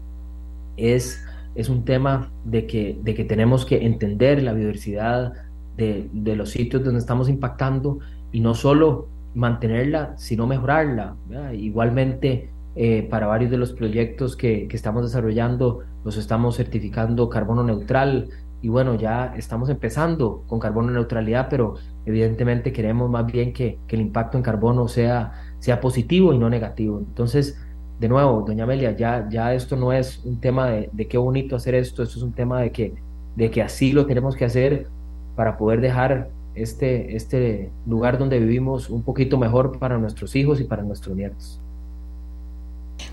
[0.78, 1.24] es,
[1.56, 5.34] es un tema de que, de que tenemos que entender la biodiversidad
[5.78, 7.99] de, de los sitios donde estamos impactando
[8.32, 11.16] y no solo mantenerla, sino mejorarla.
[11.53, 17.64] Igualmente, eh, para varios de los proyectos que, que, estamos desarrollando, los estamos certificando carbono
[17.64, 18.30] neutral
[18.62, 21.76] y bueno, ya estamos empezando con carbono neutralidad, pero
[22.06, 26.49] evidentemente queremos más bien que, que el impacto en carbono sea, sea positivo y no
[26.49, 26.98] negativo.
[26.99, 27.62] Entonces,
[27.99, 31.56] de nuevo, doña Amelia, ya, ya esto no es un tema de, de qué bonito
[31.56, 32.95] hacer esto, esto es un tema de que,
[33.36, 34.88] de que así lo tenemos que hacer
[35.36, 40.64] para poder dejar este, este lugar donde vivimos un poquito mejor para nuestros hijos y
[40.64, 41.61] para nuestros nietos.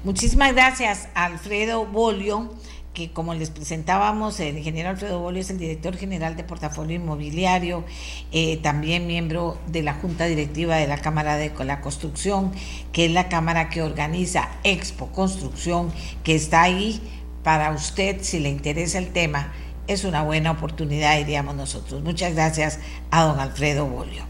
[0.04, 2.50] Muchísimas gracias, Alfredo Bolio,
[2.94, 7.84] que como les presentábamos, el ingeniero Alfredo Bolio es el director general de Portafolio Inmobiliario,
[8.32, 12.52] eh, también miembro de la Junta Directiva de la Cámara de la Construcción,
[12.92, 15.90] que es la cámara que organiza Expo Construcción,
[16.22, 17.00] que está ahí
[17.42, 19.52] para usted si le interesa el tema.
[19.92, 22.02] Es una buena oportunidad, diríamos nosotros.
[22.02, 22.78] Muchas gracias
[23.10, 24.24] a don Alfredo Bolio.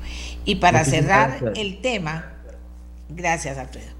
[0.45, 2.33] Y para cerrar el tema,
[3.09, 3.93] gracias Alfredo.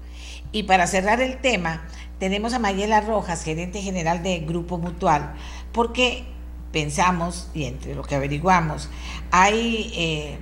[0.51, 1.83] Y para cerrar el tema,
[2.19, 5.35] tenemos a Mayela Rojas, gerente general de Grupo Mutual,
[5.71, 6.25] porque
[6.73, 8.89] pensamos, y entre lo que averiguamos,
[9.31, 10.37] hay eh,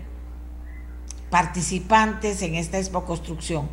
[1.30, 3.70] participantes en esta Expo Construcción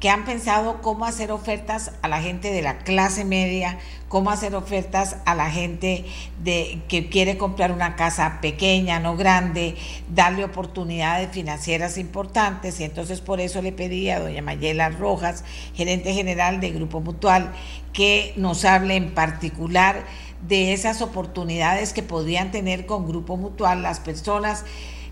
[0.00, 3.78] que han pensado cómo hacer ofertas a la gente de la clase media,
[4.08, 6.06] cómo hacer ofertas a la gente
[6.42, 9.76] de, que quiere comprar una casa pequeña, no grande,
[10.08, 12.80] darle oportunidades financieras importantes.
[12.80, 15.44] Y entonces por eso le pedí a doña Mayela Rojas,
[15.74, 17.52] gerente general de Grupo Mutual,
[17.92, 20.06] que nos hable en particular
[20.48, 24.64] de esas oportunidades que podrían tener con Grupo Mutual las personas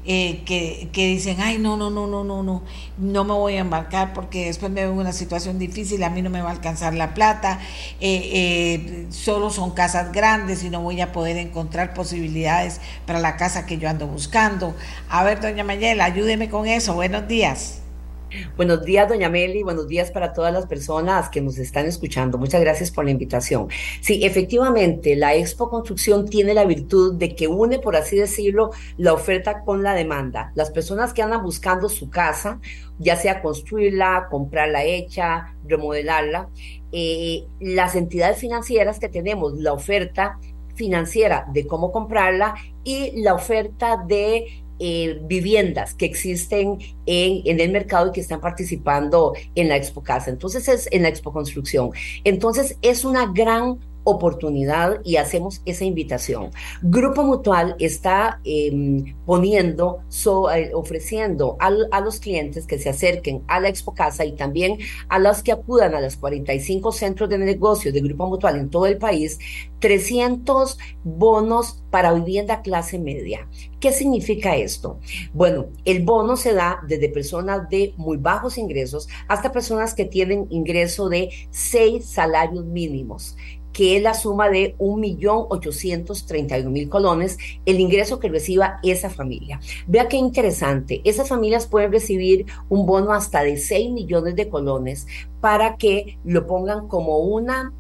[0.04, 2.62] eh, que, que, dicen, ay, no, no, no, no, no, no,
[2.96, 6.22] no me voy a embarcar porque después me veo en una situación difícil, a mí
[6.22, 7.60] no me va a alcanzar la plata,
[8.00, 13.36] eh, eh, solo son casas grandes y no voy a poder encontrar posibilidades para la
[13.36, 14.74] casa que yo ando buscando.
[15.08, 16.94] A ver, doña Mayela, ayúdeme con eso.
[16.94, 17.80] Buenos días.
[18.56, 22.36] Buenos días, doña Meli, buenos días para todas las personas que nos están escuchando.
[22.36, 23.68] Muchas gracias por la invitación.
[24.02, 29.14] Sí, efectivamente, la Expo Construcción tiene la virtud de que une, por así decirlo, la
[29.14, 30.52] oferta con la demanda.
[30.55, 32.60] Las personas que andan buscando su casa,
[32.98, 36.50] ya sea construirla, comprarla hecha, remodelarla,
[36.92, 40.38] eh, las entidades financieras que tenemos, la oferta
[40.74, 47.70] financiera de cómo comprarla y la oferta de eh, viviendas que existen en, en, el
[47.70, 50.30] mercado y que están participando en la Expo Casa.
[50.30, 51.90] Entonces es en la Expo Construcción.
[52.24, 53.78] Entonces es una gran
[54.10, 56.51] oportunidad y hacemos esa invitación.
[56.82, 60.01] Grupo Mutual está em, poniendo,
[60.55, 64.78] eh, ofreciendo a los clientes que se acerquen a la Expo Casa y también
[65.09, 68.86] a los que acudan a los 45 centros de negocio de Grupo Mutual en todo
[68.86, 69.39] el país,
[69.80, 73.48] 300 bonos para vivienda clase media.
[73.80, 74.98] ¿Qué significa esto?
[75.32, 80.47] Bueno, el bono se da desde personas de muy bajos ingresos hasta personas que tienen
[80.51, 83.36] ingreso de seis salarios mínimos
[83.78, 89.60] que es la suma de 1.831.000 colones, el ingreso que reciba esa familia.
[89.86, 95.06] Vea qué interesante, esas familias pueden recibir un bono hasta de 6 millones de colones
[95.40, 97.72] para que lo pongan como una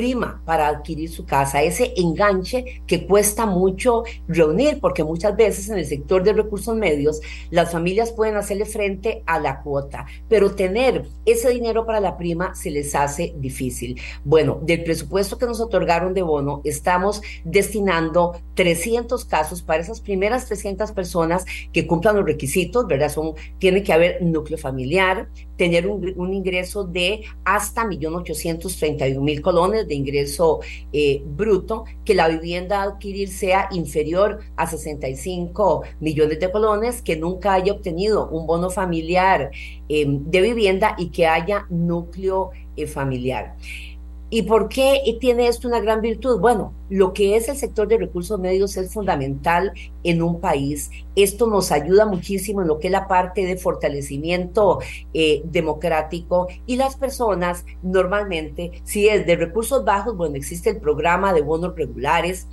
[0.00, 5.76] prima para adquirir su casa, ese enganche que cuesta mucho reunir, porque muchas veces en
[5.76, 7.20] el sector de recursos medios
[7.50, 12.54] las familias pueden hacerle frente a la cuota, pero tener ese dinero para la prima
[12.54, 14.00] se les hace difícil.
[14.24, 20.46] Bueno, del presupuesto que nos otorgaron de bono, estamos destinando 300 casos para esas primeras
[20.46, 21.44] 300 personas
[21.74, 23.10] que cumplan los requisitos, ¿verdad?
[23.10, 25.28] Son, tiene que haber núcleo familiar,
[25.60, 30.60] tener un, ingreso de hasta 1.831.000 colones de ingreso
[30.92, 37.16] eh, bruto, que la vivienda a adquirir sea inferior a 65 millones de colones, que
[37.16, 39.50] nunca haya obtenido un bono familiar
[39.88, 43.56] eh, de vivienda y que haya núcleo eh, familiar.
[44.32, 46.38] ¿Y por qué tiene esto una gran virtud?
[46.38, 49.72] Bueno, lo que es el sector de recursos medios es fundamental
[50.04, 50.90] en un país.
[51.16, 54.78] Esto nos ayuda muchísimo en lo que es la parte de fortalecimiento
[55.12, 61.32] eh, democrático y las personas normalmente, si es de recursos bajos, bueno, existe el programa
[61.32, 62.46] de bonos regulares.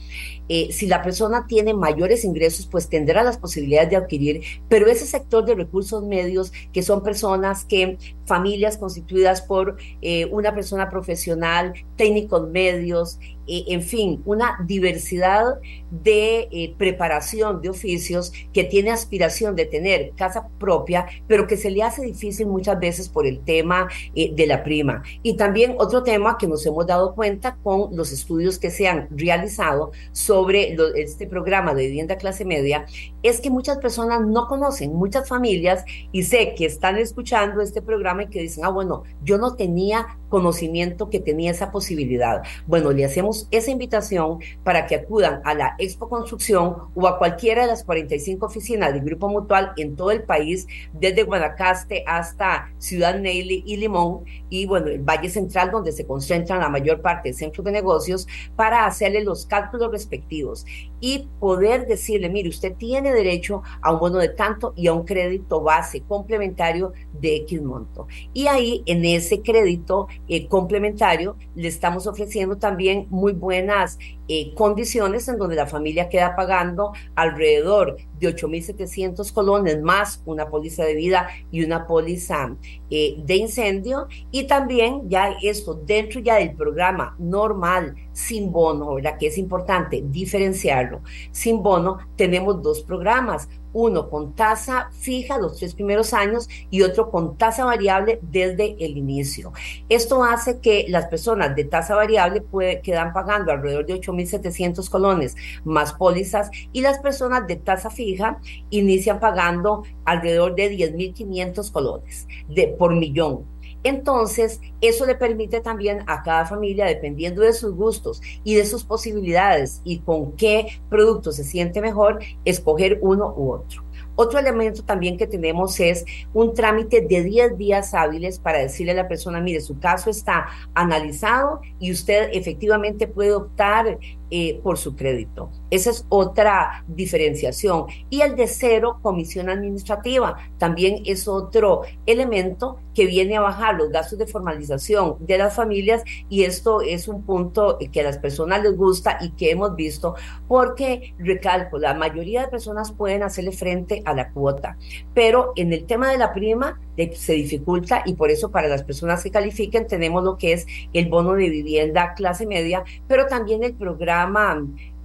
[0.49, 5.05] Eh, si la persona tiene mayores ingresos, pues tendrá las posibilidades de adquirir, pero ese
[5.05, 11.73] sector de recursos medios, que son personas que, familias constituidas por eh, una persona profesional,
[11.95, 15.59] técnicos medios, eh, en fin, una diversidad
[15.89, 21.71] de eh, preparación de oficios que tiene aspiración de tener casa propia, pero que se
[21.71, 25.03] le hace difícil muchas veces por el tema eh, de la prima.
[25.23, 29.07] Y también otro tema que nos hemos dado cuenta con los estudios que se han
[29.11, 32.85] realizado sobre este programa de vivienda clase media,
[33.23, 38.23] es que muchas personas no conocen, muchas familias, y sé que están escuchando este programa
[38.23, 42.41] y que dicen, ah, bueno, yo no tenía conocimiento que tenía esa posibilidad.
[42.65, 47.63] Bueno, le hacemos esa invitación para que acudan a la Expo Construcción o a cualquiera
[47.63, 53.19] de las 45 oficinas del Grupo Mutual en todo el país, desde Guanacaste hasta Ciudad
[53.19, 57.37] Neily y Limón, y bueno, el Valle Central, donde se concentran la mayor parte del
[57.37, 60.65] centro de negocios, para hacerle los cálculos respectivos
[60.99, 65.05] y poder decirle, mire, usted tiene derecho a un bono de tanto y a un
[65.05, 68.07] crédito base complementario de X monto.
[68.33, 73.97] Y ahí, en ese crédito eh, complementario, le estamos ofreciendo también muy buenas
[74.27, 80.83] eh, condiciones en donde la familia queda pagando alrededor de 8.700 colones más una póliza
[80.83, 82.55] de vida y una póliza
[82.89, 89.17] eh, de incendio y también ya esto dentro ya del programa normal sin bono, ¿verdad?
[89.19, 91.01] Que es importante diferenciarlo.
[91.31, 97.09] Sin bono tenemos dos programas, uno con tasa fija los tres primeros años y otro
[97.09, 99.53] con tasa variable desde el inicio.
[99.89, 105.35] Esto hace que las personas de tasa variable puede, quedan pagando alrededor de 8.700 colones
[105.63, 108.39] más pólizas y las personas de tasa fija
[108.69, 113.56] inician pagando alrededor de 10.500 colones de, por millón.
[113.83, 118.83] Entonces, eso le permite también a cada familia, dependiendo de sus gustos y de sus
[118.83, 123.87] posibilidades y con qué producto se siente mejor, escoger uno u otro.
[124.19, 128.95] Otro elemento también que tenemos es un trámite de 10 días hábiles para decirle a
[128.95, 133.99] la persona, mire, su caso está analizado y usted efectivamente puede optar
[134.29, 135.49] eh, por su crédito.
[135.69, 137.85] Esa es otra diferenciación.
[138.09, 143.89] Y el de cero, comisión administrativa, también es otro elemento que viene a bajar los
[143.89, 148.63] gastos de formalización de las familias y esto es un punto que a las personas
[148.63, 150.15] les gusta y que hemos visto
[150.47, 154.77] porque, recalco, la mayoría de personas pueden hacerle frente a la cuota,
[155.13, 156.79] pero en el tema de la prima
[157.13, 161.07] se dificulta y por eso para las personas que califiquen tenemos lo que es el
[161.07, 164.16] bono de vivienda clase media, pero también el programa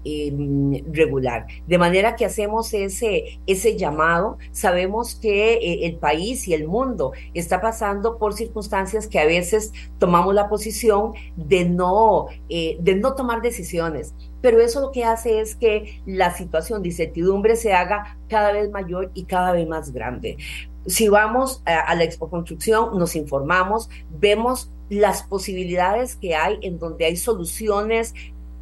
[0.05, 1.47] Em, regular.
[1.69, 4.37] De manera que hacemos ese, ese llamado.
[4.51, 9.73] Sabemos que eh, el país y el mundo está pasando por circunstancias que a veces
[10.01, 14.13] tomamos la posición de no, eh, de no tomar decisiones.
[14.41, 18.73] Pero eso lo que hace es que la situación de incertidumbre se haga cada vez
[18.73, 20.37] mayor y cada vez más grande.
[20.85, 26.79] Si vamos a, a la expo construcción, nos informamos, vemos las posibilidades que hay en
[26.79, 28.15] donde hay soluciones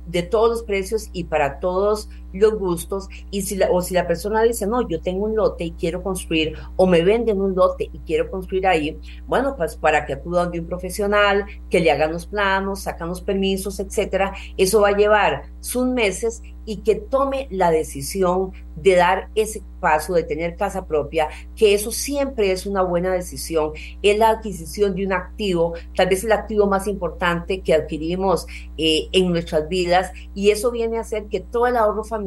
[0.07, 4.07] de todos los precios y para todos los gustos y si la, o si la
[4.07, 7.91] persona dice, no, yo tengo un lote y quiero construir o me venden un lote
[7.93, 12.13] y quiero construir ahí, bueno, pues para que acudan de un profesional, que le hagan
[12.13, 17.49] los planos, sacan los permisos, etcétera, eso va a llevar sus meses y que tome
[17.51, 22.83] la decisión de dar ese paso, de tener casa propia, que eso siempre es una
[22.83, 27.75] buena decisión, es la adquisición de un activo, tal vez el activo más importante que
[27.75, 28.47] adquirimos
[28.79, 32.20] eh, en nuestras vidas, y eso viene a hacer que todo el ahorro familiar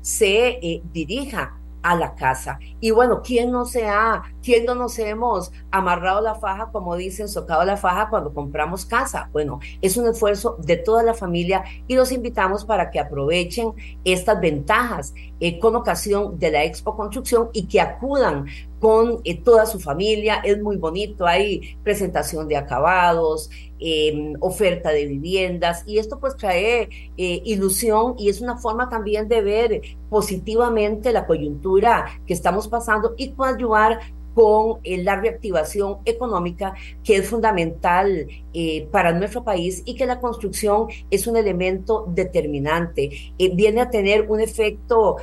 [0.00, 2.58] se eh, dirija a la casa.
[2.80, 7.28] Y bueno, ¿quién no se ha, quién no nos hemos amarrado la faja, como dicen,
[7.28, 9.28] socado la faja cuando compramos casa?
[9.32, 13.72] Bueno, es un esfuerzo de toda la familia y los invitamos para que aprovechen
[14.04, 18.46] estas ventajas eh, con ocasión de la Expo Construcción y que acudan
[18.80, 20.36] con eh, toda su familia.
[20.44, 26.88] Es muy bonito, hay presentación de acabados, em, oferta de viviendas y esto pues trae
[27.16, 33.14] eh, ilusión y es una forma también de ver positivamente la coyuntura que estamos pasando
[33.16, 34.00] y ayudar
[34.38, 40.20] con eh, la reactivación económica que es fundamental eh, para nuestro país y que la
[40.20, 43.32] construcción es un elemento determinante.
[43.36, 45.16] Eh, viene a tener un efecto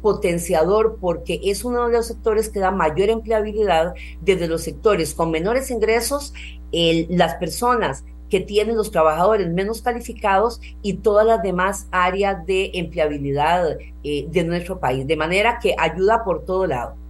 [0.00, 3.92] potenciador porque es uno de los sectores que da mayor empleabilidad
[4.22, 6.32] desde los sectores con menores ingresos,
[6.72, 13.76] las personas que tienen los trabajadores menos calificados y todas las demás áreas de empleabilidad
[14.02, 15.06] de nuestro país.
[15.06, 17.01] De manera que ayuda por todo lado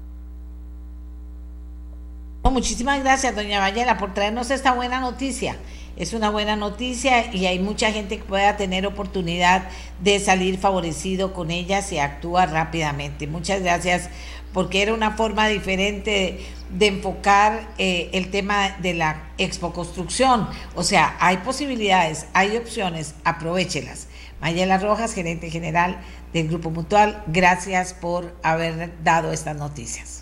[2.50, 5.56] muchísimas gracias, doña Vallela, por traernos esta buena noticia.
[5.96, 9.68] Es una buena noticia y hay mucha gente que pueda tener oportunidad
[10.00, 13.26] de salir favorecido con ella si actúa rápidamente.
[13.26, 14.08] Muchas gracias
[14.52, 16.40] porque era una forma diferente
[16.70, 20.48] de, enfocar eh, el tema de la expo construcción.
[20.74, 24.08] O sea, hay posibilidades, hay opciones, aprovechelas.
[24.40, 25.98] Mayela Rojas, gerente general
[26.32, 30.21] del Grupo Mutual, gracias por haber dado estas noticias.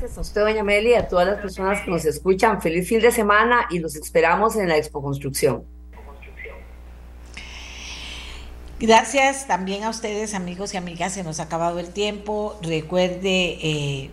[0.00, 2.62] Gracias a usted, doña Meli, y a todas las personas que nos escuchan.
[2.62, 5.64] Feliz fin de semana y los esperamos en la Expo Construcción.
[8.78, 11.14] Gracias también a ustedes, amigos y amigas.
[11.14, 12.56] Se nos ha acabado el tiempo.
[12.62, 14.10] Recuerde eh,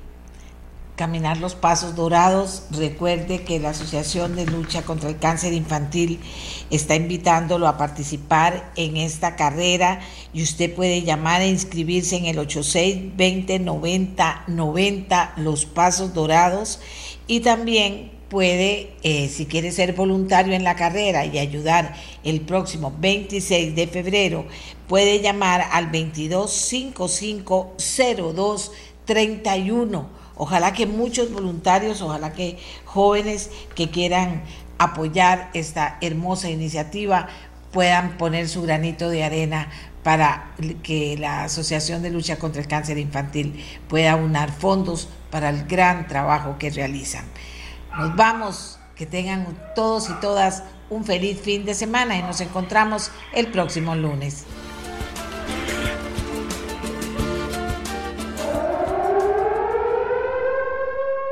[0.96, 2.64] caminar los pasos dorados.
[2.72, 6.20] Recuerde que la Asociación de Lucha contra el Cáncer Infantil
[6.70, 10.00] está invitándolo a participar en esta carrera
[10.34, 16.80] y usted puede llamar e inscribirse en el 86 20 90 90 Los Pasos Dorados
[17.28, 22.94] y también puede, eh, si quiere ser voluntario en la carrera y ayudar el próximo
[23.00, 24.46] 26 de febrero,
[24.88, 27.74] puede llamar al 22 55
[28.34, 28.72] 02
[29.06, 34.44] 31 Ojalá que muchos voluntarios, ojalá que jóvenes que quieran
[34.78, 37.28] apoyar esta hermosa iniciativa
[37.72, 39.70] puedan poner su granito de arena
[40.04, 40.54] para
[40.84, 46.08] que la Asociación de Lucha contra el Cáncer Infantil pueda unar fondos para el gran
[46.08, 47.26] trabajo que realizan.
[47.98, 53.12] Nos vamos, que tengan todos y todas un feliz fin de semana y nos encontramos
[53.34, 54.46] el próximo lunes.